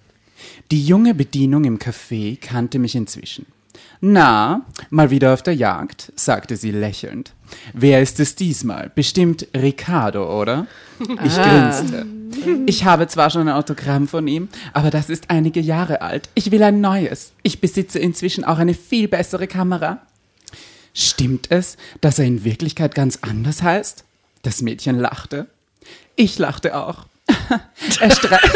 Die 0.70 0.86
junge 0.86 1.16
Bedienung 1.16 1.64
im 1.64 1.80
Café 1.80 2.40
kannte 2.40 2.78
mich 2.78 2.94
inzwischen. 2.94 3.48
Na, 4.00 4.62
mal 4.92 5.10
wieder 5.10 5.34
auf 5.34 5.42
der 5.42 5.56
Jagd, 5.56 6.14
sagte 6.16 6.56
sie 6.56 6.70
lächelnd. 6.70 7.34
Wer 7.74 8.04
ist 8.04 8.20
es 8.20 8.36
diesmal? 8.36 8.92
Bestimmt 8.94 9.48
Ricardo, 9.58 10.40
oder? 10.40 10.68
Ich 11.00 11.36
grinste. 11.36 12.06
Ich 12.68 12.86
habe 12.86 13.08
zwar 13.08 13.32
schon 13.32 13.48
ein 13.48 13.56
Autogramm 13.56 14.08
von 14.08 14.28
ihm, 14.28 14.50
aber 14.74 14.92
das 14.92 15.10
ist 15.10 15.32
einige 15.32 15.62
Jahre 15.62 16.04
alt. 16.04 16.30
Ich 16.36 16.52
will 16.52 16.62
ein 16.62 16.80
neues. 16.80 17.32
Ich 17.42 17.60
besitze 17.60 17.98
inzwischen 17.98 18.44
auch 18.44 18.60
eine 18.60 18.76
viel 18.76 19.08
bessere 19.08 19.48
Kamera. 19.48 20.04
Stimmt 21.00 21.50
es, 21.50 21.78
dass 22.02 22.20
er 22.20 22.26
in 22.26 22.44
Wirklichkeit 22.44 22.94
ganz 22.94 23.20
anders 23.22 23.64
heißt? 23.64 24.04
Das 24.42 24.62
Mädchen 24.62 25.00
lachte. 25.00 25.48
Ich 26.18 26.38
lachte 26.38 26.76
auch. 26.76 27.06
er, 28.02 28.12
stre 28.12 28.38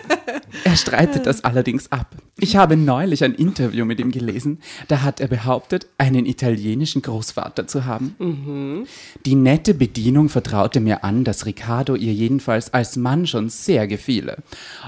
er 0.64 0.76
streitet 0.76 1.26
das 1.26 1.44
allerdings 1.44 1.90
ab. 1.90 2.14
Ich 2.38 2.56
habe 2.56 2.76
neulich 2.76 3.24
ein 3.24 3.34
Interview 3.34 3.84
mit 3.84 4.00
ihm 4.00 4.10
gelesen, 4.10 4.60
da 4.88 5.02
hat 5.02 5.20
er 5.20 5.28
behauptet, 5.28 5.86
einen 5.98 6.26
italienischen 6.26 7.02
Großvater 7.02 7.66
zu 7.66 7.84
haben. 7.84 8.86
Die 9.26 9.34
nette 9.34 9.74
Bedienung 9.74 10.28
vertraute 10.28 10.80
mir 10.80 11.04
an, 11.04 11.24
dass 11.24 11.46
Riccardo 11.46 11.94
ihr 11.94 12.12
jedenfalls 12.12 12.72
als 12.72 12.96
Mann 12.96 13.26
schon 13.26 13.48
sehr 13.48 13.86
gefiele, 13.86 14.38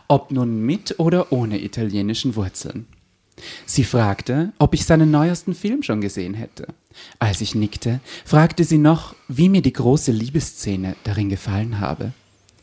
ob 0.09 0.31
nun 0.31 0.61
mit 0.61 0.99
oder 0.99 1.33
ohne 1.33 1.61
italienischen 1.61 2.37
Wurzeln. 2.37 2.87
Sie 3.67 3.85
fragte, 3.85 4.53
ob 4.59 4.75
ich 4.75 4.85
seinen 4.85 5.11
neuesten 5.11 5.55
Film 5.55 5.83
schon 5.83 6.01
gesehen 6.01 6.35
hätte. 6.35 6.69
Als 7.19 7.41
ich 7.41 7.55
nickte, 7.55 8.01
fragte 8.25 8.65
sie 8.65 8.79
noch, 8.79 9.15
wie 9.29 9.49
mir 9.49 9.63
die 9.63 9.73
große 9.73 10.13
Liebesszene 10.13 10.95
darin 11.05 11.29
gefallen 11.29 11.81
habe. 11.81 12.13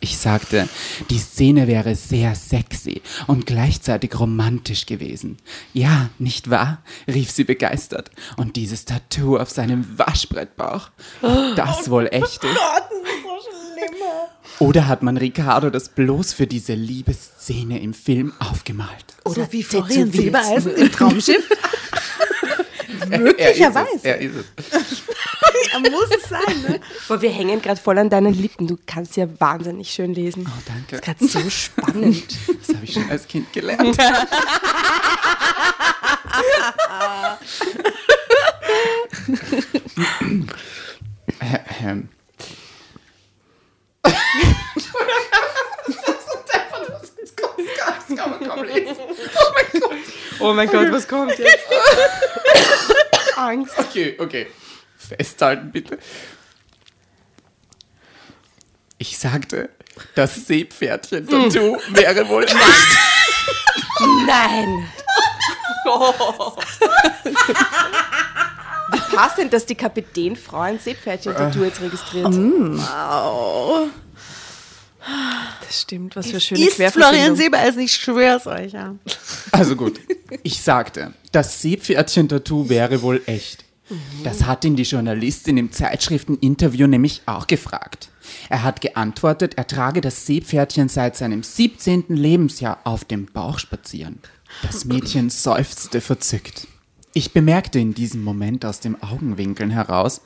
Ich 0.03 0.17
sagte, 0.17 0.67
die 1.11 1.19
Szene 1.19 1.67
wäre 1.67 1.95
sehr 1.95 2.33
sexy 2.33 3.03
und 3.27 3.45
gleichzeitig 3.45 4.19
romantisch 4.19 4.87
gewesen. 4.87 5.37
Ja, 5.73 6.09
nicht 6.17 6.49
wahr? 6.49 6.81
rief 7.07 7.29
sie 7.29 7.43
begeistert. 7.43 8.09
Und 8.35 8.55
dieses 8.55 8.85
Tattoo 8.85 9.37
auf 9.37 9.51
seinem 9.51 9.85
Waschbrettbauch. 9.99 10.89
Ob 11.21 11.55
das 11.55 11.91
wohl 11.91 12.07
echt 12.07 12.43
ist? 12.43 12.57
Oder 14.57 14.87
hat 14.87 15.03
man 15.03 15.17
Ricardo 15.17 15.69
das 15.69 15.89
bloß 15.89 16.33
für 16.33 16.47
diese 16.47 16.73
Liebesszene 16.73 17.79
im 17.79 17.93
Film 17.93 18.33
aufgemalt? 18.39 19.05
Oder 19.25 19.45
so 19.45 19.51
wie 19.51 19.61
Florian 19.61 20.11
Silbereisen 20.11 20.75
im 20.75 20.91
Traumschiff? 20.91 21.47
Möglicherweise. 23.09 24.03
Er 24.03 24.17
ist 24.17 24.35
es. 24.35 24.45
Er 24.57 24.77
ist 24.77 24.91
es. 24.91 25.03
er 25.73 25.79
muss 25.79 26.09
es 26.15 26.29
sein, 26.29 26.61
ne? 26.67 26.79
Boah, 27.07 27.21
wir 27.21 27.29
hängen 27.29 27.61
gerade 27.61 27.79
voll 27.79 27.97
an 27.97 28.09
deinen 28.09 28.33
Lippen. 28.33 28.67
Du 28.67 28.77
kannst 28.85 29.17
ja 29.17 29.27
wahnsinnig 29.39 29.89
schön 29.89 30.13
lesen. 30.13 30.45
Oh, 30.47 30.61
danke. 30.65 31.01
Das 31.05 31.21
ist 31.21 31.33
gerade 31.33 31.45
so 31.45 31.49
spannend. 31.49 32.23
Das 32.61 32.75
habe 32.75 32.85
ich 32.85 32.93
schon 32.93 33.09
als 33.09 33.27
Kind 33.27 33.51
gelernt. 33.53 33.97
Oh 50.39 50.53
mein 50.53 50.67
Gott, 50.69 50.91
was 50.91 51.07
kommt 51.07 51.37
jetzt? 51.37 51.59
Angst. 53.35 53.77
Okay, 53.77 54.15
okay. 54.17 54.47
Festhalten 54.97 55.71
bitte. 55.71 55.99
Ich 58.97 59.19
sagte, 59.19 59.69
das 60.15 60.47
Seepferdchen-Tattoo 60.47 61.77
wäre 61.89 62.27
wohl 62.27 62.43
nicht. 62.43 62.55
Nein. 64.25 64.87
Oh. 65.85 66.51
Wie 68.91 69.15
passend, 69.15 69.53
dass 69.53 69.65
die 69.65 69.75
Kapitänfrau 69.75 70.59
ein 70.61 70.79
Seepferdchen-Tattoo 70.79 71.63
jetzt 71.63 71.81
registriert. 71.81 72.27
Wow. 72.33 73.89
Das 75.65 75.81
stimmt, 75.81 76.15
was 76.15 76.27
für 76.27 76.39
schöne 76.39 76.65
Ist 76.65 76.81
Florian 76.81 77.35
Silbereisen, 77.35 77.81
ich 77.81 77.93
schwör's 77.93 78.45
euch, 78.45 78.73
ja. 78.73 78.95
Also 79.51 79.75
gut, 79.75 79.99
ich 80.43 80.61
sagte, 80.61 81.13
das 81.31 81.61
Seepferdchen-Tattoo 81.61 82.69
wäre 82.69 83.01
wohl 83.01 83.21
echt. 83.25 83.65
Das 84.23 84.45
hat 84.45 84.63
ihn 84.63 84.75
die 84.75 84.83
Journalistin 84.83 85.57
im 85.57 85.71
Zeitschrifteninterview 85.71 86.87
nämlich 86.87 87.23
auch 87.25 87.47
gefragt. 87.47 88.09
Er 88.49 88.63
hat 88.63 88.79
geantwortet, 88.79 89.55
er 89.57 89.67
trage 89.67 89.99
das 89.99 90.25
Seepferdchen 90.25 90.87
seit 90.87 91.17
seinem 91.17 91.43
17. 91.43 92.05
Lebensjahr 92.09 92.79
auf 92.85 93.03
dem 93.03 93.25
Bauch 93.25 93.59
spazieren. 93.59 94.19
Das 94.61 94.85
Mädchen 94.85 95.29
seufzte 95.29 95.99
verzückt. 96.01 96.67
Ich 97.13 97.33
bemerkte 97.33 97.79
in 97.79 97.93
diesem 97.93 98.23
Moment 98.23 98.63
aus 98.63 98.79
dem 98.79 99.01
Augenwinkeln 99.03 99.69
heraus 99.69 100.21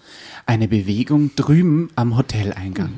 eine 0.45 0.67
Bewegung 0.67 1.36
drüben 1.36 1.89
am 1.95 2.15
Hoteleingang. 2.15 2.91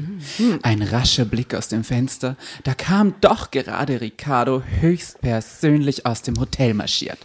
Ein 0.61 0.81
rascher 0.81 1.25
Blick 1.25 1.53
aus 1.53 1.67
dem 1.67 1.83
Fenster, 1.83 2.37
da 2.63 2.73
kam 2.73 3.15
doch 3.21 3.51
gerade 3.51 4.01
Ricardo 4.01 4.63
höchstpersönlich 4.79 6.05
aus 6.05 6.21
dem 6.21 6.39
Hotel 6.39 6.73
marschiert. 6.73 7.19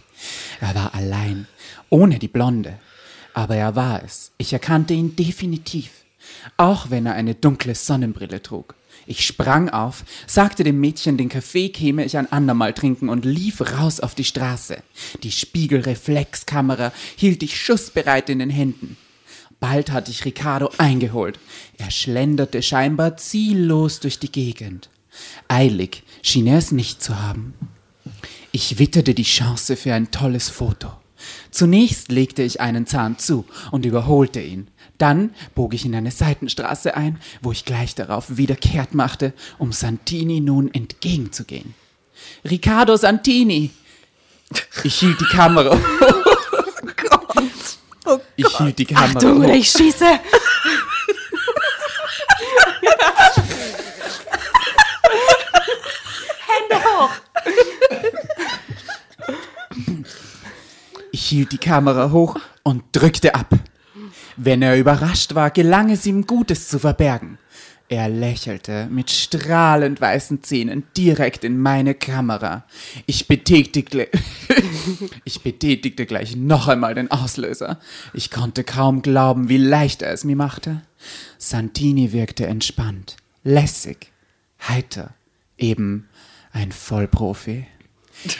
Er 0.61 0.75
war 0.75 0.93
allein, 0.93 1.47
ohne 1.89 2.19
die 2.19 2.27
Blonde. 2.27 2.79
Aber 3.33 3.55
er 3.55 3.75
war 3.75 4.03
es. 4.03 4.31
Ich 4.37 4.53
erkannte 4.53 4.93
ihn 4.93 5.15
definitiv. 5.15 5.89
Auch 6.57 6.89
wenn 6.89 7.05
er 7.05 7.15
eine 7.15 7.35
dunkle 7.35 7.75
Sonnenbrille 7.75 8.41
trug. 8.41 8.75
Ich 9.05 9.25
sprang 9.25 9.69
auf, 9.69 10.05
sagte 10.27 10.63
dem 10.63 10.79
Mädchen, 10.79 11.17
den 11.17 11.29
Kaffee 11.29 11.69
käme 11.69 12.05
ich 12.05 12.17
ein 12.17 12.31
andermal 12.31 12.73
trinken 12.73 13.09
und 13.09 13.25
lief 13.25 13.59
raus 13.59 13.99
auf 13.99 14.15
die 14.15 14.23
Straße. 14.23 14.81
Die 15.23 15.31
Spiegelreflexkamera 15.31 16.93
hielt 17.17 17.43
ich 17.43 17.59
schussbereit 17.59 18.29
in 18.29 18.39
den 18.39 18.49
Händen. 18.49 18.97
Bald 19.63 19.91
hatte 19.91 20.11
ich 20.11 20.25
Ricardo 20.25 20.71
eingeholt. 20.77 21.39
Er 21.77 21.89
schlenderte 21.89 22.61
scheinbar 22.61 23.15
ziellos 23.15 24.01
durch 24.01 24.19
die 24.19 24.29
Gegend. 24.29 24.89
Eilig 25.47 26.03
schien 26.21 26.47
er 26.47 26.57
es 26.57 26.73
nicht 26.73 27.01
zu 27.01 27.21
haben. 27.21 27.53
Ich 28.51 28.77
witterte 28.77 29.13
die 29.13 29.23
Chance 29.23 29.77
für 29.77 29.93
ein 29.93 30.11
tolles 30.11 30.49
Foto. 30.49 30.91
Zunächst 31.49 32.11
legte 32.11 32.43
ich 32.43 32.59
einen 32.59 32.87
Zahn 32.87 33.17
zu 33.19 33.45
und 33.71 33.85
überholte 33.85 34.41
ihn. 34.41 34.67
Dann 34.97 35.33
bog 35.55 35.73
ich 35.73 35.85
in 35.85 35.95
eine 35.95 36.11
Seitenstraße 36.11 36.97
ein, 36.97 37.21
wo 37.41 37.53
ich 37.53 37.63
gleich 37.63 37.95
darauf 37.95 38.35
wieder 38.35 38.57
kehrt 38.57 38.93
machte, 38.93 39.31
um 39.59 39.71
Santini 39.71 40.41
nun 40.41 40.73
entgegenzugehen. 40.73 41.73
Riccardo 42.43 42.97
Santini! 42.97 43.71
Ich 44.83 44.95
hielt 44.95 45.21
die 45.21 45.25
Kamera. 45.25 45.79
Oh 48.05 48.19
Ich 48.35 48.57
hielt 48.57 48.79
die 48.79 48.85
Kamera 48.85 49.15
Achtung, 49.17 49.37
oder 49.39 49.49
hoch. 49.49 49.55
ich 49.55 49.69
schieße. 49.69 50.05
Hände 56.47 56.83
hoch. 56.85 57.11
Ich 61.11 61.25
hielt 61.25 61.51
die 61.51 61.57
Kamera 61.57 62.11
hoch 62.11 62.37
und 62.63 62.83
drückte 62.91 63.35
ab. 63.35 63.47
Wenn 64.35 64.61
er 64.61 64.77
überrascht 64.77 65.35
war, 65.35 65.51
gelang 65.51 65.89
es 65.91 66.05
ihm 66.05 66.25
Gutes 66.25 66.67
zu 66.67 66.79
verbergen. 66.79 67.37
Er 67.93 68.09
lächelte 68.09 68.87
mit 68.89 69.11
strahlend 69.11 70.01
weißen 70.01 70.41
Zähnen 70.41 70.81
direkt 70.97 71.43
in 71.43 71.59
meine 71.59 71.93
Kamera. 71.93 72.63
Ich 73.05 73.27
betätigte, 73.27 74.09
ich 75.25 75.41
betätigte 75.43 76.07
gleich 76.07 76.35
noch 76.35 76.67
einmal 76.67 76.95
den 76.95 77.11
Auslöser. 77.11 77.79
Ich 78.15 78.31
konnte 78.31 78.63
kaum 78.63 79.03
glauben, 79.03 79.47
wie 79.47 79.57
leicht 79.57 80.01
er 80.01 80.11
es 80.11 80.23
mir 80.23 80.35
machte. 80.35 80.81
Santini 81.37 82.13
wirkte 82.13 82.47
entspannt, 82.47 83.17
lässig, 83.43 84.11
heiter, 84.67 85.13
eben 85.59 86.09
ein 86.51 86.71
Vollprofi. 86.71 87.67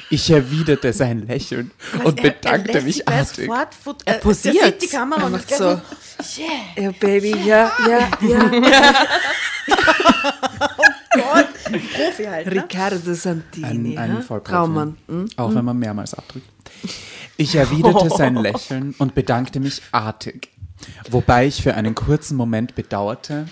Ich 0.10 0.30
erwiderte 0.30 0.94
sein 0.94 1.28
Lächeln 1.28 1.72
und 2.04 2.22
bedankte 2.22 2.82
mich 2.82 3.08
artig. 3.08 3.50
Er 4.06 4.14
posiert. 4.16 4.56
Er 4.56 4.66
sieht 4.66 4.82
die 4.84 4.88
Kamera 4.88 5.26
und 5.26 5.34
macht 5.34 5.50
so. 5.50 5.76
so. 5.76 6.42
Ja, 6.78 6.92
Baby, 7.00 7.36
ja, 7.46 7.72
ja, 7.88 8.10
ja. 8.22 8.52
Profi 11.94 12.24
halt. 12.26 12.48
Ne? 12.48 12.52
Riccardo 12.52 13.14
Santini. 13.14 13.98
Ein, 13.98 14.22
ein. 14.28 14.44
Traummann. 14.44 14.98
Hm? 15.08 15.30
Auch 15.38 15.54
wenn 15.54 15.66
man 15.66 15.78
mehrmals 15.78 16.14
abdrückt. 16.14 16.48
Ich 17.38 17.56
erwiderte 17.56 18.10
sein 18.18 18.36
Lächeln 18.36 18.96
und 18.98 19.16
bedankte 19.16 19.60
mich 19.60 19.82
artig. 19.92 20.50
Wobei 21.10 21.48
ich 21.48 21.62
für 21.62 21.76
einen 21.76 21.96
kurzen 21.96 22.36
Moment 22.36 22.76
bedauerte, 22.76 23.48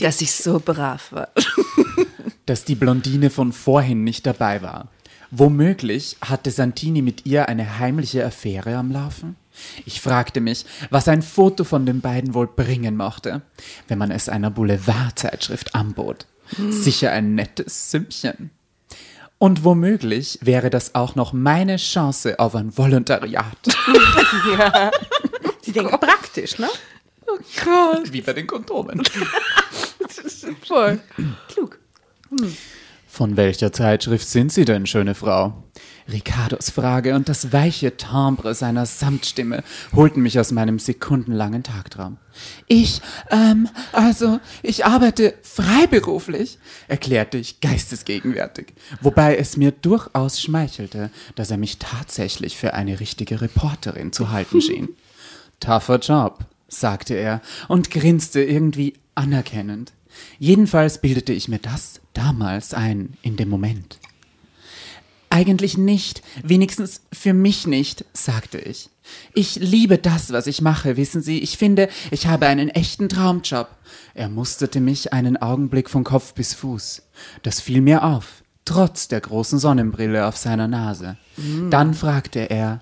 Dass 0.00 0.20
ich 0.20 0.32
so 0.32 0.60
brav 0.60 1.12
war. 1.12 1.28
Dass 2.46 2.64
die 2.64 2.74
Blondine 2.74 3.30
von 3.30 3.52
vorhin 3.52 4.04
nicht 4.04 4.26
dabei 4.26 4.62
war. 4.62 4.88
Womöglich 5.30 6.16
hatte 6.20 6.50
Santini 6.50 7.02
mit 7.02 7.24
ihr 7.24 7.48
eine 7.48 7.78
heimliche 7.78 8.24
Affäre 8.24 8.76
am 8.76 8.90
Laufen? 8.90 9.36
Ich 9.86 10.00
fragte 10.00 10.40
mich, 10.40 10.64
was 10.90 11.08
ein 11.08 11.22
Foto 11.22 11.64
von 11.64 11.86
den 11.86 12.00
beiden 12.00 12.34
wohl 12.34 12.48
bringen 12.48 12.96
mochte, 12.96 13.42
wenn 13.88 13.98
man 13.98 14.10
es 14.10 14.28
einer 14.28 14.50
Boulevardzeitschrift 14.50 15.74
anbot. 15.74 16.26
Sicher 16.70 17.12
ein 17.12 17.34
nettes 17.34 17.90
Sümmchen. 17.90 18.50
Und 19.38 19.64
womöglich 19.64 20.38
wäre 20.42 20.68
das 20.68 20.94
auch 20.94 21.14
noch 21.14 21.32
meine 21.32 21.76
Chance 21.76 22.38
auf 22.38 22.54
ein 22.54 22.76
Volontariat. 22.76 23.56
Sie 25.62 25.72
denken 25.72 25.98
praktisch, 25.98 26.58
ne? 26.58 26.68
Wie 28.10 28.20
bei 28.20 28.32
den 28.32 28.46
Kondomen. 28.46 29.02
Voll. 30.66 31.00
Von 33.06 33.36
welcher 33.36 33.72
Zeitschrift 33.72 34.28
sind 34.28 34.52
Sie 34.52 34.64
denn, 34.64 34.86
schöne 34.86 35.16
Frau? 35.16 35.64
Ricardos 36.10 36.70
Frage 36.70 37.16
und 37.16 37.28
das 37.28 37.52
weiche 37.52 37.96
Timbre 37.96 38.54
seiner 38.54 38.86
Samtstimme 38.86 39.64
holten 39.94 40.22
mich 40.22 40.38
aus 40.38 40.52
meinem 40.52 40.78
sekundenlangen 40.78 41.64
Tagtraum. 41.64 42.18
Ich, 42.68 43.02
ähm, 43.30 43.68
also, 43.92 44.38
ich 44.62 44.86
arbeite 44.86 45.34
freiberuflich, 45.42 46.58
erklärte 46.86 47.36
ich 47.36 47.60
geistesgegenwärtig, 47.60 48.74
wobei 49.00 49.36
es 49.36 49.56
mir 49.56 49.72
durchaus 49.72 50.40
schmeichelte, 50.40 51.10
dass 51.34 51.50
er 51.50 51.58
mich 51.58 51.78
tatsächlich 51.78 52.56
für 52.56 52.74
eine 52.74 53.00
richtige 53.00 53.40
Reporterin 53.40 54.12
zu 54.12 54.30
halten 54.30 54.60
schien. 54.62 54.88
Tougher 55.58 55.98
Job, 55.98 56.44
sagte 56.68 57.14
er 57.14 57.42
und 57.66 57.90
grinste 57.90 58.40
irgendwie 58.40 58.94
anerkennend. 59.16 59.92
Jedenfalls 60.38 61.00
bildete 61.00 61.32
ich 61.32 61.48
mir 61.48 61.58
das 61.58 61.99
damals 62.12 62.74
ein, 62.74 63.14
in 63.22 63.36
dem 63.36 63.48
Moment. 63.48 63.98
Eigentlich 65.32 65.78
nicht, 65.78 66.22
wenigstens 66.42 67.02
für 67.12 67.32
mich 67.32 67.66
nicht, 67.66 68.04
sagte 68.12 68.58
ich. 68.58 68.90
Ich 69.32 69.56
liebe 69.56 69.96
das, 69.96 70.32
was 70.32 70.48
ich 70.48 70.60
mache, 70.60 70.96
wissen 70.96 71.22
Sie. 71.22 71.38
Ich 71.38 71.56
finde, 71.56 71.88
ich 72.10 72.26
habe 72.26 72.46
einen 72.46 72.68
echten 72.68 73.08
Traumjob. 73.08 73.68
Er 74.14 74.28
musterte 74.28 74.80
mich 74.80 75.12
einen 75.12 75.36
Augenblick 75.36 75.88
von 75.88 76.02
Kopf 76.02 76.34
bis 76.34 76.54
Fuß. 76.54 77.02
Das 77.42 77.60
fiel 77.60 77.80
mir 77.80 78.02
auf, 78.02 78.42
trotz 78.64 79.06
der 79.06 79.20
großen 79.20 79.60
Sonnenbrille 79.60 80.26
auf 80.26 80.36
seiner 80.36 80.68
Nase. 80.68 81.16
Dann 81.70 81.94
fragte 81.94 82.50
er, 82.50 82.80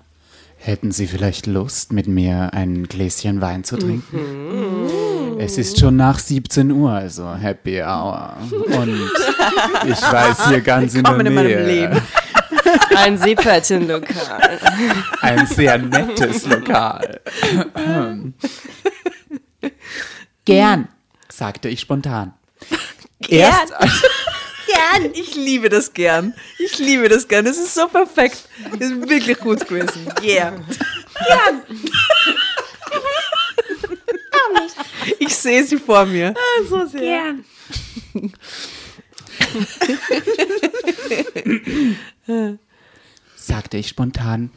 hätten 0.57 0.91
Sie 0.91 1.05
vielleicht 1.05 1.45
Lust, 1.45 1.93
mit 1.93 2.07
mir 2.07 2.53
ein 2.53 2.87
Gläschen 2.87 3.41
Wein 3.41 3.63
zu 3.63 3.77
trinken? 3.77 5.18
Es 5.41 5.57
ist 5.57 5.79
schon 5.79 5.95
nach 5.95 6.19
17 6.19 6.69
Uhr, 6.69 6.91
also 6.91 7.33
Happy 7.33 7.81
Hour. 7.81 8.35
Und 8.51 9.09
ich 9.87 10.01
weiß 10.01 10.49
hier 10.49 10.59
ganz 10.59 10.93
in 10.93 11.03
der 11.03 11.13
Willkommen 11.13 11.27
in 11.27 11.33
meinem 11.33 11.47
Nähe 11.47 11.65
Leben. 11.65 12.01
Ein 12.95 13.17
Seepferdchenlokal. 13.17 14.59
ein 15.21 15.47
sehr 15.47 15.77
nettes 15.77 16.45
Lokal. 16.45 17.21
Gern, 20.43 20.89
sagte 21.29 21.69
ich 21.69 21.79
spontan. 21.79 22.33
Erst, 23.29 23.73
Gern. 24.69 25.11
Ich 25.13 25.35
liebe 25.35 25.69
das 25.69 25.93
gern. 25.93 26.33
Ich 26.57 26.77
liebe 26.79 27.07
das 27.09 27.27
gern. 27.27 27.45
Das 27.45 27.57
ist 27.57 27.73
so 27.73 27.87
perfekt. 27.87 28.47
Das 28.77 28.89
ist 28.89 29.09
wirklich 29.09 29.39
gut 29.39 29.67
gewesen. 29.67 30.07
Yeah. 30.21 30.51
Gern. 31.27 31.61
Ich 35.19 35.35
sehe 35.35 35.63
sie 35.63 35.77
vor 35.77 36.05
mir. 36.05 36.33
so 36.69 36.85
sehr. 36.85 37.01
Gern. 37.01 37.45
sagte 43.35 43.77
ich 43.77 43.87
spontan. 43.89 44.51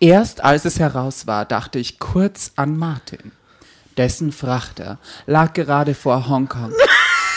Erst 0.00 0.42
als 0.44 0.64
es 0.64 0.78
heraus 0.78 1.26
war, 1.26 1.44
dachte 1.44 1.78
ich 1.78 1.98
kurz 1.98 2.52
an 2.56 2.76
Martin. 2.78 3.32
Dessen 3.96 4.30
Frachter 4.32 4.98
lag 5.26 5.52
gerade 5.54 5.94
vor 5.94 6.28
Hongkong. 6.28 6.72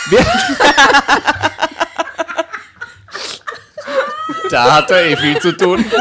Wir- 0.10 0.26
da 4.52 4.76
hat 4.76 4.92
er 4.92 5.06
eh 5.06 5.16
viel 5.18 5.40
zu 5.40 5.56
tun. 5.58 5.84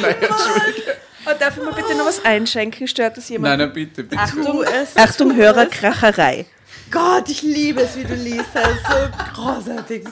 Nein, 0.00 0.14
Entschuldige. 0.20 0.83
Oh, 1.26 1.30
darf 1.38 1.56
ich 1.56 1.62
mal 1.62 1.72
bitte 1.72 1.96
noch 1.96 2.06
was 2.06 2.24
einschenken? 2.24 2.86
Stört 2.86 3.16
das 3.16 3.28
jemand? 3.28 3.58
Nein, 3.58 3.66
nein, 3.66 3.72
bitte, 3.74 4.04
bitte. 4.04 4.20
Achtung, 4.20 4.64
Achtung 4.96 5.36
Hörerkracherei. 5.36 6.46
Gott, 6.90 7.28
ich 7.28 7.42
liebe 7.42 7.82
es, 7.82 7.96
wie 7.96 8.04
du 8.04 8.14
liest. 8.14 8.50
Das 8.52 8.68
ist 8.68 8.86
so 8.86 8.94
großartig. 9.34 10.04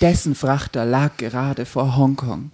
Dessen 0.00 0.34
Frachter 0.34 0.84
lag 0.84 1.16
gerade 1.16 1.64
vor 1.64 1.96
Hongkong. 1.96 2.50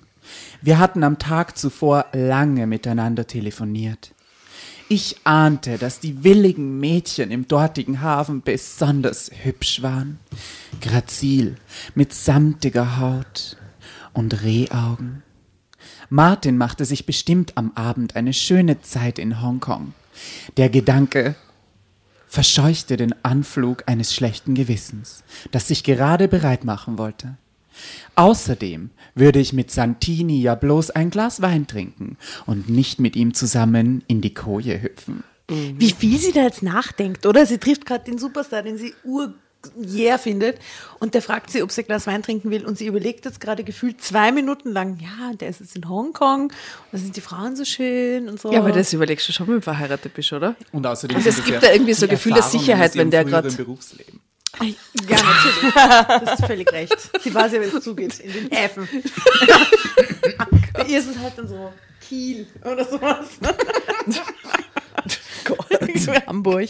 Wir 0.61 0.78
hatten 0.78 1.03
am 1.03 1.18
Tag 1.18 1.59
zuvor 1.59 2.07
lange 2.12 2.66
miteinander 2.66 3.26
telefoniert. 3.26 4.12
Ich 4.88 5.16
ahnte, 5.24 5.78
dass 5.78 6.00
die 6.00 6.22
willigen 6.22 6.78
Mädchen 6.78 7.30
im 7.30 7.48
dortigen 7.48 8.03
Hafen 8.03 8.42
besonders 8.42 9.30
hübsch 9.42 9.82
waren. 9.82 10.20
Grazil, 10.80 11.57
mit 11.94 12.12
samtiger 12.12 12.98
Haut 12.98 13.57
und 14.12 14.42
Rehaugen. 14.42 15.22
Martin 16.08 16.56
machte 16.56 16.84
sich 16.84 17.06
bestimmt 17.06 17.56
am 17.56 17.72
Abend 17.74 18.16
eine 18.16 18.32
schöne 18.32 18.80
Zeit 18.82 19.18
in 19.18 19.42
Hongkong. 19.42 19.94
Der 20.56 20.68
Gedanke 20.68 21.34
verscheuchte 22.26 22.96
den 22.96 23.14
Anflug 23.24 23.84
eines 23.86 24.14
schlechten 24.14 24.54
Gewissens, 24.54 25.22
das 25.50 25.68
sich 25.68 25.84
gerade 25.84 26.28
bereit 26.28 26.64
machen 26.64 26.98
wollte. 26.98 27.36
Außerdem 28.16 28.90
würde 29.14 29.38
ich 29.38 29.52
mit 29.52 29.70
Santini 29.70 30.40
ja 30.40 30.54
bloß 30.54 30.90
ein 30.90 31.10
Glas 31.10 31.42
Wein 31.42 31.66
trinken 31.66 32.16
und 32.46 32.68
nicht 32.68 33.00
mit 33.00 33.16
ihm 33.16 33.34
zusammen 33.34 34.04
in 34.06 34.20
die 34.20 34.34
Koje 34.34 34.82
hüpfen. 34.82 35.24
Wie 35.48 35.90
viel 35.90 36.18
sie 36.18 36.32
da 36.32 36.42
jetzt 36.42 36.62
nachdenkt, 36.62 37.26
oder? 37.26 37.44
Sie 37.44 37.58
trifft 37.58 37.84
gerade 37.84 38.04
den 38.04 38.18
Superstar, 38.18 38.62
den 38.62 38.78
sie 38.78 38.94
ur 39.04 39.34
yeah 39.82 40.18
findet 40.18 40.58
und 40.98 41.14
der 41.14 41.22
fragt 41.22 41.50
sie, 41.50 41.62
ob 41.62 41.70
sie 41.70 41.82
ein 41.82 41.86
Glas 41.86 42.06
Wein 42.06 42.22
trinken 42.22 42.50
will 42.50 42.64
und 42.66 42.78
sie 42.78 42.86
überlegt 42.86 43.24
jetzt 43.24 43.40
gerade 43.40 43.64
gefühlt 43.64 44.02
zwei 44.02 44.32
Minuten 44.32 44.72
lang, 44.72 44.98
ja, 45.00 45.32
der 45.34 45.48
ist 45.48 45.60
jetzt 45.60 45.76
in 45.76 45.88
Hongkong 45.88 46.44
und 46.44 46.52
da 46.92 46.98
sind 46.98 47.16
die 47.16 47.20
Frauen 47.20 47.56
so 47.56 47.64
schön 47.64 48.28
und 48.28 48.40
so. 48.40 48.52
Ja, 48.52 48.60
aber 48.60 48.72
das 48.72 48.92
überlegst 48.92 49.28
du 49.28 49.32
schon, 49.32 49.46
wenn 49.48 49.54
du 49.56 49.60
verheiratet 49.62 50.14
bist, 50.14 50.32
oder? 50.32 50.56
Und 50.72 50.86
außerdem 50.86 51.16
Also 51.16 51.28
es 51.28 51.36
gibt 51.36 51.48
ja 51.50 51.60
da 51.60 51.72
irgendwie 51.72 51.94
so 51.94 52.06
ein 52.06 52.10
Gefühl 52.10 52.32
der 52.34 52.42
Sicherheit, 52.42 52.94
wenn 52.96 53.10
der 53.10 53.24
grad- 53.24 53.56
Berufsleben. 53.56 54.20
Ja, 54.60 54.66
natürlich. 55.08 55.74
Das 56.24 56.38
ist 56.40 56.46
völlig 56.46 56.70
recht. 56.72 56.96
Sie 57.22 57.34
weiß 57.34 57.52
ja, 57.52 57.60
wie 57.60 57.64
es 57.74 57.82
zugeht 57.82 58.20
in 58.20 58.32
den 58.32 58.50
Häfen. 58.50 58.86
Bei 60.74 60.84
ihr 60.84 60.98
ist 60.98 61.08
es 61.08 61.18
halt 61.18 61.38
dann 61.38 61.48
so 61.48 61.72
Kiel 62.06 62.46
oder 62.64 62.84
sowas. 62.84 63.26
so 65.96 66.12
Hamburg. 66.26 66.68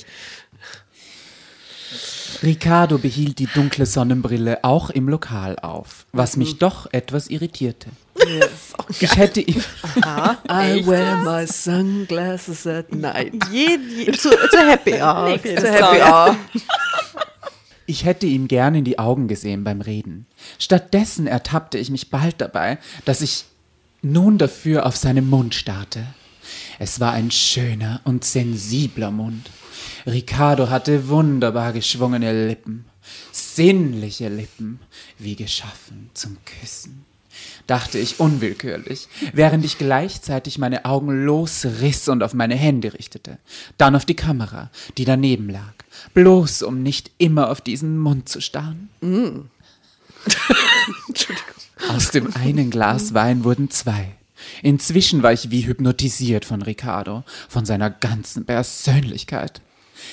Ricardo 2.43 2.99
behielt 2.99 3.39
die 3.39 3.47
dunkle 3.47 3.87
Sonnenbrille 3.87 4.65
auch 4.65 4.91
im 4.91 5.09
Lokal 5.09 5.59
auf, 5.61 6.07
was 6.13 6.37
mich 6.37 6.59
doch 6.59 6.93
etwas 6.93 7.29
irritierte. 7.29 7.89
Ich 9.01 9.17
hätte 9.17 9.41
ihm, 9.41 9.63
I 9.97 10.85
wear 10.87 11.19
my 11.19 11.47
sunglasses 11.47 12.67
at 12.67 12.93
night. 12.93 13.33
Je, 13.51 13.79
je, 13.97 14.13
zu, 14.13 14.31
zu 14.31 14.59
Happy 14.59 14.95
Hour. 14.95 15.39
Fall. 15.39 15.73
happy 15.73 16.03
hour. 16.03 16.37
ich 17.87 18.05
hätte 18.05 18.27
ihm 18.27 18.49
gern 18.49 18.75
in 18.75 18.85
die 18.85 18.99
Augen 18.99 19.29
gesehen 19.29 19.65
beim 19.65 19.81
Reden. 19.81 20.27
Stattdessen 20.59 21.27
ertappte 21.27 21.79
ich 21.79 21.91
mich 21.91 22.11
bald 22.11 22.41
dabei, 22.41 22.79
dass 23.05 23.21
ich 23.21 23.45
nun 24.03 24.39
dafür 24.39 24.87
auf 24.87 24.97
seinen 24.97 25.29
Mund 25.31 25.55
starrte. 25.55 26.07
Es 26.79 26.99
war 26.99 27.13
ein 27.13 27.31
schöner 27.31 28.01
und 28.05 28.25
sensibler 28.25 29.11
Mund. 29.11 29.49
Ricardo 30.07 30.71
hatte 30.71 31.09
wunderbar 31.09 31.73
geschwungene 31.73 32.47
Lippen, 32.49 32.85
sinnliche 33.31 34.29
Lippen, 34.29 34.81
wie 35.19 35.37
geschaffen 35.37 36.11
zum 36.15 36.39
Küssen. 36.45 37.05
Dachte 37.67 37.99
ich 37.99 38.21
unwillkürlich, 38.21 39.09
während 39.33 39.65
ich 39.65 39.79
gleichzeitig 39.79 40.59
meine 40.59 40.85
Augen 40.85 41.25
losriss 41.25 42.09
und 42.09 42.23
auf 42.23 42.35
meine 42.35 42.55
Hände 42.55 42.93
richtete, 42.93 43.39
dann 43.79 43.97
auf 43.97 44.05
die 44.05 44.17
Kamera, 44.17 44.71
die 44.99 45.05
daneben 45.05 45.49
lag, 45.49 45.73
bloß 46.15 46.63
um 46.63 46.83
nicht 46.83 47.11
immer 47.19 47.51
auf 47.51 47.61
diesen 47.61 47.99
Mund 47.99 48.29
zu 48.29 48.41
starren. 48.41 48.91
Aus 51.89 52.11
dem 52.11 52.35
einen 52.37 52.71
Glas 52.71 53.15
Wein 53.15 53.45
wurden 53.45 53.71
zwei. 53.71 54.13
Inzwischen 54.63 55.23
war 55.23 55.33
ich 55.33 55.51
wie 55.51 55.67
hypnotisiert 55.67 56.45
von 56.45 56.63
Ricardo, 56.63 57.25
von 57.49 57.65
seiner 57.65 57.91
ganzen 57.91 58.45
Persönlichkeit. 58.45 59.61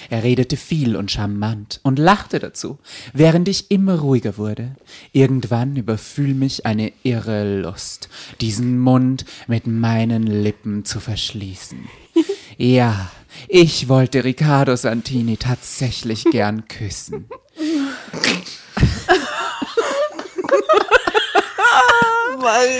Er 0.09 0.23
redete 0.23 0.57
viel 0.57 0.95
und 0.95 1.11
charmant 1.11 1.79
und 1.83 1.99
lachte 1.99 2.39
dazu, 2.39 2.79
während 3.13 3.47
ich 3.47 3.71
immer 3.71 3.99
ruhiger 3.99 4.37
wurde. 4.37 4.75
Irgendwann 5.11 5.75
überfiel 5.75 6.33
mich 6.33 6.65
eine 6.65 6.91
irre 7.03 7.61
Lust, 7.61 8.09
diesen 8.41 8.79
Mund 8.79 9.25
mit 9.47 9.67
meinen 9.67 10.23
Lippen 10.23 10.85
zu 10.85 10.99
verschließen. 10.99 11.87
Ja, 12.61 13.09
ich 13.47 13.87
wollte 13.87 14.25
Riccardo 14.25 14.75
Santini 14.75 15.37
tatsächlich 15.37 16.25
gern 16.25 16.67
küssen. 16.67 17.29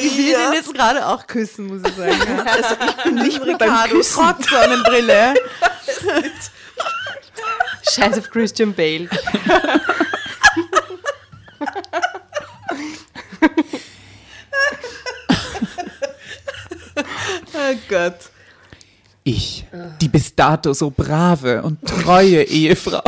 Ich 0.02 0.18
will 0.18 0.26
ihn 0.26 0.54
jetzt 0.54 0.74
gerade 0.74 1.06
auch 1.06 1.28
küssen, 1.28 1.68
muss 1.68 1.82
ich 1.86 1.96
sagen. 1.96 2.12
Ja. 2.12 2.46
Also 2.46 2.76
ich 2.90 3.04
bin 3.04 3.16
nicht 3.16 3.40
beim 3.40 3.50
Ricardo 3.50 3.96
Küssen. 3.96 4.16
trotz 4.16 4.50
Sonnenbrille. 4.50 5.34
Scheiß 8.00 8.18
auf 8.18 8.30
Christian 8.30 8.74
Bale. 8.74 9.10
Oh 17.54 17.76
Gott. 17.88 18.16
Ich, 19.24 19.66
die 20.02 20.08
bis 20.08 20.34
dato 20.36 20.74
so 20.74 20.90
brave 20.90 21.62
und 21.62 21.86
treue 21.86 22.42
Ehefrau, 22.44 23.04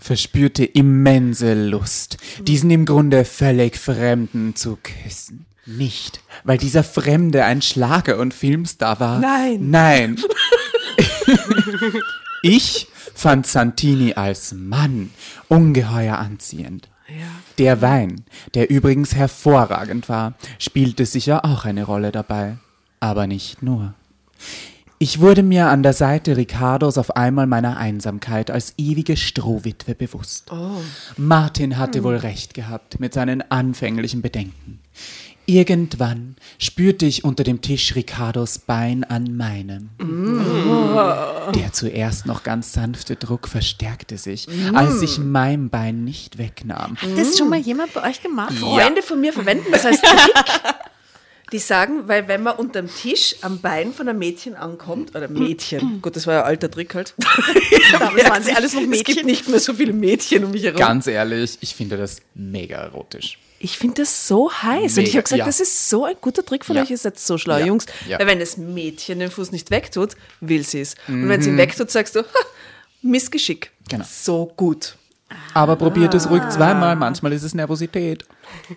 verspürte 0.00 0.64
immense 0.64 1.54
Lust, 1.68 2.16
diesen 2.40 2.70
im 2.70 2.86
Grunde 2.86 3.24
völlig 3.24 3.76
Fremden 3.76 4.56
zu 4.56 4.78
küssen. 4.82 5.46
Nicht, 5.66 6.20
weil 6.44 6.56
dieser 6.58 6.82
Fremde 6.82 7.44
ein 7.44 7.60
Schlager- 7.62 8.18
und 8.18 8.32
Filmstar 8.32 8.98
war. 9.00 9.20
Nein. 9.20 9.70
Nein. 9.70 10.18
ich 12.42 12.88
fand 13.18 13.48
Santini 13.48 14.14
als 14.14 14.52
Mann 14.52 15.10
ungeheuer 15.48 16.18
anziehend. 16.18 16.88
Der 17.58 17.82
Wein, 17.82 18.24
der 18.54 18.70
übrigens 18.70 19.14
hervorragend 19.14 20.08
war, 20.08 20.34
spielte 20.58 21.04
sicher 21.04 21.44
auch 21.44 21.64
eine 21.64 21.82
Rolle 21.82 22.12
dabei. 22.12 22.58
Aber 23.00 23.26
nicht 23.26 23.62
nur. 23.62 23.94
Ich 25.00 25.20
wurde 25.20 25.42
mir 25.42 25.68
an 25.68 25.82
der 25.84 25.92
Seite 25.92 26.36
Ricardos 26.36 26.98
auf 26.98 27.16
einmal 27.16 27.46
meiner 27.46 27.76
Einsamkeit 27.76 28.50
als 28.50 28.74
ewige 28.78 29.16
Strohwitwe 29.16 29.94
bewusst. 29.94 30.50
Martin 31.16 31.76
hatte 31.76 32.02
wohl 32.04 32.16
recht 32.16 32.54
gehabt 32.54 32.98
mit 32.98 33.14
seinen 33.14 33.48
anfänglichen 33.50 34.22
Bedenken. 34.22 34.80
Irgendwann 35.50 36.36
spürte 36.58 37.06
ich 37.06 37.24
unter 37.24 37.42
dem 37.42 37.62
Tisch 37.62 37.94
Ricardos 37.94 38.58
Bein 38.58 39.02
an 39.02 39.34
meinem. 39.34 39.88
Der 41.54 41.72
zuerst 41.72 42.26
noch 42.26 42.42
ganz 42.42 42.74
sanfte 42.74 43.16
Druck 43.16 43.48
verstärkte 43.48 44.18
sich, 44.18 44.46
als 44.74 45.00
ich 45.00 45.16
mein 45.16 45.70
Bein 45.70 46.04
nicht 46.04 46.36
wegnahm. 46.36 46.98
Das 47.16 47.38
schon 47.38 47.48
mal 47.48 47.58
jemand 47.58 47.94
bei 47.94 48.10
euch 48.10 48.22
gemacht? 48.22 48.52
Freunde 48.58 49.00
von 49.00 49.22
mir 49.22 49.32
verwenden 49.32 49.72
das 49.72 49.86
als 49.86 50.02
Trick. 50.02 50.44
Die 51.50 51.58
sagen, 51.58 52.06
weil 52.08 52.28
wenn 52.28 52.42
man 52.42 52.56
unterm 52.56 52.90
Tisch 52.94 53.36
am 53.40 53.60
Bein 53.62 53.94
von 53.94 54.06
einem 54.06 54.18
Mädchen 54.18 54.54
ankommt, 54.54 55.16
oder 55.16 55.28
Mädchen, 55.28 56.02
gut, 56.02 56.14
das 56.14 56.26
war 56.26 56.34
ja 56.34 56.42
alter 56.42 56.70
Trick 56.70 56.94
halt. 56.94 57.14
Damals 57.92 58.28
waren 58.28 58.42
sie 58.42 58.52
alles 58.52 58.74
noch 58.74 58.82
Es 58.92 59.02
gibt 59.02 59.08
Mädchen. 59.08 59.24
nicht 59.24 59.48
mehr 59.48 59.60
so 59.60 59.72
viele 59.72 59.94
Mädchen 59.94 60.44
um 60.44 60.50
mich 60.50 60.64
herum. 60.64 60.78
Ganz 60.78 61.06
ehrlich, 61.06 61.56
ich 61.62 61.74
finde 61.74 61.96
das 61.96 62.20
mega 62.34 62.76
erotisch. 62.76 63.38
Ich 63.60 63.76
finde 63.76 64.02
das 64.02 64.28
so 64.28 64.52
heiß. 64.52 64.96
und 64.98 65.02
ich 65.02 65.08
Mega, 65.08 65.12
habe 65.14 65.22
gesagt, 65.24 65.38
ja. 65.38 65.44
das 65.44 65.58
ist 65.60 65.90
so 65.90 66.04
ein 66.04 66.14
guter 66.20 66.44
Trick 66.44 66.64
von 66.64 66.76
Ja. 66.76 66.82
euch, 66.82 66.90
ihr 66.90 66.98
seid 66.98 67.18
so 67.18 67.38
schlau, 67.38 67.58
Ja. 67.58 67.66
Jungs. 67.66 67.86
Weil 68.08 68.26
wenn 68.26 68.38
das 68.38 68.56
Mädchen 68.56 69.18
den 69.18 69.30
Fuß 69.32 69.50
nicht 69.52 69.70
wegtut, 69.70 70.14
will 70.40 70.62
sie 70.64 70.80
es. 70.80 70.94
Und 71.08 71.22
Mhm. 71.24 71.28
wenn 71.28 71.42
sie 71.42 71.50
ihn 71.50 71.56
wegtut, 71.56 71.90
sagst 71.90 72.14
du, 72.14 72.20
ha, 72.20 72.24
Missgeschick. 73.02 73.70
Genau. 73.88 74.04
So 74.08 74.52
gut. 74.56 74.94
Aber 75.54 75.76
probiert 75.76 76.14
es 76.14 76.30
ruhig 76.30 76.42
zweimal, 76.50 76.94
manchmal 76.96 77.32
ist 77.32 77.42
es 77.42 77.52
Nervosität. 77.54 78.24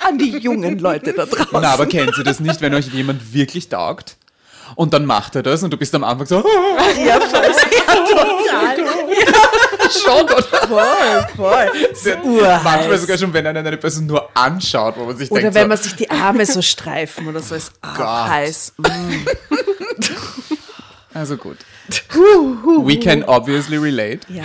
An 0.00 0.18
die 0.18 0.30
jungen 0.38 0.78
Leute 0.78 1.12
da 1.12 1.26
draußen. 1.26 1.46
Na, 1.52 1.72
aber 1.72 1.86
kennt 1.86 2.16
ihr 2.18 2.24
das 2.24 2.40
nicht, 2.40 2.60
wenn 2.60 2.74
euch 2.74 2.88
jemand 2.88 3.32
wirklich 3.32 3.68
taugt? 3.68 4.16
Und 4.74 4.92
dann 4.94 5.04
macht 5.06 5.36
er 5.36 5.42
das 5.42 5.62
und 5.62 5.70
du 5.72 5.76
bist 5.76 5.94
am 5.94 6.04
Anfang 6.04 6.26
so, 6.26 6.36
Ja, 7.06 7.20
voll. 7.20 7.42
Ja, 7.42 7.94
total. 8.04 8.76
schon, 9.92 10.24
oder? 10.24 10.42
Voll, 10.68 11.26
voll. 11.36 11.70
Manchmal 12.64 12.98
sogar 12.98 13.18
schon, 13.18 13.32
wenn 13.32 13.46
einen 13.46 13.66
eine 13.66 13.76
Person 13.76 14.06
nur 14.06 14.28
anschaut, 14.34 14.94
wo 14.96 15.04
man 15.04 15.16
sich 15.16 15.30
Oder 15.30 15.42
denkt, 15.42 15.54
wenn 15.54 15.62
so, 15.64 15.68
man 15.68 15.78
sich 15.78 15.96
die 15.96 16.10
Arme 16.10 16.46
so 16.46 16.62
streifen 16.62 17.28
oder 17.28 17.40
so, 17.40 17.54
ist 17.54 17.72
Gott. 17.82 17.98
heiß. 18.28 18.72
Mm. 18.78 19.26
also 21.14 21.36
gut. 21.36 21.58
We 22.84 22.98
can 22.98 23.24
obviously 23.24 23.76
relate. 23.76 24.20
Ja. 24.32 24.44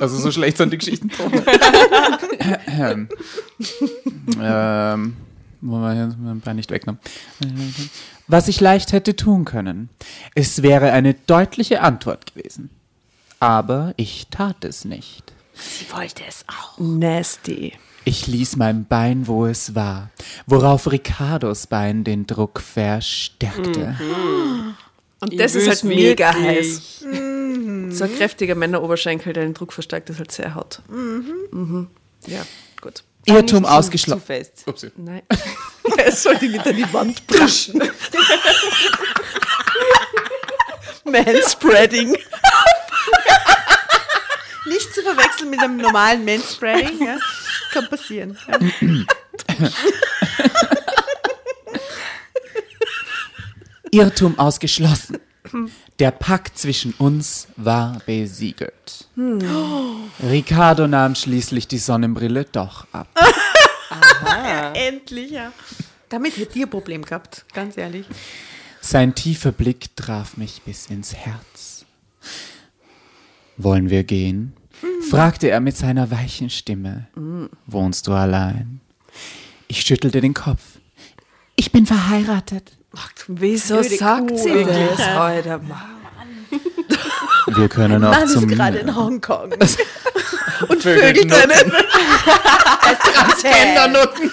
Also 0.00 0.16
so 0.18 0.30
schlecht 0.32 0.56
sind 0.56 0.72
die 0.72 0.78
Geschichten. 0.78 1.10
ähm, 4.40 5.16
wo 5.60 5.80
war 5.80 5.94
jetzt 5.94 6.16
mein 6.18 6.40
Bein 6.40 6.56
nicht 6.56 6.70
weggenommen? 6.70 7.00
Was 8.30 8.46
ich 8.46 8.60
leicht 8.60 8.92
hätte 8.92 9.16
tun 9.16 9.44
können. 9.44 9.88
Es 10.36 10.62
wäre 10.62 10.92
eine 10.92 11.14
deutliche 11.14 11.80
Antwort 11.80 12.32
gewesen. 12.32 12.70
Aber 13.40 13.92
ich 13.96 14.28
tat 14.30 14.64
es 14.64 14.84
nicht. 14.84 15.32
Sie 15.54 15.90
wollte 15.92 16.22
es 16.28 16.44
auch. 16.46 16.78
Nasty. 16.78 17.72
Ich 18.04 18.28
ließ 18.28 18.54
mein 18.54 18.84
Bein, 18.86 19.26
wo 19.26 19.46
es 19.46 19.74
war, 19.74 20.10
worauf 20.46 20.92
Ricardos 20.92 21.66
Bein 21.66 22.04
den 22.04 22.28
Druck 22.28 22.60
verstärkte. 22.60 23.98
Und 25.18 25.38
das 25.38 25.56
ist 25.56 25.68
halt 25.68 25.82
mega 25.82 26.32
heiß. 26.32 27.00
So 27.00 28.04
ein 28.04 28.16
kräftiger 28.16 28.54
Männeroberschenkel, 28.54 29.32
der 29.32 29.42
den 29.42 29.54
Druck 29.54 29.72
verstärkt, 29.72 30.08
ist 30.08 30.20
halt 30.20 30.30
sehr 30.30 30.54
hot. 30.54 30.82
Mhm. 30.88 31.88
Ja, 32.28 32.42
gut. 32.80 33.02
Irrtum 33.26 33.64
ausgeschlossen. 33.64 34.20
Zu 34.20 34.26
fest. 34.26 34.62
Upsi. 34.66 34.90
Nein. 34.96 35.22
Es 36.04 36.22
soll 36.22 36.36
die 36.36 36.48
nicht 36.48 36.66
an 36.66 36.76
die 36.76 36.92
Wand 36.92 37.26
pushen. 37.26 37.78
Manspreading. 41.04 42.16
Nicht 44.66 44.94
zu 44.94 45.02
verwechseln 45.02 45.50
mit 45.50 45.60
einem 45.60 45.76
normalen 45.78 46.24
Manspreading. 46.24 47.04
Ja. 47.04 47.18
Kann 47.72 47.88
passieren. 47.88 48.38
Ja. 48.48 48.58
Irrtum 53.90 54.38
ausgeschlossen. 54.38 55.18
Der 55.98 56.10
Pakt 56.10 56.58
zwischen 56.58 56.92
uns 56.94 57.48
war 57.56 58.00
besiegelt. 58.06 59.08
Ricardo 60.22 60.86
nahm 60.86 61.14
schließlich 61.14 61.66
die 61.68 61.78
Sonnenbrille 61.78 62.44
doch 62.44 62.86
ab. 62.92 63.08
Endlich, 64.74 65.30
ja. 65.30 65.52
Damit 66.08 66.36
hätte 66.36 66.58
ihr 66.58 66.66
Problem 66.66 67.04
gehabt, 67.04 67.44
ganz 67.52 67.76
ehrlich. 67.76 68.06
Sein 68.80 69.14
tiefer 69.14 69.52
Blick 69.52 69.94
traf 69.96 70.36
mich 70.36 70.62
bis 70.62 70.86
ins 70.86 71.14
Herz. 71.14 71.84
Wollen 73.56 73.90
wir 73.90 74.04
gehen? 74.04 74.54
fragte 75.10 75.50
er 75.50 75.60
mit 75.60 75.76
seiner 75.76 76.10
weichen 76.10 76.50
Stimme. 76.50 77.08
Wohnst 77.66 78.06
du 78.06 78.12
allein? 78.12 78.80
Ich 79.68 79.82
schüttelte 79.82 80.20
den 80.20 80.34
Kopf. 80.34 80.78
Ich 81.56 81.72
bin 81.72 81.86
verheiratet. 81.86 82.72
Wieso 83.28 83.78
Blöde 83.80 83.96
sagt 83.96 84.28
Kuh, 84.28 84.36
sie 84.36 84.52
wirklich. 84.52 84.88
das 84.96 85.18
heute? 85.18 85.58
Mann? 85.58 86.00
Wir 87.46 87.68
können 87.68 88.04
auch 88.04 88.10
Mann 88.10 88.24
ist 88.24 88.32
zum 88.32 88.48
gerade 88.48 88.78
in 88.78 88.94
Hongkong. 88.94 89.52
und 90.68 90.82
vögelt 90.82 91.32
einen. 91.32 91.72
Transgender-Nutten. 93.14 94.30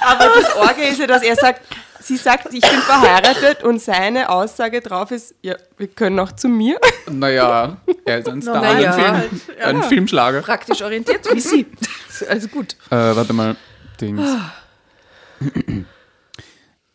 Aber 0.00 0.30
das 0.40 0.56
Orge 0.56 0.82
ist 0.84 0.98
ja, 0.98 1.06
dass 1.06 1.22
er 1.22 1.36
sagt, 1.36 1.62
sie 2.02 2.16
sagt, 2.16 2.52
ich 2.52 2.60
bin 2.60 2.80
verheiratet 2.80 3.62
und 3.62 3.80
seine 3.80 4.28
Aussage 4.28 4.80
drauf 4.80 5.10
ist, 5.10 5.34
ja, 5.42 5.56
wir 5.76 5.88
können 5.88 6.18
auch 6.18 6.32
zu 6.32 6.48
mir. 6.48 6.78
Naja, 7.10 7.76
er 8.04 8.18
ist 8.18 8.28
ein 8.28 8.42
Star, 8.42 8.60
Na 8.62 8.80
ja, 8.80 8.90
ein, 8.90 9.00
Film, 9.00 9.14
halt, 9.14 9.30
ja. 9.58 9.66
ein 9.66 9.82
Filmschlager. 9.82 10.40
Praktisch 10.42 10.82
orientiert 10.82 11.26
wie 11.32 11.40
sie. 11.40 11.66
Also 12.28 12.46
gut. 12.46 12.76
Äh, 12.88 13.16
warte 13.16 13.32
mal. 13.32 13.56
Dings. 14.00 14.22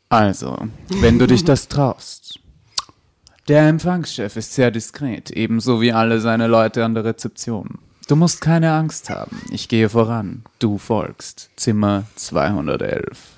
Also, 0.07 0.57
wenn 0.87 1.19
du 1.19 1.27
dich 1.27 1.43
das 1.43 1.67
traust. 1.67 2.39
Der 3.49 3.67
Empfangschef 3.67 4.37
ist 4.37 4.53
sehr 4.53 4.71
diskret, 4.71 5.31
ebenso 5.31 5.81
wie 5.81 5.91
alle 5.91 6.21
seine 6.21 6.47
Leute 6.47 6.85
an 6.85 6.93
der 6.93 7.03
Rezeption. 7.03 7.79
Du 8.07 8.15
musst 8.15 8.39
keine 8.39 8.71
Angst 8.71 9.09
haben. 9.09 9.41
Ich 9.51 9.67
gehe 9.67 9.89
voran. 9.89 10.43
Du 10.59 10.77
folgst. 10.77 11.49
Zimmer 11.57 12.05
211. 12.15 13.35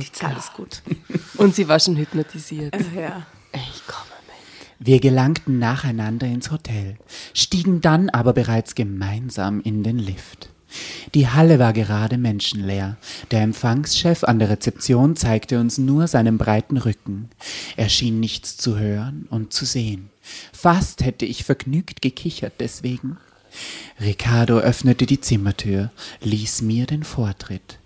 Die 0.00 0.12
Zahl 0.12 0.34
ist 0.38 0.54
gut. 0.54 0.80
Und 1.36 1.54
sie 1.54 1.68
war 1.68 1.78
schon 1.78 1.96
hypnotisiert. 1.96 2.74
Ja. 2.96 3.26
Ich 3.52 3.86
komme 3.86 4.06
mit. 4.26 4.86
Wir 4.86 4.98
gelangten 4.98 5.58
nacheinander 5.58 6.26
ins 6.26 6.50
Hotel, 6.50 6.96
stiegen 7.34 7.82
dann 7.82 8.08
aber 8.08 8.32
bereits 8.32 8.74
gemeinsam 8.74 9.60
in 9.60 9.82
den 9.82 9.98
Lift. 9.98 10.48
Die 11.14 11.28
Halle 11.28 11.58
war 11.58 11.74
gerade 11.74 12.16
menschenleer. 12.16 12.96
Der 13.30 13.42
Empfangschef 13.42 14.24
an 14.24 14.38
der 14.38 14.48
Rezeption 14.48 15.16
zeigte 15.16 15.60
uns 15.60 15.76
nur 15.76 16.08
seinen 16.08 16.38
breiten 16.38 16.78
Rücken. 16.78 17.28
Er 17.76 17.90
schien 17.90 18.20
nichts 18.20 18.56
zu 18.56 18.78
hören 18.78 19.26
und 19.28 19.52
zu 19.52 19.66
sehen. 19.66 20.08
Fast 20.50 21.04
hätte 21.04 21.26
ich 21.26 21.44
vergnügt 21.44 22.00
gekichert 22.00 22.54
deswegen. 22.58 23.18
Ricardo 24.00 24.58
öffnete 24.58 25.06
die 25.06 25.20
Zimmertür, 25.20 25.90
ließ 26.20 26.62
mir 26.62 26.86
den 26.86 27.04
Vortritt. 27.04 27.78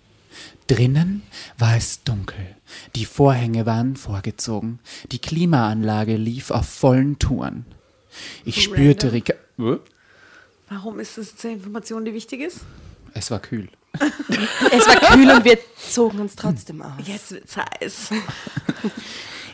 Drinnen 0.67 1.21
war 1.57 1.77
es 1.77 2.03
dunkel. 2.03 2.55
Die 2.95 3.05
Vorhänge 3.05 3.65
waren 3.65 3.95
vorgezogen. 3.95 4.79
Die 5.11 5.19
Klimaanlage 5.19 6.17
lief 6.17 6.51
auf 6.51 6.67
vollen 6.67 7.17
Touren. 7.19 7.65
Ich 8.43 8.63
spürte 8.63 9.13
Ricardo. 9.13 9.79
Warum 10.69 10.99
ist 10.99 11.17
das 11.17 11.33
eine 11.43 11.53
Information, 11.53 12.03
die 12.03 12.13
wichtig 12.13 12.41
ist? 12.41 12.59
Es 13.13 13.31
war 13.31 13.39
kühl. 13.39 13.69
Es 14.71 14.85
war 14.85 15.13
kühl 15.13 15.31
und 15.31 15.45
wir 15.45 15.57
zogen 15.77 16.19
uns 16.19 16.35
trotzdem 16.35 16.81
aus. 16.81 16.91
Jetzt 17.05 17.31
wird's 17.31 17.55
heiß. 17.57 18.09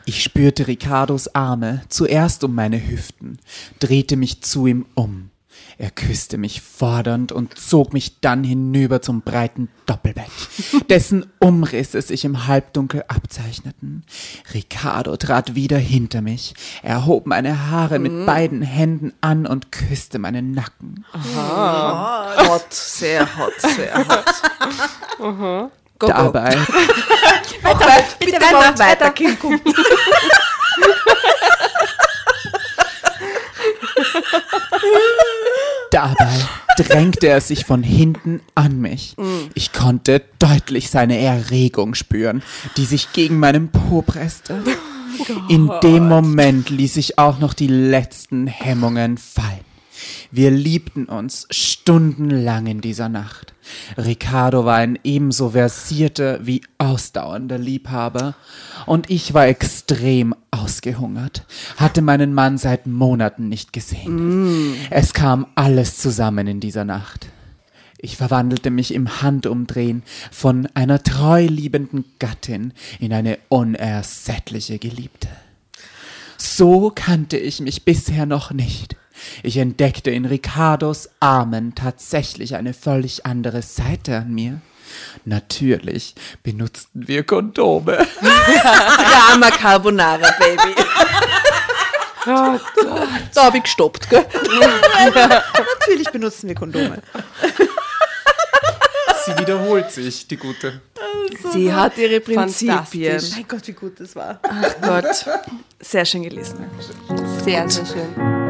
Ich 0.05 0.21
spürte 0.21 0.67
Ricardos 0.67 1.33
Arme, 1.33 1.81
zuerst 1.87 2.43
um 2.43 2.53
meine 2.53 2.89
Hüften, 2.89 3.39
drehte 3.79 4.17
mich 4.17 4.41
zu 4.41 4.67
ihm 4.67 4.85
um. 4.95 5.29
Er 5.77 5.91
küsste 5.91 6.37
mich 6.37 6.61
fordernd 6.61 7.31
und 7.31 7.57
zog 7.57 7.93
mich 7.93 8.19
dann 8.21 8.43
hinüber 8.43 9.01
zum 9.01 9.21
breiten 9.21 9.69
Doppelbett, 9.85 10.29
dessen 10.89 11.25
Umrisse 11.39 12.01
sich 12.01 12.25
im 12.25 12.47
Halbdunkel 12.47 13.03
abzeichneten. 13.07 14.03
Ricardo 14.53 15.17
trat 15.17 15.55
wieder 15.55 15.77
hinter 15.77 16.21
mich, 16.21 16.53
erhob 16.83 17.25
meine 17.25 17.69
Haare 17.69 17.99
mit 17.99 18.25
beiden 18.25 18.61
Händen 18.61 19.13
an 19.21 19.45
und 19.45 19.71
küsste 19.71 20.19
meinen 20.19 20.51
Nacken. 20.51 21.05
Hot, 21.35 22.73
sehr 22.73 23.27
hot, 23.37 23.53
sehr 23.59 23.97
hot. 24.07 25.71
Go, 25.99 26.07
go. 26.07 26.13
Dabei, 26.13 26.49
Bitte, 28.19 28.41
weiter, 28.41 28.79
weiter, 28.79 29.11
Kind, 29.11 29.39
komm. 29.39 29.61
Dabei 35.93 36.39
drängte 36.75 37.27
er 37.27 37.39
sich 37.39 37.65
von 37.65 37.83
hinten 37.83 38.41
an 38.55 38.81
mich. 38.81 39.15
Ich 39.53 39.73
konnte 39.73 40.23
deutlich 40.39 40.89
seine 40.89 41.19
Erregung 41.19 41.93
spüren, 41.93 42.41
die 42.77 42.85
sich 42.85 43.13
gegen 43.13 43.37
meinen 43.37 43.69
Po 43.69 44.01
presste. 44.01 44.63
In 45.49 45.69
dem 45.83 46.07
Moment 46.07 46.71
ließ 46.71 46.97
ich 46.97 47.19
auch 47.19 47.37
noch 47.37 47.53
die 47.53 47.67
letzten 47.67 48.47
Hemmungen 48.47 49.19
fallen. 49.19 49.72
Wir 50.31 50.51
liebten 50.51 51.05
uns 51.05 51.47
stundenlang 51.51 52.67
in 52.67 52.81
dieser 52.81 53.09
Nacht. 53.09 53.53
Ricardo 53.97 54.65
war 54.65 54.77
ein 54.77 54.99
ebenso 55.03 55.51
versierter 55.51 56.45
wie 56.45 56.61
ausdauernder 56.77 57.57
Liebhaber 57.57 58.35
und 58.85 59.09
ich 59.09 59.33
war 59.33 59.47
extrem 59.47 60.35
ausgehungert, 60.51 61.45
hatte 61.77 62.01
meinen 62.01 62.33
Mann 62.33 62.57
seit 62.57 62.87
Monaten 62.87 63.49
nicht 63.49 63.73
gesehen. 63.73 64.75
Es 64.89 65.13
kam 65.13 65.47
alles 65.55 65.97
zusammen 65.97 66.47
in 66.47 66.59
dieser 66.59 66.85
Nacht. 66.85 67.27
Ich 67.97 68.17
verwandelte 68.17 68.69
mich 68.69 68.93
im 68.93 69.21
Handumdrehen 69.21 70.03
von 70.29 70.67
einer 70.73 71.01
treu 71.01 71.45
liebenden 71.45 72.03
Gattin 72.19 72.73
in 72.99 73.13
eine 73.13 73.39
unersättliche 73.47 74.77
Geliebte. 74.77 75.29
So 76.37 76.91
kannte 76.93 77.37
ich 77.37 77.61
mich 77.61 77.85
bisher 77.85 78.25
noch 78.25 78.51
nicht. 78.51 78.97
Ich 79.43 79.57
entdeckte 79.57 80.11
in 80.11 80.25
Ricardos 80.25 81.09
Armen 81.19 81.75
tatsächlich 81.75 82.55
eine 82.55 82.73
völlig 82.73 83.25
andere 83.25 83.61
Seite 83.61 84.17
an 84.17 84.33
mir. 84.33 84.61
Natürlich 85.25 86.15
benutzten 86.43 87.07
wir 87.07 87.23
Kondome. 87.23 87.97
Drama 88.21 89.49
Carbonara, 89.49 90.29
Baby. 90.39 90.75
Oh 92.25 92.57
Da 93.33 93.45
habe 93.45 93.57
ich 93.57 93.63
gestoppt, 93.63 94.09
gell? 94.09 94.25
Natürlich 95.79 96.09
benutzen 96.11 96.47
wir 96.47 96.55
Kondome. 96.55 97.01
Sie 99.25 99.37
wiederholt 99.37 99.91
sich, 99.91 100.27
die 100.27 100.37
gute. 100.37 100.81
Sie 101.51 101.73
hat 101.73 101.97
ihre 101.97 102.19
Prinzipien. 102.19 103.21
Mein 103.31 103.47
Gott, 103.47 103.67
wie 103.67 103.73
gut 103.73 103.99
das 103.99 104.15
war. 104.15 104.39
Ach 104.43 104.75
Gott. 104.81 105.25
Sehr 105.79 106.05
schön 106.05 106.23
gelesen. 106.23 106.65
Sehr, 107.43 107.69
sehr 107.69 107.85
schön. 107.85 108.42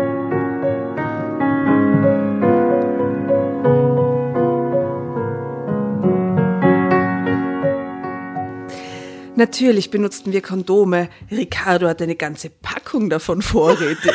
Natürlich 9.36 9.90
benutzten 9.90 10.32
wir 10.32 10.42
Kondome. 10.42 11.10
Ricardo 11.32 11.88
hat 11.88 12.02
eine 12.02 12.16
ganze 12.16 12.52
Packung 12.52 13.10
davon 13.10 13.42
vorrätig. 13.42 14.14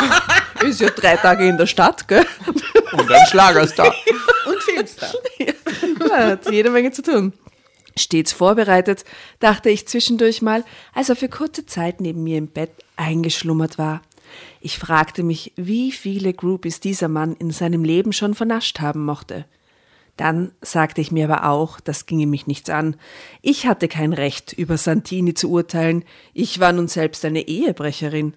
Ist 0.62 0.80
ja 0.80 0.90
drei 0.90 1.16
Tage 1.16 1.46
in 1.46 1.56
der 1.56 1.66
Stadt, 1.66 2.08
gell? 2.08 2.26
Und 2.92 3.10
ein 3.10 3.26
Schlagerstar. 3.28 3.94
Und 4.46 4.62
Filmstar. 4.62 5.12
Ja, 6.08 6.28
hat 6.28 6.50
jede 6.50 6.70
Menge 6.70 6.90
zu 6.90 7.02
tun. 7.02 7.32
Stets 7.96 8.32
vorbereitet, 8.32 9.04
dachte 9.40 9.68
ich 9.68 9.86
zwischendurch 9.86 10.42
mal, 10.42 10.64
als 10.94 11.08
er 11.08 11.16
für 11.16 11.28
kurze 11.28 11.66
Zeit 11.66 12.00
neben 12.00 12.22
mir 12.22 12.38
im 12.38 12.46
Bett 12.46 12.70
eingeschlummert 12.96 13.78
war. 13.78 14.00
Ich 14.60 14.78
fragte 14.78 15.22
mich, 15.22 15.52
wie 15.56 15.92
viele 15.92 16.32
Groupies 16.32 16.80
dieser 16.80 17.08
Mann 17.08 17.34
in 17.36 17.50
seinem 17.50 17.84
Leben 17.84 18.12
schon 18.12 18.34
vernascht 18.34 18.80
haben 18.80 19.04
mochte. 19.04 19.44
Dann 20.18 20.50
sagte 20.60 21.00
ich 21.00 21.12
mir 21.12 21.30
aber 21.30 21.48
auch, 21.48 21.78
das 21.78 22.04
ginge 22.04 22.26
mich 22.26 22.48
nichts 22.48 22.68
an. 22.70 22.96
Ich 23.40 23.66
hatte 23.66 23.86
kein 23.86 24.12
Recht, 24.12 24.52
über 24.52 24.76
Santini 24.76 25.32
zu 25.32 25.48
urteilen. 25.48 26.04
Ich 26.34 26.58
war 26.58 26.72
nun 26.72 26.88
selbst 26.88 27.24
eine 27.24 27.46
Ehebrecherin. 27.46 28.34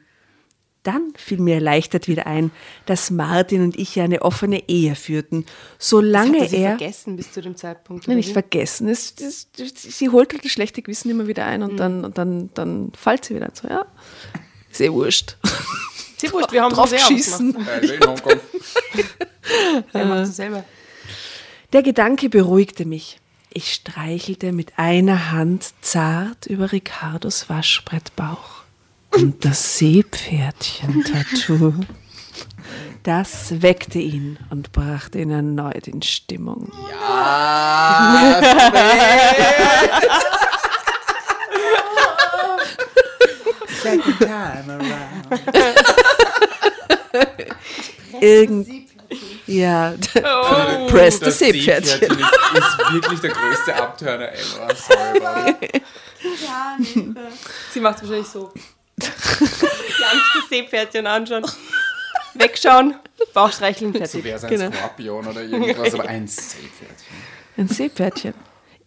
Dann 0.84 1.12
fiel 1.16 1.40
mir 1.40 1.56
erleichtert 1.56 2.08
wieder 2.08 2.28
ein, 2.28 2.52
dass 2.86 3.10
Martin 3.10 3.64
und 3.64 3.80
ich 3.80 3.96
ja 3.96 4.04
eine 4.04 4.22
offene 4.22 4.70
Ehe 4.70 4.94
führten, 4.96 5.48
solange 5.80 6.34
Das 6.34 6.42
hat 6.44 6.50
sie 6.52 6.58
er 6.58 6.78
vergessen 6.78 7.16
bis 7.16 7.32
zu 7.32 7.42
dem 7.42 7.56
Zeitpunkt. 7.56 8.08
Nein, 8.08 8.18
nicht 8.18 8.32
vergessen. 8.32 8.88
Es, 8.88 9.16
das, 9.16 9.48
sie 9.76 10.10
holt 10.10 10.34
halt 10.34 10.46
das 10.46 10.52
schlechte 10.52 10.84
Gewissen 10.84 11.10
immer 11.10 11.26
wieder 11.26 11.48
ein 11.48 11.64
und 11.64 11.78
dann, 11.78 12.06
und 12.06 12.20
dann, 12.20 12.52
dann 12.54 12.92
fällt 12.96 13.26
sie 13.26 13.36
wieder 13.36 13.50
so, 13.54 13.68
ja. 13.68 13.88
Ist 14.72 14.82
eh 14.82 14.92
wurscht. 14.92 15.38
Sie 16.18 16.32
wurscht, 16.32 16.52
wir 16.52 16.62
haben 16.62 16.74
Drauf 16.74 16.92
es 16.94 17.08
geschissen. 17.08 17.56
In 17.82 18.08
Hongkong. 18.08 18.40
Er 19.94 20.06
macht 20.06 20.28
es 20.28 20.36
selber. 20.36 20.64
Der 21.74 21.84
Gedanke 21.84 22.28
beruhigte 22.30 22.86
mich. 22.86 23.20
Ich 23.50 23.74
streichelte 23.74 24.52
mit 24.52 24.74
einer 24.78 25.32
Hand 25.32 25.74
zart 25.80 26.46
über 26.46 26.74
Ricardos 26.74 27.50
Waschbrettbauch. 27.50 28.64
Und 29.12 29.46
das 29.46 29.78
Seepferdchen-Tattoo. 29.78 31.74
Das 33.04 33.62
weckte 33.62 34.00
ihn 34.00 34.38
und 34.50 34.74
brachte 34.74 35.20
ihn 35.20 35.32
erneut 35.32 35.88
in 35.88 36.02
Stimmung. 36.02 36.72
Second 43.82 44.20
time 44.20 44.74
around. 44.74 45.42
Irgend 48.22 48.91
ja, 49.48 49.94
press 50.88 51.20
das 51.20 51.38
Das 51.38 51.40
Seepferdchen. 51.40 52.00
Seepferdchen 52.00 52.20
ist, 52.20 52.80
ist 52.80 52.94
wirklich 52.94 53.20
der 53.22 53.30
größte 53.32 53.76
Abturner 53.76 54.32
ever. 54.32 54.76
Sorry, 54.76 55.20
Barbara. 55.20 55.56
Sie 57.74 57.80
macht 57.80 57.96
es 57.98 58.02
wahrscheinlich 58.04 58.28
so. 58.28 58.52
Nicht 58.98 59.14
das 60.36 60.50
Seepferdchen 60.50 61.08
anschauen. 61.08 61.46
Wegschauen, 62.34 62.96
Bauch 63.34 63.52
streicheln, 63.52 63.92
So 63.94 64.00
fertig. 64.00 64.24
wäre 64.24 64.38
es 64.38 64.44
ein 64.46 64.50
Genau. 64.52 64.72
Skorpion 64.72 65.28
oder 65.28 65.42
irgendwas, 65.42 65.94
aber 65.94 66.06
ein 66.08 66.28
Seepferdchen. 66.28 66.96
Ein 67.58 67.68
Seepferdchen. 67.68 68.34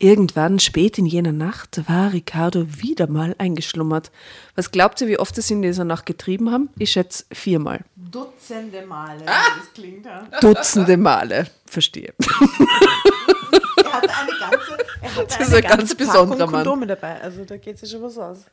Irgendwann, 0.04 0.58
spät 0.58 0.98
in 0.98 1.06
jener 1.06 1.32
Nacht, 1.32 1.80
war 1.88 2.12
Ricardo 2.12 2.66
wieder 2.68 3.06
mal 3.06 3.34
eingeschlummert. 3.38 4.10
Was 4.54 4.70
glaubt 4.70 5.00
ihr, 5.00 5.08
wie 5.08 5.18
oft 5.18 5.38
es 5.38 5.50
in 5.50 5.62
dieser 5.62 5.84
Nacht 5.84 6.04
getrieben 6.04 6.50
haben? 6.50 6.68
Ich 6.78 6.90
schätze 6.90 7.24
viermal. 7.32 7.86
Dutzende 7.96 8.84
Male, 8.84 9.22
wie 9.22 9.24
das 9.24 9.72
klingt. 9.72 10.04
Ja. 10.04 10.28
Dutzende 10.42 10.98
Male. 10.98 11.46
Verstehe. 11.64 12.12
Er 12.18 13.92
hatte 13.94 14.10
eine 14.14 14.38
ganze, 14.38 14.76
er 15.00 15.14
hatte 15.14 15.26
Das 15.38 15.40
ist 15.40 15.46
eine 15.46 15.56
ein 15.56 15.62
ganz 15.62 15.76
ganze 15.78 15.96
besonderer 15.96 16.36
Packung 16.36 16.52
Mann. 16.52 16.64
Kondome 16.64 16.86
dabei. 16.86 17.22
Also 17.22 17.46
da 17.46 17.56
geht 17.56 17.78
sich 17.78 17.90
schon 17.90 18.02
was 18.02 18.18
aus. 18.18 18.44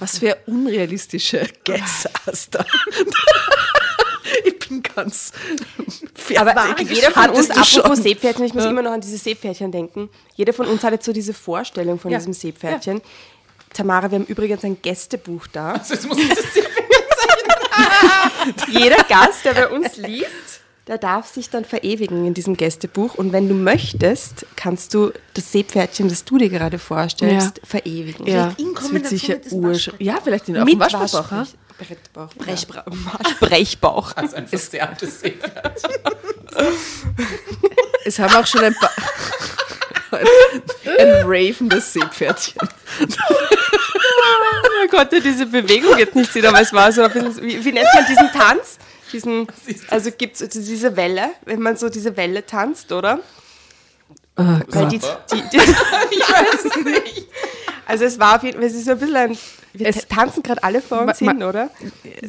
Was 0.00 0.18
für 0.18 0.36
unrealistische 0.46 1.46
Guess 1.64 2.08
hast 2.26 2.56
du? 2.56 2.58
Ich 4.44 4.58
bin 4.68 4.82
ganz 4.82 5.32
Aber 6.36 6.52
fertig. 6.52 6.90
jeder 6.90 7.10
von 7.12 7.30
uns, 7.30 7.50
apropos 7.50 7.68
schon? 7.70 7.96
Seepferdchen, 7.96 8.44
ich 8.44 8.54
muss 8.54 8.64
immer 8.64 8.82
noch 8.82 8.90
an 8.92 9.00
dieses 9.00 9.22
Seepferdchen 9.22 9.70
denken. 9.70 10.08
Jeder 10.34 10.52
von 10.52 10.66
uns 10.66 10.82
hat 10.82 10.92
jetzt 10.92 11.04
so 11.04 11.12
diese 11.12 11.32
Vorstellung 11.34 11.98
von 11.98 12.10
Ja. 12.10 12.18
diesem 12.18 12.32
Seepferdchen. 12.32 13.00
Tamara, 13.72 14.10
wir 14.10 14.18
haben 14.18 14.26
übrigens 14.26 14.64
ein 14.64 14.78
Gästebuch 14.82 15.46
da. 15.52 15.72
Also 15.74 15.94
jetzt 15.94 16.06
muss 16.08 16.18
ich 16.18 16.28
das 16.28 16.38
Seepferdchen 16.54 16.74
Jeder 18.68 19.02
Gast, 19.08 19.44
der 19.44 19.54
bei 19.54 19.68
uns 19.68 19.96
liest, 19.96 20.60
der 20.86 20.98
darf 20.98 21.26
sich 21.26 21.50
dann 21.50 21.64
verewigen 21.64 22.26
in 22.26 22.34
diesem 22.34 22.56
Gästebuch. 22.56 23.14
Und 23.16 23.32
wenn 23.32 23.48
du 23.48 23.54
möchtest, 23.54 24.46
kannst 24.56 24.94
du 24.94 25.12
das 25.34 25.50
Seepferdchen, 25.52 26.08
das 26.08 26.24
du 26.24 26.38
dir 26.38 26.48
gerade 26.48 26.78
vorstellst, 26.78 27.58
Ja. 27.58 27.62
verewigen. 27.66 28.26
Ja, 28.26 28.48
in 28.48 28.48
das 28.48 28.58
wird 28.58 28.76
Kombination 28.76 29.18
sicher 29.18 29.34
mit. 29.56 29.62
Waschbrett. 29.62 30.00
Ja, 30.00 30.18
vielleicht 30.22 30.48
in 30.48 30.56
auf 30.58 30.64
Mit 30.64 30.74
dem 30.74 30.80
Waschbrettbauch. 30.80 31.30
ha? 31.30 31.46
Waschbrettbauch. 31.78 32.34
Brechbra 32.34 32.84
Waschbrechbauch. 32.86 34.12
als 34.16 34.34
ein 34.34 34.46
verzerrtes 34.46 35.20
Seepferdchen. 35.20 35.90
Es 38.04 38.20
haben 38.20 38.34
auch 38.36 38.46
schon 38.46 38.62
ein 38.62 38.74
paar. 38.74 38.92
ein 40.98 41.24
ravенdes 41.26 41.92
Seepferdchen. 41.92 42.60
Oh 43.00 44.86
Gott, 44.88 45.10
der 45.10 45.18
diese 45.18 45.44
Bewegung 45.44 45.98
jetzt 45.98 46.14
nicht 46.14 46.32
sieht, 46.32 46.46
aber 46.46 46.60
es 46.60 46.72
war 46.72 46.92
so 46.92 47.02
ein 47.02 47.12
bisschen, 47.12 47.42
wie, 47.42 47.64
wie 47.64 47.72
nennt 47.72 47.88
man 47.92 48.06
diesen 48.06 48.30
Tanz? 48.30 48.78
Diesen, 49.12 49.48
also 49.88 50.12
gibt 50.12 50.40
es 50.40 50.48
diese 50.50 50.96
Welle, 50.96 51.30
wenn 51.44 51.60
man 51.60 51.76
so 51.76 51.88
diese 51.88 52.16
Welle 52.16 52.46
tanzt, 52.46 52.92
oder? 52.92 53.18
Oh 54.36 54.42
Weil 54.68 54.86
die, 54.86 54.98
die, 54.98 55.42
die, 55.52 55.56
ich 55.56 56.28
weiß 56.28 56.64
es 56.64 56.76
nicht. 56.76 57.26
Also 57.86 58.04
es 58.04 58.18
war 58.18 58.36
auf 58.36 58.42
jeden 58.44 58.58
Fall, 58.58 58.66
es 58.66 58.74
ist 58.74 58.84
so 58.84 58.92
ein 58.92 58.98
bisschen 58.98 59.16
ein, 59.16 59.38
wir 59.78 59.86
Es- 59.86 60.06
tanzen 60.08 60.42
gerade 60.42 60.62
alle 60.62 60.80
vor 60.80 61.00
uns 61.02 61.18
hin, 61.18 61.42
oder? 61.42 61.70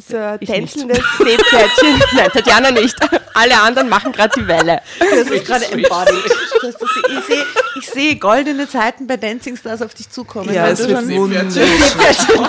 So 0.08 0.16
Ich 0.40 0.48
tänzelndes 0.48 0.98
Seepferdchen. 1.18 2.02
Nein, 2.14 2.30
Tatjana 2.32 2.70
nicht. 2.70 2.96
Alle 3.34 3.60
anderen 3.60 3.88
machen 3.88 4.12
gerade 4.12 4.32
die 4.40 4.46
Welle. 4.46 4.80
Das 4.98 5.30
ist 5.30 5.44
gerade 5.46 5.64
embodied. 5.66 6.24
Ich 6.62 7.24
sehe 7.26 7.44
ich 7.80 7.88
sehe 7.90 8.16
goldene 8.16 8.68
Zeiten 8.68 9.06
bei 9.06 9.16
Dancing 9.16 9.56
Stars 9.56 9.82
auf 9.82 9.94
dich 9.94 10.10
zukommen. 10.10 10.52
Ja, 10.52 10.68
es 10.68 10.80
du 10.80 10.88
wird 10.88 10.98
schon- 10.98 11.50
Seepferdchen. 11.50 12.40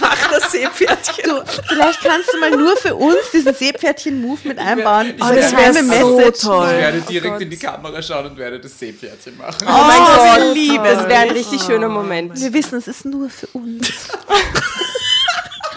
Mach 0.00 0.30
das 0.30 0.52
Seepferdchen. 0.52 1.24
du, 1.24 1.42
vielleicht 1.68 2.00
kannst 2.02 2.32
du 2.32 2.38
mal 2.38 2.50
nur 2.52 2.76
für 2.76 2.94
uns 2.94 3.16
diesen 3.32 3.54
Seepferdchen-Move 3.54 4.38
mit 4.44 4.58
einbauen. 4.58 5.14
Oh, 5.20 5.24
Diese 5.30 5.40
das 5.40 5.50
geheime 5.50 5.90
wär 5.90 6.00
so 6.00 6.16
Message. 6.18 6.40
toll. 6.42 6.68
Ich 6.72 6.78
werde 6.78 7.00
direkt 7.02 7.32
Gott. 7.32 7.42
in 7.42 7.50
die 7.50 7.56
Kamera 7.56 8.02
schauen 8.02 8.26
und 8.26 8.36
werde 8.38 8.60
das 8.60 8.78
Seepferdchen 8.78 9.36
machen. 9.36 9.56
Oh 9.66 9.70
mein 9.70 9.98
Gott, 9.98 10.38
ich 10.50 10.54
liebe 10.54 10.72
liebe 10.84 10.88
es. 10.88 11.08
wäre 11.08 11.20
ein 11.20 11.30
richtig 11.30 11.60
schöner 11.62 11.88
Moment. 11.88 12.38
Wir 12.40 12.52
wissen, 12.52 12.76
es 12.78 12.86
ist 12.88 13.04
nur 13.04 13.28
für 13.30 13.46
uns. 13.48 13.88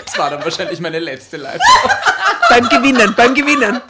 Das 0.06 0.18
war 0.18 0.30
dann 0.30 0.44
wahrscheinlich 0.44 0.80
meine 0.80 1.00
letzte 1.00 1.38
live 1.38 1.62
Beim 2.50 2.68
Gewinnen, 2.68 3.14
beim 3.16 3.34
Gewinnen. 3.34 3.82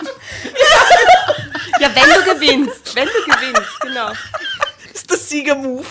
Ja, 1.79 1.89
wenn 1.95 2.09
du 2.13 2.33
gewinnst. 2.35 2.95
Wenn 2.95 3.07
du 3.07 3.33
gewinnst, 3.33 3.79
genau. 3.81 4.09
Das 4.09 5.01
ist 5.01 5.09
der 5.09 5.17
Siegermove. 5.17 5.87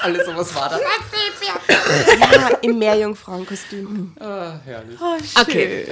Alles 0.00 0.24
sowas 0.24 0.54
war 0.54 0.70
da. 0.70 0.78
Ja, 0.78 2.48
im 2.62 2.78
Meerjungfrauenkostüm. 2.78 4.14
Ah, 4.20 4.52
herrlich. 4.64 4.98
Okay. 5.38 5.86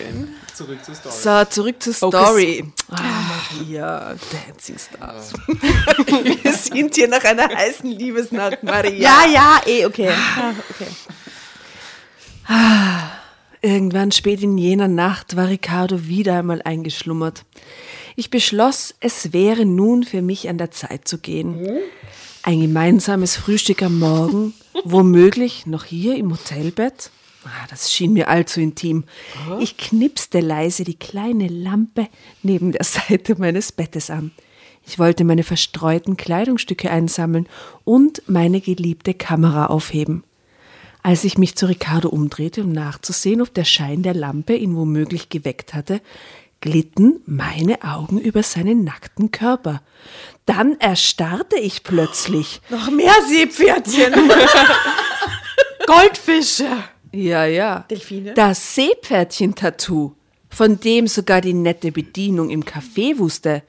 Zurück 0.54 0.78
zur 0.82 0.94
Story. 0.94 1.14
So, 1.14 1.44
zurück 1.44 1.82
zur 1.82 1.92
Story. 1.92 2.72
Ah, 2.90 3.02
Maria, 3.60 4.14
Dancing 4.46 4.78
Stars. 4.78 5.32
Wir 6.42 6.52
sind 6.54 6.94
hier 6.94 7.08
nach 7.08 7.24
einer 7.24 7.48
heißen 7.48 7.90
Liebesnacht, 7.90 8.62
Maria. 8.62 8.92
Ja, 8.92 9.26
ja, 9.26 9.60
eh, 9.66 9.84
okay. 9.84 10.06
Ja, 10.06 10.54
okay. 10.70 10.88
Irgendwann 13.62 14.12
spät 14.12 14.42
in 14.42 14.58
jener 14.58 14.86
Nacht 14.86 15.34
war 15.34 15.48
Ricardo 15.48 16.06
wieder 16.06 16.38
einmal 16.38 16.62
eingeschlummert. 16.62 17.44
Ich 18.14 18.30
beschloss, 18.30 18.94
es 19.00 19.32
wäre 19.32 19.66
nun 19.66 20.04
für 20.04 20.22
mich 20.22 20.48
an 20.48 20.56
der 20.56 20.70
Zeit 20.70 21.08
zu 21.08 21.18
gehen. 21.18 21.66
Ein 22.42 22.60
gemeinsames 22.60 23.36
Frühstück 23.36 23.82
am 23.82 23.98
Morgen, 23.98 24.54
womöglich 24.84 25.66
noch 25.66 25.84
hier 25.84 26.16
im 26.16 26.32
Hotelbett. 26.32 27.10
Ah, 27.44 27.66
das 27.68 27.92
schien 27.92 28.12
mir 28.12 28.28
allzu 28.28 28.60
intim. 28.60 29.04
Ich 29.60 29.76
knipste 29.76 30.40
leise 30.40 30.84
die 30.84 30.98
kleine 30.98 31.48
Lampe 31.48 32.08
neben 32.42 32.72
der 32.72 32.84
Seite 32.84 33.34
meines 33.36 33.72
Bettes 33.72 34.10
an. 34.10 34.30
Ich 34.86 35.00
wollte 35.00 35.24
meine 35.24 35.42
verstreuten 35.42 36.16
Kleidungsstücke 36.16 36.90
einsammeln 36.90 37.48
und 37.84 38.22
meine 38.28 38.60
geliebte 38.60 39.14
Kamera 39.14 39.66
aufheben. 39.66 40.22
Als 41.06 41.22
ich 41.22 41.38
mich 41.38 41.54
zu 41.54 41.66
Ricardo 41.66 42.08
umdrehte, 42.08 42.64
um 42.64 42.72
nachzusehen, 42.72 43.40
ob 43.40 43.54
der 43.54 43.62
Schein 43.62 44.02
der 44.02 44.12
Lampe 44.12 44.56
ihn 44.56 44.74
womöglich 44.74 45.28
geweckt 45.28 45.72
hatte, 45.72 46.00
glitten 46.60 47.20
meine 47.26 47.84
Augen 47.84 48.18
über 48.18 48.42
seinen 48.42 48.82
nackten 48.82 49.30
Körper. 49.30 49.82
Dann 50.46 50.74
erstarrte 50.80 51.60
ich 51.60 51.84
plötzlich. 51.84 52.60
Noch 52.70 52.90
mehr 52.90 53.14
Seepferdchen. 53.28 54.14
Goldfische. 55.86 56.66
Ja, 57.12 57.44
ja. 57.44 57.86
Delfine? 57.88 58.34
Das 58.34 58.74
Seepferdchen-Tattoo, 58.74 60.16
von 60.50 60.80
dem 60.80 61.06
sogar 61.06 61.40
die 61.40 61.54
nette 61.54 61.92
Bedienung 61.92 62.50
im 62.50 62.64
Café 62.64 63.16
wusste. 63.16 63.62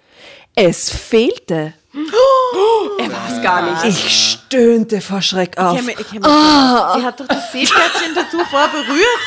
Es 0.55 0.89
fehlte. 0.89 1.75
Er 2.99 3.11
war 3.11 3.29
es 3.31 3.41
gar 3.41 3.61
nicht. 3.61 3.83
Ich 3.85 4.31
stöhnte 4.33 5.01
vor 5.01 5.21
Schreck 5.21 5.57
auf. 5.57 5.73
Ich 5.73 5.77
kenn 5.77 5.85
mich- 5.85 5.99
ich 5.99 6.09
kenn 6.11 6.25
ah. 6.25 6.95
Sie 6.97 7.05
hat 7.05 7.19
doch 7.19 7.27
das 7.27 7.51
Seepferdchen-Tattoo 7.51 8.43
vorher 8.49 8.69
berührt. 8.69 9.21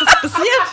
Was 0.00 0.08
ist 0.14 0.20
passiert? 0.22 0.66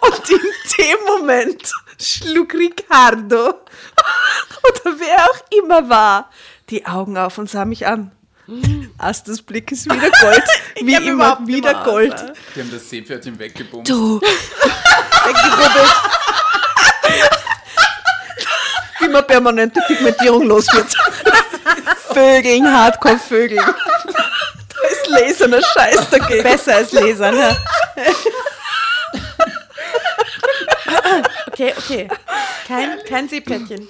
Und 0.00 0.30
in 0.30 0.40
dem 0.78 0.96
Moment 1.06 1.72
schlug 2.00 2.54
Ricardo, 2.54 3.48
oder 3.48 4.98
wer 4.98 5.24
auch 5.24 5.44
immer 5.58 5.88
war, 5.88 6.30
die 6.70 6.84
Augen 6.86 7.16
auf 7.18 7.38
und 7.38 7.50
sah 7.50 7.64
mich 7.64 7.86
an. 7.86 8.12
Astes 8.98 9.40
Blick 9.42 9.70
ist 9.72 9.86
wieder 9.86 10.10
Gold, 10.20 10.42
wie 10.80 10.94
immer 10.94 11.10
überhaupt 11.12 11.46
wieder 11.46 11.70
immer 11.72 11.84
Gold. 11.84 12.14
Asche. 12.14 12.32
Die 12.54 12.60
haben 12.60 12.70
das 12.72 12.90
Seepferdchen 12.90 13.38
weggebumst. 13.38 13.88
Du, 13.90 14.20
Weggerubbelt. 14.20 15.94
Man 19.12 19.26
permanente 19.26 19.80
Pigmentierung 19.86 20.44
los 20.44 20.66
wird. 20.72 20.94
Vögeln, 22.12 22.66
Hardcore-Vögeln. 22.66 23.64
Da 23.64 24.88
ist 24.88 25.06
laserner 25.08 25.62
Scheiß 25.62 26.10
dagegen. 26.10 26.42
Besser 26.42 26.76
als 26.76 26.92
Lesern. 26.92 27.36
Ja. 27.36 27.56
Okay, 31.46 31.74
okay. 31.76 32.08
Kein, 32.66 32.98
kein 33.08 33.28
Seepferdchen. 33.28 33.88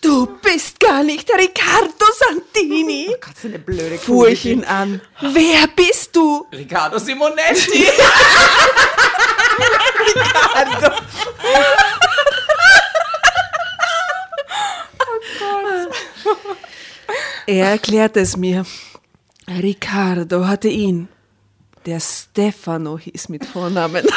Du 0.00 0.26
bist 0.42 0.78
gar 0.78 1.02
nicht 1.02 1.28
der 1.28 1.38
Riccardo 1.38 2.06
Santini. 2.16 3.16
Gott, 3.20 3.34
so 3.40 3.48
eine 3.48 3.58
blöde 3.58 3.98
Fuhr 3.98 4.28
ich 4.28 4.44
ihn 4.44 4.64
an. 4.64 5.00
Wer 5.20 5.66
bist 5.74 6.14
du? 6.14 6.46
Riccardo 6.52 6.98
Simonetti! 6.98 7.88
Er 17.46 17.70
erklärte 17.70 18.20
es 18.20 18.36
mir. 18.36 18.66
Riccardo 19.48 20.46
hatte 20.46 20.68
ihn. 20.68 21.08
Der 21.86 22.00
Stefano 22.00 22.98
hieß 22.98 23.30
mit 23.30 23.46
Vornamen. 23.46 24.04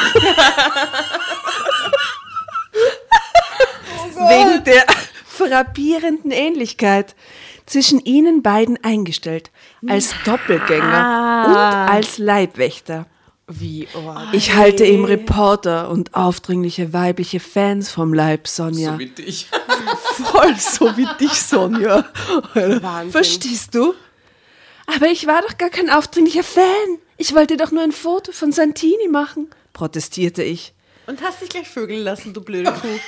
Wegen 4.14 4.64
der 4.64 4.84
frappierenden 5.26 6.30
Ähnlichkeit 6.30 7.16
zwischen 7.64 8.00
ihnen 8.00 8.42
beiden 8.42 8.78
eingestellt. 8.84 9.50
Als 9.88 10.14
Doppelgänger 10.26 11.44
und 11.46 11.56
als 11.56 12.18
Leibwächter. 12.18 13.06
Wie, 13.48 13.88
oh, 13.94 14.14
Ich 14.32 14.54
halte 14.54 14.84
ihm 14.84 15.04
Reporter 15.04 15.90
und 15.90 16.14
aufdringliche 16.14 16.92
weibliche 16.92 17.40
Fans 17.40 17.90
vom 17.90 18.14
Leib, 18.14 18.46
Sonja. 18.46 18.92
So 18.92 18.98
wie 18.98 19.06
dich. 19.08 19.48
Voll 20.14 20.56
so 20.56 20.96
wie 20.96 21.08
dich, 21.18 21.42
Sonja. 21.42 22.04
Wahnsinn. 22.54 23.10
Verstehst 23.10 23.74
du? 23.74 23.94
Aber 24.86 25.06
ich 25.06 25.26
war 25.26 25.42
doch 25.42 25.58
gar 25.58 25.70
kein 25.70 25.90
aufdringlicher 25.90 26.44
Fan. 26.44 26.64
Ich 27.16 27.34
wollte 27.34 27.56
doch 27.56 27.72
nur 27.72 27.82
ein 27.82 27.92
Foto 27.92 28.32
von 28.32 28.52
Santini 28.52 29.08
machen, 29.08 29.48
protestierte 29.72 30.42
ich. 30.42 30.72
Und 31.06 31.20
hast 31.22 31.42
dich 31.42 31.48
gleich 31.48 31.68
vögeln 31.68 32.02
lassen, 32.02 32.32
du 32.32 32.40
blöde 32.40 32.72
Kuh. 32.72 32.98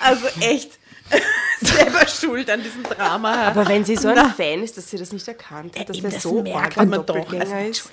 Also 0.00 0.26
echt. 0.40 0.78
Selber 1.60 2.06
schuld 2.06 2.48
an 2.48 2.62
diesem 2.62 2.84
Drama. 2.84 3.48
Aber 3.48 3.66
wenn 3.68 3.84
sie 3.84 3.96
so 3.96 4.08
ein 4.08 4.30
Fan 4.30 4.62
ist, 4.62 4.76
dass 4.76 4.88
sie 4.90 4.96
das 4.96 5.12
nicht 5.12 5.26
erkannt 5.26 5.78
hat, 5.78 5.88
dass 5.88 5.96
eben, 5.96 6.04
der 6.04 6.12
das 6.12 6.22
so 6.22 6.42
merkt 6.42 6.76
man 6.76 7.04
doch. 7.04 7.32
Also, 7.32 7.54
ist. 7.56 7.90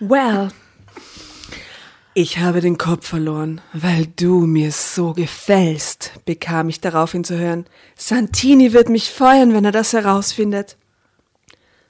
Well, 0.00 0.50
ich 2.16 2.38
habe 2.38 2.60
den 2.60 2.78
Kopf 2.78 3.08
verloren, 3.08 3.60
weil 3.72 4.06
du 4.06 4.46
mir 4.46 4.70
so 4.70 5.14
gefällst, 5.14 6.12
bekam 6.24 6.68
ich 6.68 6.80
daraufhin 6.80 7.24
zu 7.24 7.36
hören. 7.36 7.66
Santini 7.96 8.72
wird 8.72 8.88
mich 8.88 9.10
feuern, 9.10 9.52
wenn 9.52 9.64
er 9.64 9.72
das 9.72 9.92
herausfindet. 9.92 10.76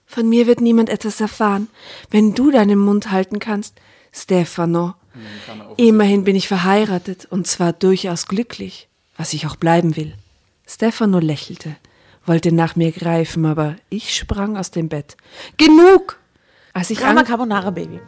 Von 0.06 0.26
mir 0.30 0.46
wird 0.46 0.62
niemand 0.62 0.88
etwas 0.88 1.20
erfahren, 1.20 1.68
wenn 2.10 2.34
du 2.34 2.50
deinen 2.50 2.78
Mund 2.78 3.10
halten 3.10 3.38
kannst, 3.38 3.74
Stefano. 4.12 4.94
Immerhin 5.76 6.24
bin 6.24 6.36
ich 6.36 6.48
verheiratet 6.48 7.26
und 7.30 7.46
zwar 7.46 7.74
durchaus 7.74 8.26
glücklich, 8.26 8.88
was 9.18 9.34
ich 9.34 9.46
auch 9.46 9.56
bleiben 9.56 9.94
will. 9.96 10.14
Stefano 10.66 11.18
lächelte, 11.18 11.76
wollte 12.24 12.50
nach 12.50 12.76
mir 12.76 12.92
greifen, 12.92 13.44
aber 13.44 13.76
ich 13.90 14.16
sprang 14.16 14.56
aus 14.56 14.70
dem 14.70 14.88
Bett. 14.88 15.18
Genug! 15.58 16.18
Als 16.76 16.90
ich 16.90 16.98
Drama 16.98 17.22
Carbonara 17.22 17.70
Baby. 17.70 18.00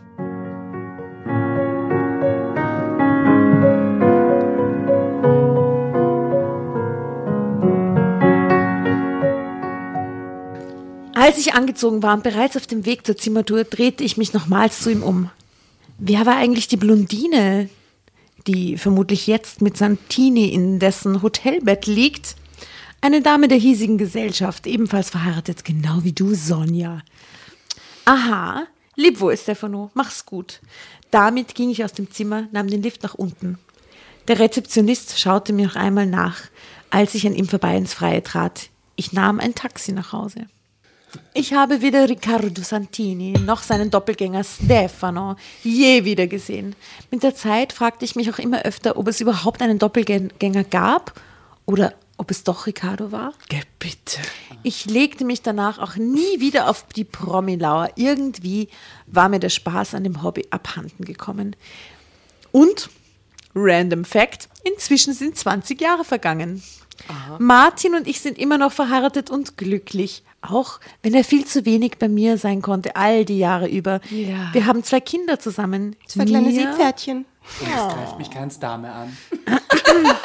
Als 11.15 11.39
ich 11.39 11.55
angezogen 11.55 12.03
war 12.03 12.15
und 12.15 12.25
bereits 12.25 12.57
auf 12.57 12.67
dem 12.67 12.85
Weg 12.85 13.07
zur 13.07 13.17
Zimmertour, 13.17 13.63
drehte 13.63 14.03
ich 14.03 14.17
mich 14.17 14.33
nochmals 14.33 14.81
zu 14.81 14.91
ihm 14.91 15.05
um. 15.05 15.31
Wer 15.99 16.27
war 16.27 16.37
eigentlich 16.37 16.67
die 16.67 16.77
Blondine, 16.77 17.69
die 18.49 18.79
vermutlich 18.79 19.29
jetzt 19.29 19.63
mit 19.63 19.77
Santini 19.77 20.49
in 20.49 20.81
dessen 20.81 21.23
Hotelbett 21.23 21.87
liegt? 21.87 22.35
Eine 23.01 23.23
Dame 23.23 23.47
der 23.47 23.59
hiesigen 23.59 23.97
Gesellschaft, 23.97 24.67
ebenfalls 24.67 25.11
verheiratet, 25.11 25.65
genau 25.65 26.03
wie 26.03 26.13
du, 26.13 26.35
Sonja. 26.35 27.03
Aha, 28.07 28.69
leb 28.95 29.19
wohl, 29.19 29.37
Stefano, 29.37 29.91
mach's 29.95 30.25
gut. 30.25 30.61
Damit 31.11 31.57
ging 31.57 31.71
ich 31.71 31.85
aus 31.85 31.93
dem 31.93 32.11
Zimmer, 32.11 32.47
nahm 32.53 32.69
den 32.69 32.83
Lift 32.83 33.03
nach 33.03 33.15
unten. 33.15 33.59
Der 34.29 34.39
Rezeptionist 34.39 35.19
schaute 35.19 35.53
mir 35.53 35.67
noch 35.67 35.75
einmal 35.75 36.07
nach, 36.07 36.43
als 36.91 37.17
ich 37.17 37.27
an 37.27 37.35
ihm 37.35 37.49
vorbei 37.49 37.77
ins 37.77 37.95
Freie 37.95 38.23
trat. 38.23 38.69
Ich 38.95 39.13
nahm 39.13 39.41
ein 39.41 39.57
Taxi 39.57 39.91
nach 39.91 40.13
Hause. 40.13 40.47
Ich 41.35 41.53
habe 41.53 41.83
weder 41.83 42.09
Riccardo 42.09 42.63
Santini 42.63 43.33
noch 43.33 43.63
seinen 43.63 43.91
Doppelgänger 43.91 44.45
Stefano 44.45 45.35
je 45.65 46.05
wieder 46.05 46.29
gesehen. 46.29 46.77
Mit 47.11 47.25
der 47.25 47.35
Zeit 47.35 47.73
fragte 47.73 48.05
ich 48.05 48.15
mich 48.15 48.31
auch 48.31 48.39
immer 48.39 48.63
öfter, 48.63 48.97
ob 48.97 49.09
es 49.09 49.21
überhaupt 49.21 49.63
einen 49.63 49.81
Doppelgänger 49.81 50.65
gab 50.65 51.21
oder 51.65 51.93
ob 52.17 52.31
es 52.31 52.45
doch 52.45 52.67
Riccardo 52.67 53.13
war. 53.13 53.33
Bitte. 53.79 54.21
Ich 54.63 54.87
legte 54.87 55.25
mich 55.25 55.43
danach 55.43 55.79
auch 55.79 55.97
nie 55.97 56.41
wieder 56.41 56.69
auf 56.69 56.85
die 56.95 57.05
Promilauer. 57.05 57.91
Irgendwie 57.97 58.69
war 59.07 59.29
mir 59.29 59.39
der 59.39 59.51
Spaß 59.51 59.95
an 59.95 60.05
dem 60.05 60.23
Hobby 60.23 60.47
abhanden 60.51 61.05
gekommen. 61.05 61.57
Und, 62.53 62.89
random 63.55 64.05
Fact, 64.05 64.49
inzwischen 64.65 65.13
sind 65.13 65.37
20 65.37 65.81
Jahre 65.81 66.05
vergangen. 66.05 66.63
Martin 67.39 67.95
und 67.95 68.07
ich 68.09 68.21
sind 68.21 68.39
immer 68.39 68.57
noch 68.57 68.73
verheiratet 68.73 69.31
und 69.31 69.59
glücklich, 69.59 70.23
auch 70.41 70.81
wenn 71.03 71.13
er 71.15 71.25
viel 71.25 71.45
zu 71.45 71.67
wenig 71.67 71.99
bei 71.99 72.09
mir 72.09 72.39
sein 72.39 72.63
konnte, 72.63 72.97
all 72.97 73.25
die 73.25 73.39
Jahre 73.39 73.69
über. 73.69 74.01
Ja. 74.11 74.49
Wir 74.53 74.67
haben 74.67 74.83
zwei 74.83 75.01
Kinder 75.01 75.39
zusammen. 75.39 75.97
Zwei 76.07 76.25
kleine 76.25 76.53
Seepferdchen. 76.53 77.27
Und 77.61 77.71
das 77.71 77.95
greift 77.95 78.19
mich 78.19 78.31
ganz 78.31 78.59
Dame 78.59 78.91
an. 78.91 79.17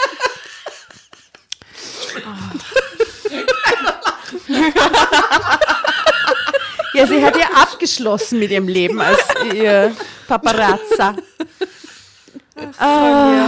Ja, 6.94 7.08
sie 7.08 7.24
hat 7.24 7.38
ja 7.38 7.48
abgeschlossen 7.54 8.40
mit 8.40 8.52
ihrem 8.52 8.68
Leben 8.68 9.00
als 9.00 9.20
ihr 9.54 9.96
Paparazza. 10.28 11.16
Ah, 12.78 13.48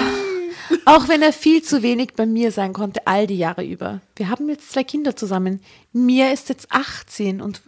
auch 0.86 1.08
wenn 1.08 1.22
er 1.22 1.34
viel 1.34 1.62
zu 1.62 1.84
wenig 1.84 2.14
bei 2.16 2.26
mir 2.26 2.52
sein 2.52 2.74
konnte, 2.74 3.06
all 3.06 3.28
die 3.28 3.38
Jahre 3.38 3.66
über. 3.66 4.00
Wir 4.16 4.30
haben 4.30 4.48
jetzt 4.50 4.72
zwei 4.72 4.84
Kinder 4.84 5.16
zusammen. 5.16 5.62
Mia 5.92 6.32
ist 6.32 6.50
jetzt 6.50 6.68
18 6.72 7.42
und 7.42 7.62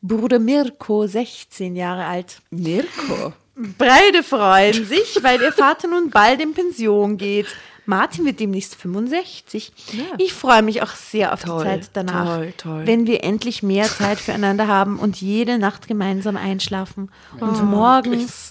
Bruder 0.00 0.38
Mirko 0.38 1.06
16 1.06 1.76
Jahre 1.76 2.06
alt. 2.06 2.40
Mirko. 2.50 3.32
Beide 3.76 4.22
freuen 4.22 4.86
sich, 4.86 5.18
weil 5.22 5.42
ihr 5.42 5.52
Vater 5.52 5.88
nun 5.88 6.10
bald 6.10 6.40
in 6.40 6.54
Pension 6.54 7.16
geht. 7.18 7.48
Martin 7.88 8.26
wird 8.26 8.38
demnächst 8.38 8.74
65. 8.74 9.72
Ich 10.18 10.34
freue 10.34 10.60
mich 10.60 10.82
auch 10.82 10.94
sehr 10.94 11.32
auf 11.32 11.42
Toll, 11.42 11.64
die 11.64 11.70
Zeit 11.70 11.90
danach, 11.94 12.36
toll, 12.36 12.52
toll. 12.58 12.82
wenn 12.86 13.06
wir 13.06 13.24
endlich 13.24 13.62
mehr 13.62 13.86
Zeit 13.86 14.20
füreinander 14.20 14.68
haben 14.68 14.98
und 14.98 15.22
jede 15.22 15.58
Nacht 15.58 15.88
gemeinsam 15.88 16.36
einschlafen 16.36 17.10
und 17.40 17.64
morgens 17.64 18.50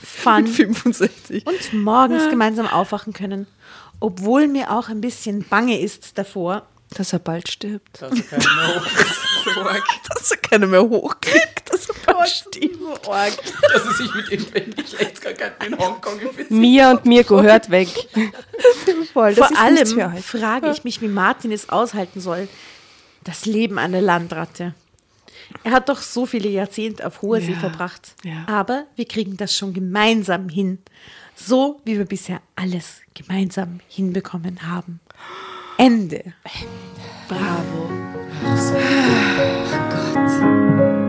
fun 0.00 0.46
65. 0.46 1.44
und 1.44 1.72
morgens 1.72 2.30
gemeinsam 2.30 2.68
aufwachen 2.68 3.12
können. 3.12 3.48
Obwohl 3.98 4.46
mir 4.46 4.70
auch 4.70 4.88
ein 4.88 5.00
bisschen 5.00 5.44
bange 5.48 5.80
ist 5.80 6.18
davor. 6.18 6.62
Dass 6.96 7.12
er 7.12 7.18
bald 7.18 7.50
stirbt. 7.50 8.00
Das 8.02 8.12
ist 8.12 8.28
keine 8.30 8.42
Sorge. 8.42 9.82
Dass 10.08 10.30
er 10.30 10.36
keiner 10.38 10.66
mehr 10.66 10.82
hochkriegt. 10.82 11.70
Dass 11.72 11.88
er 11.88 11.94
bald 12.14 12.28
stirbt. 12.28 13.06
Dass 13.08 13.84
er 13.86 13.92
sich 13.96 14.14
mit 14.14 14.30
irgendwelchen 14.30 14.74
Geschlechtskrankheiten 14.74 15.72
in 15.72 15.78
Hongkong 15.78 16.20
infiziert. 16.20 16.50
Mia 16.50 16.90
und 16.92 17.04
Mirko 17.06 17.40
hört 17.42 17.70
weg. 17.70 17.88
Voll, 19.12 19.34
Vor 19.34 19.50
ist 19.50 19.58
allem 19.58 20.14
euch. 20.16 20.24
frage 20.24 20.70
ich 20.70 20.84
mich, 20.84 21.00
wie 21.00 21.08
Martin 21.08 21.50
es 21.52 21.68
aushalten 21.70 22.20
soll. 22.20 22.48
Das 23.24 23.46
Leben 23.46 23.78
einer 23.78 24.00
Landratte. 24.00 24.74
Er 25.64 25.72
hat 25.72 25.88
doch 25.88 26.00
so 26.02 26.26
viele 26.26 26.48
Jahrzehnte 26.48 27.06
auf 27.06 27.22
hoher 27.22 27.40
See 27.40 27.52
Ja, 27.52 27.58
verbracht. 27.58 28.14
ja. 28.24 28.44
Aber 28.46 28.84
wir 28.96 29.06
kriegen 29.06 29.36
das 29.36 29.56
schon 29.56 29.72
gemeinsam 29.74 30.48
hin. 30.48 30.78
So 31.36 31.80
wie 31.84 31.96
wir 31.98 32.04
bisher 32.04 32.40
alles 32.56 33.00
gemeinsam 33.14 33.80
hinbekommen 33.88 34.68
haben. 34.70 35.00
Ende. 35.82 36.22
Bravo. 37.26 37.90
Oi. 40.84 41.01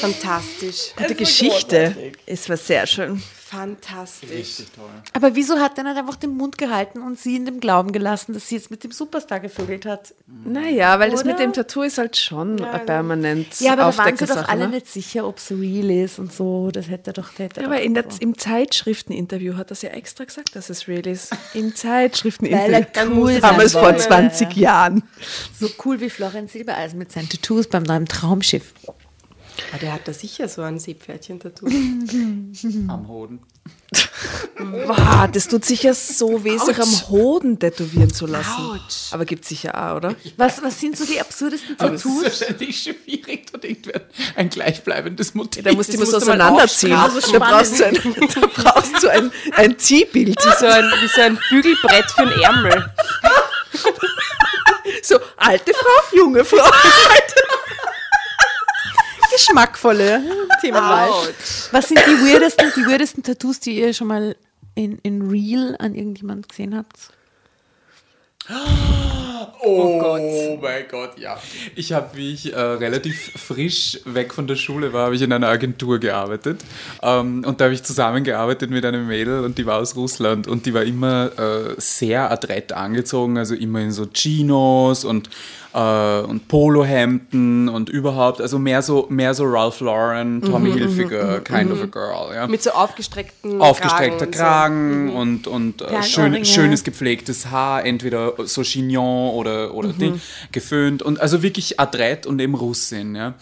Fantastisch. 0.00 0.92
Die 1.08 1.14
Geschichte. 1.14 2.12
Es 2.26 2.48
war 2.48 2.56
sehr 2.56 2.86
schön. 2.86 3.22
Fantastisch. 3.48 4.28
Richtig 4.30 4.72
toll. 4.72 4.90
Aber 5.12 5.36
wieso 5.36 5.60
hat 5.60 5.78
er 5.78 5.84
nicht 5.84 5.96
einfach 5.96 6.16
den 6.16 6.36
Mund 6.36 6.58
gehalten 6.58 7.00
und 7.00 7.16
sie 7.16 7.36
in 7.36 7.44
dem 7.44 7.60
Glauben 7.60 7.92
gelassen, 7.92 8.32
dass 8.32 8.48
sie 8.48 8.56
jetzt 8.56 8.72
mit 8.72 8.82
dem 8.82 8.90
Superstar 8.90 9.38
gevögelt 9.38 9.86
hat? 9.86 10.14
Naja, 10.44 10.98
weil 10.98 11.12
das 11.12 11.20
Oder? 11.20 11.30
mit 11.30 11.38
dem 11.38 11.52
Tattoo 11.52 11.82
ist 11.82 11.96
halt 11.98 12.16
schon 12.16 12.60
ein 12.60 12.86
permanent 12.86 13.60
Ja, 13.60 13.74
aber 13.74 13.82
da 13.82 13.96
waren 13.98 14.16
sie 14.16 14.24
doch 14.26 14.30
Aufdeckersache, 14.32 14.48
alle 14.48 14.66
ne? 14.66 14.74
nicht 14.74 14.88
sicher, 14.88 15.28
ob 15.28 15.38
es 15.38 15.52
real 15.52 15.90
ist 15.92 16.18
und 16.18 16.32
so. 16.32 16.72
Das 16.72 16.88
hätte 16.88 17.10
er 17.10 17.12
doch. 17.12 17.28
das 17.30 17.38
Hätte 17.38 17.60
er 17.60 17.62
Ja, 17.62 17.68
aber 17.68 17.76
doch 17.78 17.84
in 17.84 17.94
der, 17.94 18.04
im 18.18 18.36
Zeitschrifteninterview 18.36 19.54
hat 19.56 19.70
er 19.70 19.72
es 19.72 19.82
ja 19.82 19.90
extra 19.90 20.24
gesagt, 20.24 20.56
dass 20.56 20.68
es 20.68 20.88
real 20.88 21.06
ist. 21.06 21.30
Im 21.54 21.66
Weil 21.66 21.74
Zeitschrifteninterview. 21.74 22.88
er 22.94 23.10
cool 23.16 23.40
Damals 23.40 23.72
vor 23.74 23.82
wollte. 23.82 24.00
20 24.00 24.56
Jahren. 24.56 25.04
So 25.56 25.68
cool 25.84 26.00
wie 26.00 26.10
Florian 26.10 26.48
Silbereisen 26.48 26.98
mit 26.98 27.12
seinen 27.12 27.28
Tattoos 27.28 27.68
beim 27.68 27.84
neuen 27.84 28.06
Traumschiff. 28.06 28.74
Aber 29.70 29.78
der 29.80 29.92
hat 29.92 30.06
da 30.06 30.12
sicher 30.12 30.48
so 30.48 30.62
ein 30.62 30.78
Seepferdchen-Tattoo. 30.78 31.66
Am 32.88 33.08
Hoden. 33.08 33.40
Wow, 34.58 35.28
das 35.32 35.48
tut 35.48 35.64
sicher 35.64 35.92
so 35.94 36.42
weh, 36.44 36.56
sich 36.58 36.78
am 36.80 37.08
Hoden 37.08 37.58
tätowieren 37.58 38.12
zu 38.12 38.26
lassen. 38.26 38.80
Aber 39.10 39.24
gibt 39.24 39.44
sicher 39.44 39.74
auch, 39.74 39.96
oder? 39.96 40.14
Was, 40.36 40.62
was 40.62 40.80
sind 40.80 40.96
so 40.96 41.04
die 41.04 41.20
absurdesten 41.20 41.76
Aber 41.78 41.92
es 41.94 42.04
ist 42.04 42.10
Tattoos? 42.10 42.40
wahrscheinlich 42.40 42.82
schwierig, 42.82 43.52
dort 43.52 43.64
irgendwer 43.64 44.02
ein 44.34 44.48
gleichbleibendes 44.48 45.34
Motiv. 45.34 45.64
Da 45.64 45.72
musst 45.72 45.90
du 45.90 45.96
immer 45.96 46.06
so 46.06 46.16
auseinanderziehen. 46.16 46.92
Da 46.92 47.38
brauchst 47.38 47.78
du 47.80 47.86
ein, 47.86 47.94
da 48.34 48.46
brauchst 48.46 49.02
du 49.02 49.08
ein, 49.08 49.30
ein 49.52 49.78
Ziehbild. 49.78 50.36
Wie 50.38 50.58
so, 50.58 50.66
ein, 50.66 50.84
wie 50.84 51.08
so 51.08 51.20
ein 51.20 51.38
Bügelbrett 51.50 52.10
für 52.10 52.22
einen 52.22 52.40
Ärmel. 52.40 52.90
So, 55.02 55.18
alte 55.36 55.72
Frau, 55.72 56.16
junge 56.16 56.44
Frau. 56.44 56.64
Geschmackvolle 59.36 60.22
Themenwahl. 60.62 61.10
Was 61.70 61.88
sind 61.88 62.00
die 62.06 62.32
weirdesten, 62.32 62.72
die 62.74 62.86
weirdesten 62.86 63.22
Tattoos, 63.22 63.60
die 63.60 63.78
ihr 63.78 63.92
schon 63.92 64.06
mal 64.06 64.34
in, 64.74 64.98
in 65.02 65.28
Real 65.28 65.76
an 65.78 65.94
irgendjemand 65.94 66.48
gesehen 66.48 66.74
habt? 66.74 67.10
Oh, 69.62 69.98
Gott. 69.98 70.22
mein 70.62 70.84
Gott, 70.88 71.18
ja. 71.18 71.36
Ich 71.74 71.92
habe, 71.92 72.16
wie 72.16 72.32
ich 72.32 72.52
äh, 72.52 72.58
relativ 72.58 73.32
frisch 73.32 73.98
weg 74.04 74.32
von 74.32 74.46
der 74.46 74.54
Schule 74.54 74.92
war, 74.92 75.06
habe 75.06 75.16
ich 75.16 75.22
in 75.22 75.32
einer 75.32 75.48
Agentur 75.48 75.98
gearbeitet. 75.98 76.62
Ähm, 77.02 77.44
und 77.44 77.60
da 77.60 77.64
habe 77.64 77.74
ich 77.74 77.82
zusammengearbeitet 77.82 78.70
mit 78.70 78.84
einem 78.84 79.08
Mädel 79.08 79.44
und 79.44 79.58
die 79.58 79.66
war 79.66 79.78
aus 79.78 79.96
Russland 79.96 80.46
und 80.46 80.66
die 80.66 80.74
war 80.74 80.84
immer 80.84 81.32
äh, 81.38 81.74
sehr 81.78 82.30
adrett 82.30 82.72
angezogen, 82.72 83.38
also 83.38 83.54
immer 83.54 83.80
in 83.80 83.90
so 83.90 84.06
Chinos 84.06 85.04
und, 85.04 85.30
äh, 85.76 86.20
und 86.22 86.48
Polohemden 86.48 87.68
und 87.68 87.90
überhaupt, 87.90 88.40
also 88.40 88.58
mehr 88.58 88.80
so, 88.80 89.06
mehr 89.10 89.34
so 89.34 89.44
Ralph 89.44 89.80
Lauren, 89.80 90.40
Tommy 90.40 90.72
Hilfiger, 90.72 91.40
kind 91.40 91.70
of 91.70 91.82
a 91.82 91.86
girl. 91.86 92.34
Ja 92.34 92.46
Mit 92.46 92.62
so 92.62 92.70
aufgestreckten 92.70 93.60
aufgestreckter 93.60 94.26
Kragen 94.26 94.86
Kragen 95.10 95.14
und, 95.14 95.46
und 95.46 95.82
äh, 95.82 96.02
schön, 96.02 96.44
schönes 96.44 96.82
gepflegtes 96.82 97.50
Haar, 97.50 97.84
entweder 97.84 98.32
so 98.44 98.62
Chignon 98.62 99.34
oder, 99.34 99.74
oder 99.74 99.92
Ding, 99.92 100.20
geföhnt 100.50 101.02
und 101.02 101.20
also 101.20 101.42
wirklich 101.42 101.78
adrett 101.78 102.26
und 102.26 102.40
eben 102.40 102.54
Russin. 102.54 103.14
Ja. 103.14 103.34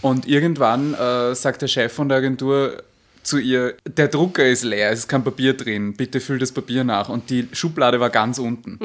Und 0.00 0.26
irgendwann 0.26 0.94
äh, 0.94 1.34
sagt 1.34 1.62
der 1.62 1.68
Chef 1.68 1.92
von 1.92 2.08
der 2.08 2.18
Agentur 2.18 2.82
zu 3.22 3.38
ihr, 3.38 3.74
der 3.86 4.08
Drucker 4.08 4.44
ist 4.44 4.64
leer, 4.64 4.90
es 4.90 5.00
ist 5.00 5.08
kein 5.08 5.22
Papier 5.22 5.54
drin, 5.54 5.94
bitte 5.94 6.20
füll 6.20 6.38
das 6.38 6.50
Papier 6.50 6.84
nach. 6.84 7.08
Und 7.08 7.30
die 7.30 7.48
Schublade 7.52 8.00
war 8.00 8.10
ganz 8.10 8.38
unten. 8.38 8.78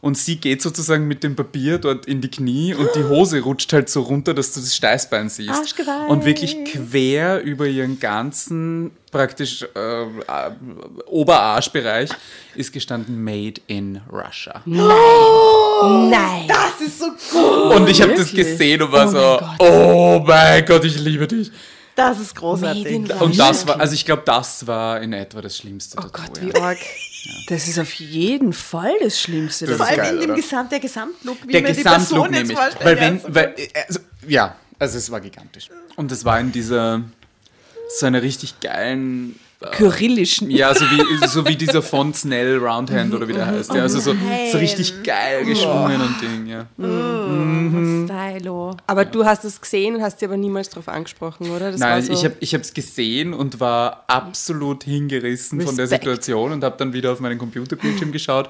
Und 0.00 0.16
sie 0.16 0.36
geht 0.36 0.62
sozusagen 0.62 1.08
mit 1.08 1.24
dem 1.24 1.34
Papier 1.34 1.78
dort 1.78 2.06
in 2.06 2.20
die 2.20 2.30
Knie 2.30 2.74
und 2.74 2.88
die 2.94 3.04
Hose 3.04 3.40
rutscht 3.40 3.72
halt 3.72 3.88
so 3.88 4.02
runter, 4.02 4.32
dass 4.34 4.52
du 4.52 4.60
das 4.60 4.74
Steißbein 4.76 5.28
siehst. 5.28 5.50
Arschgeweih. 5.50 6.06
Und 6.06 6.24
wirklich 6.24 6.56
quer 6.64 7.42
über 7.42 7.66
ihren 7.66 7.98
ganzen 7.98 8.92
praktisch 9.10 9.66
äh, 9.74 10.02
äh, 10.02 10.06
Oberarschbereich 11.06 12.10
ist 12.54 12.72
gestanden 12.72 13.22
Made 13.22 13.60
in 13.66 14.00
Russia. 14.10 14.62
Nein. 14.66 16.46
Das 16.46 16.80
ist 16.86 16.98
so 16.98 17.06
cool. 17.34 17.76
Und 17.76 17.88
ich 17.88 18.00
habe 18.02 18.14
das 18.14 18.32
gesehen 18.32 18.82
und 18.82 18.92
war 18.92 19.08
so, 19.08 19.40
oh 19.58 20.22
mein 20.26 20.64
Gott, 20.64 20.84
ich 20.84 20.98
liebe 20.98 21.26
dich. 21.26 21.50
Das 21.98 22.20
ist 22.20 22.36
großartig. 22.36 23.10
Und 23.20 23.38
das 23.38 23.66
war, 23.66 23.80
also 23.80 23.92
ich 23.92 24.04
glaube, 24.04 24.22
das 24.24 24.64
war 24.68 25.00
in 25.00 25.12
etwa 25.12 25.40
das 25.42 25.56
Schlimmste. 25.56 25.98
Oh 25.98 26.02
Tattoo, 26.02 26.12
Gott, 26.12 26.38
ja. 26.38 26.54
wie 26.54 26.54
arg. 26.60 26.78
Das 27.48 27.66
ist 27.66 27.76
auf 27.78 27.92
jeden 27.94 28.52
Fall 28.52 28.92
das 29.00 29.20
Schlimmste. 29.20 29.66
Das 29.66 29.78
Vor 29.78 29.86
ist 29.86 29.92
allem 29.92 30.00
geil, 30.02 30.22
in 30.22 30.28
dem? 30.28 30.36
Gesamt, 30.36 30.70
der 30.70 30.78
Gesamtlook, 30.78 31.38
wie 31.44 31.52
Der 31.52 31.62
man 31.62 31.72
die 31.72 31.76
Gesamtlook 31.82 32.30
Person 32.30 32.32
jetzt 32.34 32.40
nämlich. 32.48 32.56
vorstellt. 32.58 32.84
Weil 32.84 33.00
wenn, 33.00 33.16
Ja, 33.18 33.34
weil, 33.34 33.54
äh, 33.56 33.68
also, 33.88 34.00
ja, 34.28 34.56
also 34.78 34.98
es 34.98 35.10
war 35.10 35.20
gigantisch. 35.20 35.70
Und 35.96 36.12
es 36.12 36.24
war 36.24 36.38
in 36.38 36.52
dieser, 36.52 37.02
so 37.98 38.06
einer 38.06 38.22
richtig 38.22 38.60
geilen, 38.60 39.38
Kyrillischen. 39.72 40.50
ja, 40.50 40.72
so 40.72 40.84
wie, 40.84 41.26
so 41.26 41.44
wie 41.46 41.56
dieser 41.56 41.82
Font 41.82 42.16
Snell 42.16 42.58
Roundhand 42.58 43.12
oder 43.12 43.26
wie 43.26 43.32
der 43.32 43.46
heißt. 43.46 43.74
Ja, 43.74 43.82
also 43.82 43.98
so, 43.98 44.14
so 44.52 44.58
richtig 44.58 45.02
geil 45.02 45.44
geschwungen 45.44 46.00
und 46.00 46.20
Ding, 46.20 46.46
ja. 46.46 46.66
Stylo. 48.04 48.76
Aber 48.86 49.04
du 49.04 49.24
hast 49.24 49.44
es 49.44 49.60
gesehen 49.60 49.96
und 49.96 50.02
hast 50.02 50.20
dir 50.20 50.28
aber 50.28 50.36
niemals 50.36 50.68
darauf 50.68 50.86
angesprochen, 50.86 51.50
oder? 51.50 51.72
Das 51.72 51.80
war 51.80 51.88
Nein, 51.90 52.04
so, 52.04 52.12
ich 52.12 52.24
habe 52.24 52.36
ich 52.38 52.54
es 52.54 52.72
gesehen 52.72 53.34
und 53.34 53.58
war 53.58 54.04
absolut 54.06 54.84
hingerissen 54.84 55.60
von 55.60 55.74
der 55.74 55.84
Respekt. 55.84 56.04
Situation 56.04 56.52
und 56.52 56.62
habe 56.62 56.76
dann 56.78 56.92
wieder 56.92 57.12
auf 57.12 57.18
meinen 57.18 57.38
Computerbildschirm 57.38 58.12
geschaut 58.12 58.48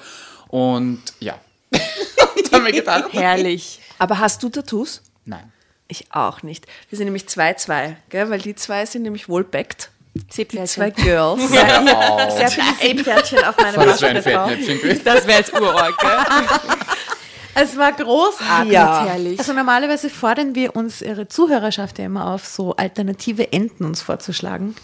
und 0.49 1.01
ja. 1.21 1.39
und 1.71 2.53
habe 2.53 2.65
mir 2.65 2.73
gedacht, 2.73 3.13
herrlich. 3.13 3.81
Aber 3.99 4.19
hast 4.19 4.43
du 4.43 4.51
Tattoos? 4.51 5.03
nein. 5.25 5.53
Ich 5.91 6.05
auch 6.11 6.43
nicht. 6.43 6.67
Wir 6.91 6.99
sind 6.99 7.07
nämlich 7.07 7.25
2-2, 7.25 7.97
gell? 8.11 8.29
weil 8.29 8.41
die 8.41 8.55
zwei 8.55 8.85
sind 8.85 9.03
nämlich 9.03 9.31
wohl 9.31 9.43
backt. 9.43 9.91
Seepferdchen. 10.31 10.67
zwei 10.67 10.91
Girls. 10.91 11.49
Sehr 11.51 12.49
viele 12.51 12.75
Seepferdchen 12.81 13.45
auf 13.45 13.57
meinem 13.57 13.75
das 13.87 14.01
wäre 14.03 14.17
ein. 14.17 14.23
Fettnäpfchen. 14.23 15.01
Das 15.05 15.27
wäre 15.27 15.39
jetzt 15.39 15.53
urorg, 15.53 15.97
gell? 15.99 16.11
Es 17.61 17.77
war 17.77 17.91
großartig. 17.91 18.73
Ja. 18.73 19.05
Herrlich. 19.05 19.39
Also 19.39 19.53
normalerweise 19.53 20.11
fordern 20.11 20.55
wir 20.55 20.77
uns 20.77 21.03
ihre 21.03 21.27
Zuhörerschaft 21.27 21.99
ja 21.99 22.05
immer 22.05 22.29
auf, 22.33 22.47
so 22.47 22.77
alternative 22.77 23.53
Enden 23.53 23.85
uns 23.85 24.01
vorzuschlagen. 24.01 24.77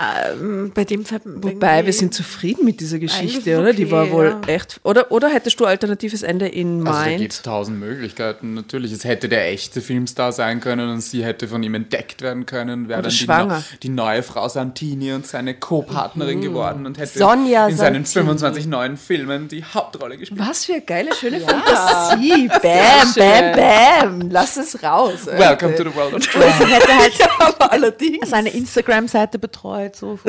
Ähm, 0.00 0.72
bei 0.74 0.84
dem 0.84 1.04
Fall 1.04 1.20
Wobei, 1.24 1.86
wir 1.86 1.92
sind 1.92 2.14
zufrieden 2.14 2.64
mit 2.64 2.80
dieser 2.80 2.98
Geschichte, 2.98 3.58
oder? 3.58 3.72
Die 3.72 3.84
okay, 3.84 3.92
war 3.92 4.10
wohl 4.10 4.36
ja. 4.46 4.54
echt. 4.54 4.80
Oder, 4.82 5.10
oder 5.10 5.28
hättest 5.28 5.58
du 5.60 5.64
alternatives 5.64 6.22
Ende 6.22 6.48
in 6.48 6.86
Also 6.86 7.00
da 7.00 7.06
mind? 7.06 7.20
gibt 7.20 7.32
es 7.32 7.42
tausend 7.42 7.78
Möglichkeiten. 7.80 8.54
Natürlich, 8.54 8.92
es 8.92 9.04
hätte 9.04 9.28
der 9.28 9.48
echte 9.48 9.80
Filmstar 9.80 10.32
sein 10.32 10.60
können 10.60 10.90
und 10.90 11.00
sie 11.00 11.24
hätte 11.24 11.48
von 11.48 11.62
ihm 11.62 11.74
entdeckt 11.74 12.22
werden 12.22 12.46
können, 12.46 12.88
wäre 12.88 13.02
dann 13.02 13.10
die, 13.10 13.78
die 13.82 13.88
neue 13.88 14.22
Frau 14.22 14.48
Santini 14.48 15.12
und 15.12 15.26
seine 15.26 15.54
Co-Partnerin 15.54 16.40
geworden 16.40 16.86
und 16.86 16.98
hätte 16.98 17.18
Sonja 17.18 17.68
in 17.68 17.76
seinen 17.76 18.04
Santini. 18.04 18.26
25 18.26 18.66
neuen 18.66 18.96
Filmen 18.96 19.48
die 19.48 19.64
Hauptrolle 19.64 20.18
gespielt. 20.18 20.40
Was 20.40 20.64
für 20.64 20.74
eine 20.74 20.82
geile, 20.82 21.14
schöne 21.14 21.40
Fantasie. 21.40 22.48
Bam, 22.48 23.14
bam, 23.16 23.52
bam. 23.56 24.30
Lass 24.30 24.56
es 24.56 24.82
raus. 24.82 25.26
Welcome 25.26 25.76
to 25.76 25.84
the 25.84 25.94
world 25.94 26.14
of 26.14 26.22
Sie 26.22 26.66
hätte 26.66 26.96
halt 26.96 27.12
Aber 27.38 27.72
allerdings. 27.72 28.28
seine 28.28 28.50
Instagram-Seite 28.50 29.38
betreut, 29.38 29.85
so. 29.94 30.18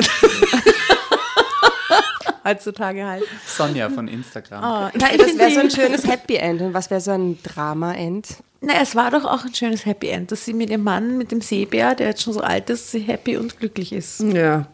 Heutzutage 2.44 3.06
halt. 3.06 3.24
Sonja 3.46 3.90
von 3.90 4.08
Instagram. 4.08 4.90
Nein, 4.94 5.10
ich 5.12 5.18
das 5.18 5.38
wäre 5.38 5.50
so 5.50 5.60
ein 5.60 5.70
schönes 5.70 6.06
Happy 6.06 6.36
End. 6.36 6.60
Und 6.62 6.74
was 6.74 6.90
wäre 6.90 7.00
so 7.00 7.10
ein 7.10 7.38
Drama-End? 7.42 8.28
Na, 8.60 8.74
es 8.80 8.94
war 8.96 9.10
doch 9.10 9.24
auch 9.24 9.44
ein 9.44 9.54
schönes 9.54 9.84
Happy 9.86 10.08
End, 10.08 10.32
dass 10.32 10.44
sie 10.44 10.54
mit 10.54 10.70
ihrem 10.70 10.84
Mann, 10.84 11.18
mit 11.18 11.30
dem 11.30 11.40
Seebär, 11.40 11.94
der 11.94 12.08
jetzt 12.08 12.22
schon 12.22 12.32
so 12.32 12.40
alt 12.40 12.70
ist, 12.70 12.90
sie 12.90 13.00
happy 13.00 13.36
und 13.36 13.58
glücklich 13.58 13.92
ist. 13.92 14.20
Ja. 14.20 14.66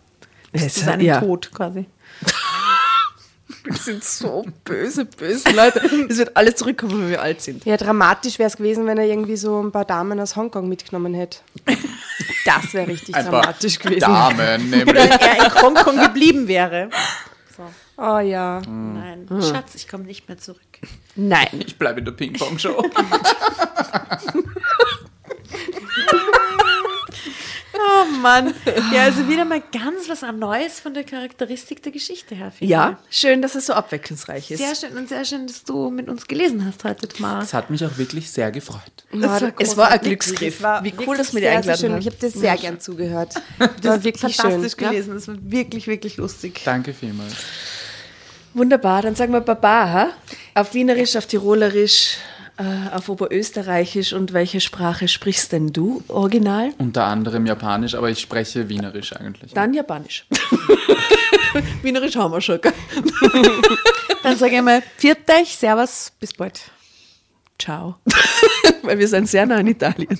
Bis 0.52 0.74
zu 0.74 0.80
hat- 0.82 0.86
seinem 0.92 1.06
ja. 1.06 1.20
Tod 1.20 1.50
quasi. 1.52 1.86
Wir 3.64 3.76
sind 3.76 4.04
so 4.04 4.44
böse, 4.64 5.06
böse 5.06 5.50
Leute. 5.50 5.80
Es 6.08 6.18
wird 6.18 6.36
alles 6.36 6.56
zurückkommen, 6.56 7.00
wenn 7.02 7.10
wir 7.10 7.22
alt 7.22 7.40
sind. 7.40 7.64
Ja, 7.64 7.78
dramatisch 7.78 8.38
wäre 8.38 8.48
es 8.48 8.56
gewesen, 8.58 8.86
wenn 8.86 8.98
er 8.98 9.06
irgendwie 9.06 9.36
so 9.36 9.62
ein 9.62 9.72
paar 9.72 9.86
Damen 9.86 10.20
aus 10.20 10.36
Hongkong 10.36 10.68
mitgenommen 10.68 11.14
hätte. 11.14 11.38
Das 12.44 12.74
wäre 12.74 12.88
richtig 12.88 13.14
Ein 13.14 13.24
paar 13.24 13.40
dramatisch 13.40 13.78
gewesen. 13.78 14.00
Damen, 14.00 14.38
Wenn 14.38 14.70
nämlich. 14.70 15.10
er 15.10 15.46
in 15.46 15.62
Hongkong 15.62 15.98
geblieben 15.98 16.46
wäre. 16.46 16.90
Oh 17.96 18.18
ja. 18.18 18.60
Nein, 18.66 19.28
Schatz, 19.40 19.74
ich 19.76 19.88
komme 19.88 20.04
nicht 20.04 20.28
mehr 20.28 20.36
zurück. 20.36 20.60
Nein. 21.14 21.62
Ich 21.64 21.78
bleibe 21.78 22.00
in 22.00 22.04
der 22.04 22.12
Ping-Pong-Show. 22.12 22.84
Oh 27.76 28.04
Mann. 28.20 28.54
Ja, 28.92 29.02
also 29.02 29.28
wieder 29.28 29.44
mal 29.44 29.60
ganz 29.72 30.08
was 30.08 30.22
Neues 30.22 30.80
von 30.80 30.94
der 30.94 31.04
Charakteristik 31.04 31.82
der 31.82 31.92
Geschichte 31.92 32.34
her. 32.34 32.50
finde 32.52 32.70
Ja, 32.72 32.98
schön, 33.10 33.42
dass 33.42 33.54
es 33.54 33.66
so 33.66 33.72
abwechslungsreich 33.72 34.50
ich. 34.50 34.60
ist. 34.60 34.80
Sehr 34.80 34.88
schön 34.88 34.96
und 34.98 35.08
sehr 35.08 35.24
schön, 35.24 35.46
dass 35.46 35.64
du 35.64 35.90
mit 35.90 36.08
uns 36.08 36.26
gelesen 36.26 36.64
hast 36.64 36.84
heute, 36.84 37.08
Tamara. 37.08 37.40
Das 37.40 37.52
hat 37.54 37.70
mich 37.70 37.84
auch 37.84 37.98
wirklich 37.98 38.30
sehr 38.30 38.50
gefreut. 38.52 38.80
Das 39.12 39.42
war 39.42 39.52
Es 39.58 39.76
war 39.76 39.88
ein. 39.90 40.00
Glücksgriff. 40.00 40.56
Es 40.56 40.62
war 40.62 40.84
Wie 40.84 40.94
cool, 41.06 41.16
dass 41.16 41.32
wir 41.34 41.40
sehr 41.40 41.52
eingeladen 41.56 41.80
schön. 41.80 41.92
haben. 41.92 42.00
Ich 42.00 42.06
habe 42.06 42.16
dir 42.16 42.30
sehr 42.30 42.56
gern 42.56 42.80
zugehört. 42.80 43.34
Das 43.58 43.68
war 43.84 43.96
ist 43.96 44.04
wirklich 44.04 44.36
fantastisch 44.36 44.72
schön. 44.78 44.90
gelesen. 44.90 45.14
Das 45.14 45.28
war 45.28 45.36
wirklich, 45.40 45.86
wirklich 45.86 46.16
lustig. 46.16 46.60
Danke 46.64 46.92
vielmals. 46.94 47.34
Wunderbar, 48.54 49.02
dann 49.02 49.16
sagen 49.16 49.32
wir 49.32 49.40
Baba. 49.40 49.90
ha? 49.90 50.08
Auf 50.54 50.74
Wienerisch, 50.74 51.16
auf 51.16 51.26
Tirolerisch, 51.26 52.18
äh, 52.56 52.94
auf 52.94 53.08
Oberösterreichisch 53.08 54.12
und 54.12 54.32
welche 54.32 54.60
Sprache 54.60 55.08
sprichst 55.08 55.52
denn 55.52 55.72
du 55.72 56.02
original? 56.08 56.72
Unter 56.78 57.04
anderem 57.04 57.46
Japanisch, 57.46 57.94
aber 57.94 58.10
ich 58.10 58.20
spreche 58.20 58.68
Wienerisch 58.68 59.12
eigentlich. 59.14 59.52
Dann 59.52 59.74
Japanisch. 59.74 60.26
Wienerisch 61.82 62.16
haben 62.16 62.32
wir 62.32 62.40
schon, 62.40 62.60
gell? 62.60 62.72
Dann 64.22 64.36
sage 64.36 64.56
ich 64.56 64.62
mal, 64.62 64.82
viert 64.96 65.28
euch, 65.30 65.56
servus, 65.56 66.12
bis 66.18 66.32
bald. 66.32 66.60
Ciao. 67.58 67.96
Weil 68.82 68.98
wir 68.98 69.08
sind 69.08 69.28
sehr 69.28 69.46
nah 69.46 69.58
in 69.58 69.68
Italien. 69.68 70.18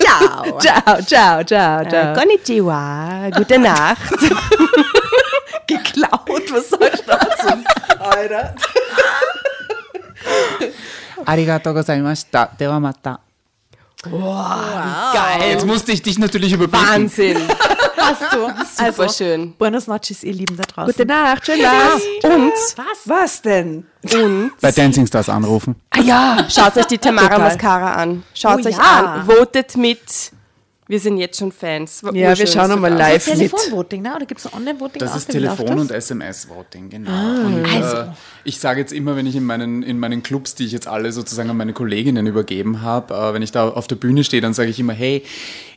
Ciao. 0.00 0.58
Ciao, 0.58 1.02
ciao, 1.02 1.44
ciao, 1.44 1.80
Äh, 1.82 1.88
ciao. 1.88 2.14
konnichiwa, 2.14 3.30
gute 3.36 3.58
Nacht. 3.58 4.10
geklaut, 5.66 6.52
was 6.52 6.70
soll 6.70 6.90
ich 6.92 7.00
dazu? 7.02 7.64
Alter. 7.98 8.54
Arigato 11.26 11.72
gozaimashita. 11.72 12.50
Dewa 12.58 12.80
mata. 12.80 13.18
Geil. 14.02 15.50
Jetzt 15.50 15.66
musste 15.66 15.92
ich 15.92 16.02
dich 16.02 16.18
natürlich 16.18 16.52
überbieten. 16.52 16.86
Wahnsinn. 16.86 17.38
Hast 17.96 18.20
du. 18.34 18.46
Super 18.48 19.02
also, 19.02 19.08
schön. 19.08 19.54
Buenos 19.56 19.86
noches, 19.86 20.22
ihr 20.24 20.34
Lieben 20.34 20.56
da 20.58 20.64
draußen. 20.64 20.92
Gute 20.92 21.06
Nacht, 21.06 21.46
schön 21.46 21.58
was. 21.60 22.02
Und, 22.30 22.52
Was? 22.52 22.98
Was 23.06 23.42
denn? 23.42 23.86
und, 24.12 24.52
Bei 24.60 24.70
Dancing 24.72 25.06
Stars 25.06 25.28
anrufen. 25.30 25.74
ah 25.90 26.00
ja, 26.00 26.46
schaut 26.50 26.76
euch 26.76 26.84
die 26.86 26.98
Tamara 26.98 27.28
Total. 27.28 27.40
Mascara 27.48 27.94
an. 27.94 28.22
Schaut 28.34 28.60
Oh 28.62 28.68
euch 28.68 28.76
ja. 28.76 29.14
an. 29.14 29.26
Votet 29.26 29.76
mit. 29.78 30.32
Wir 30.86 31.00
sind 31.00 31.16
jetzt 31.16 31.38
schon 31.38 31.50
Fans. 31.50 32.02
War 32.04 32.14
Ja, 32.14 32.36
wir 32.36 32.46
schauen 32.46 32.68
nochmal 32.68 32.92
live 32.92 33.26
mit. 33.26 33.36
Telefonvoting, 33.38 34.02
ne? 34.02 34.14
Oder 34.16 34.26
gibt 34.26 34.40
es 34.40 34.46
ein 34.46 34.52
Online-Voting? 34.52 35.00
Das 35.00 35.12
auch? 35.12 35.16
ist 35.16 35.30
Telefon- 35.30 35.78
und 35.78 35.90
SMS-Voting, 35.90 36.90
genau. 36.90 37.10
und, 37.10 37.64
Also. 37.64 37.96
äh, 37.96 38.06
ich 38.44 38.58
sage 38.58 38.80
jetzt 38.80 38.92
immer, 38.92 39.16
wenn 39.16 39.26
ich 39.26 39.34
in 39.34 39.44
meinen, 39.44 39.82
in 39.82 39.98
meinen 39.98 40.22
Clubs, 40.22 40.54
die 40.54 40.66
ich 40.66 40.72
jetzt 40.72 40.86
alle 40.86 41.10
sozusagen 41.12 41.48
an 41.48 41.56
meine 41.56 41.72
Kolleginnen 41.72 42.26
übergeben 42.26 42.82
habe, 42.82 43.14
äh, 43.14 43.32
wenn 43.32 43.40
ich 43.40 43.50
da 43.50 43.68
auf 43.70 43.86
der 43.86 43.96
Bühne 43.96 44.24
stehe, 44.24 44.42
dann 44.42 44.52
sage 44.52 44.68
ich 44.68 44.78
immer, 44.78 44.92
hey, 44.92 45.22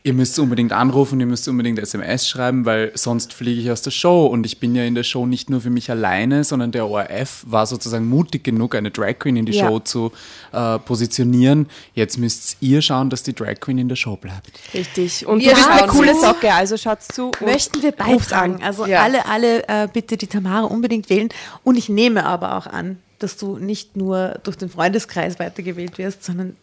ihr 0.07 0.13
müsst 0.13 0.39
unbedingt 0.39 0.71
anrufen, 0.71 1.19
ihr 1.19 1.25
müsst 1.25 1.47
unbedingt 1.49 1.79
SMS 1.79 2.27
schreiben, 2.29 2.65
weil 2.65 2.91
sonst 2.95 3.33
fliege 3.33 3.59
ich 3.59 3.69
aus 3.69 3.81
der 3.81 3.91
Show. 3.91 4.25
Und 4.25 4.45
ich 4.45 4.57
bin 4.59 4.73
ja 4.73 4.83
in 4.85 4.95
der 4.95 5.03
Show 5.03 5.25
nicht 5.25 5.49
nur 5.49 5.59
für 5.59 5.69
mich 5.69 5.91
alleine, 5.91 6.45
sondern 6.45 6.71
der 6.71 6.87
ORF 6.87 7.43
war 7.45 7.65
sozusagen 7.65 8.07
mutig 8.07 8.45
genug, 8.45 8.73
eine 8.73 8.89
Drag 8.89 9.19
Queen 9.19 9.35
in 9.35 9.45
die 9.45 9.51
Ja. 9.51 9.67
Show 9.67 9.79
zu 9.79 10.13
äh, 10.53 10.79
positionieren. 10.79 11.67
Jetzt 11.93 12.17
müsst 12.17 12.55
ihr 12.61 12.81
schauen, 12.81 13.09
dass 13.09 13.21
die 13.23 13.33
Drag 13.33 13.55
Queen 13.59 13.77
in 13.79 13.89
der 13.89 13.97
Show 13.97 14.15
bleibt. 14.15 14.49
Richtig. 14.73 15.27
Und 15.27 15.41
Wir 15.41 15.49
du 15.51 15.55
bist 15.57 15.69
eine 15.69 15.87
coole 15.87 16.13
zu. 16.13 16.21
Socke, 16.21 16.53
also 16.53 16.77
schaut's 16.77 17.09
zu. 17.09 17.31
Möchten 17.43 17.81
wir 17.83 17.91
beitragen. 17.91 18.63
Also 18.63 18.85
Ja. 18.85 19.03
alle, 19.03 19.25
alle 19.25 19.67
äh, 19.67 19.87
bitte 19.91 20.15
die 20.15 20.27
Tamara 20.27 20.63
unbedingt 20.67 21.09
wählen. 21.09 21.27
Und 21.65 21.77
ich 21.77 21.89
nehme 21.89 22.25
aber 22.25 22.55
auch 22.57 22.67
an, 22.67 22.97
dass 23.19 23.35
du 23.35 23.57
nicht 23.57 23.97
nur 23.97 24.39
durch 24.43 24.55
den 24.57 24.69
Freundeskreis 24.69 25.37
weitergewählt 25.37 25.97
wirst, 25.97 26.23
sondern 26.23 26.55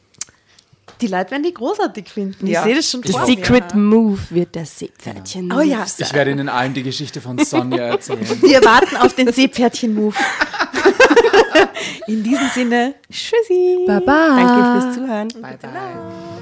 die 1.00 1.06
Leute 1.08 1.32
werden 1.32 1.42
die 1.42 1.54
großartig 1.54 2.08
finden. 2.08 2.46
Ja. 2.46 2.60
Ich 2.60 2.64
sehe 2.64 2.74
das 2.76 2.90
schon 2.90 3.02
The 3.02 3.12
Secret 3.12 3.74
mir. 3.74 3.80
Move 3.80 4.20
wird 4.30 4.54
der 4.54 4.64
Seepferdchen. 4.66 5.52
Oh 5.52 5.60
ja. 5.60 5.84
Ich 5.98 6.12
werde 6.12 6.30
Ihnen 6.30 6.48
allen 6.48 6.72
die 6.74 6.82
Geschichte 6.82 7.20
von 7.20 7.38
Sonja 7.38 7.84
erzählen. 7.84 8.20
Wir 8.42 8.64
warten 8.64 8.96
auf 8.96 9.14
den 9.14 9.32
Seepferdchen-Move. 9.32 10.14
In 12.06 12.22
diesem 12.22 12.48
Sinne, 12.48 12.94
tschüssi. 13.10 13.84
Baba. 13.86 14.36
Danke 14.36 14.82
fürs 14.82 14.94
Zuhören. 14.94 15.28
bye 15.40 15.58
bye. 15.60 16.33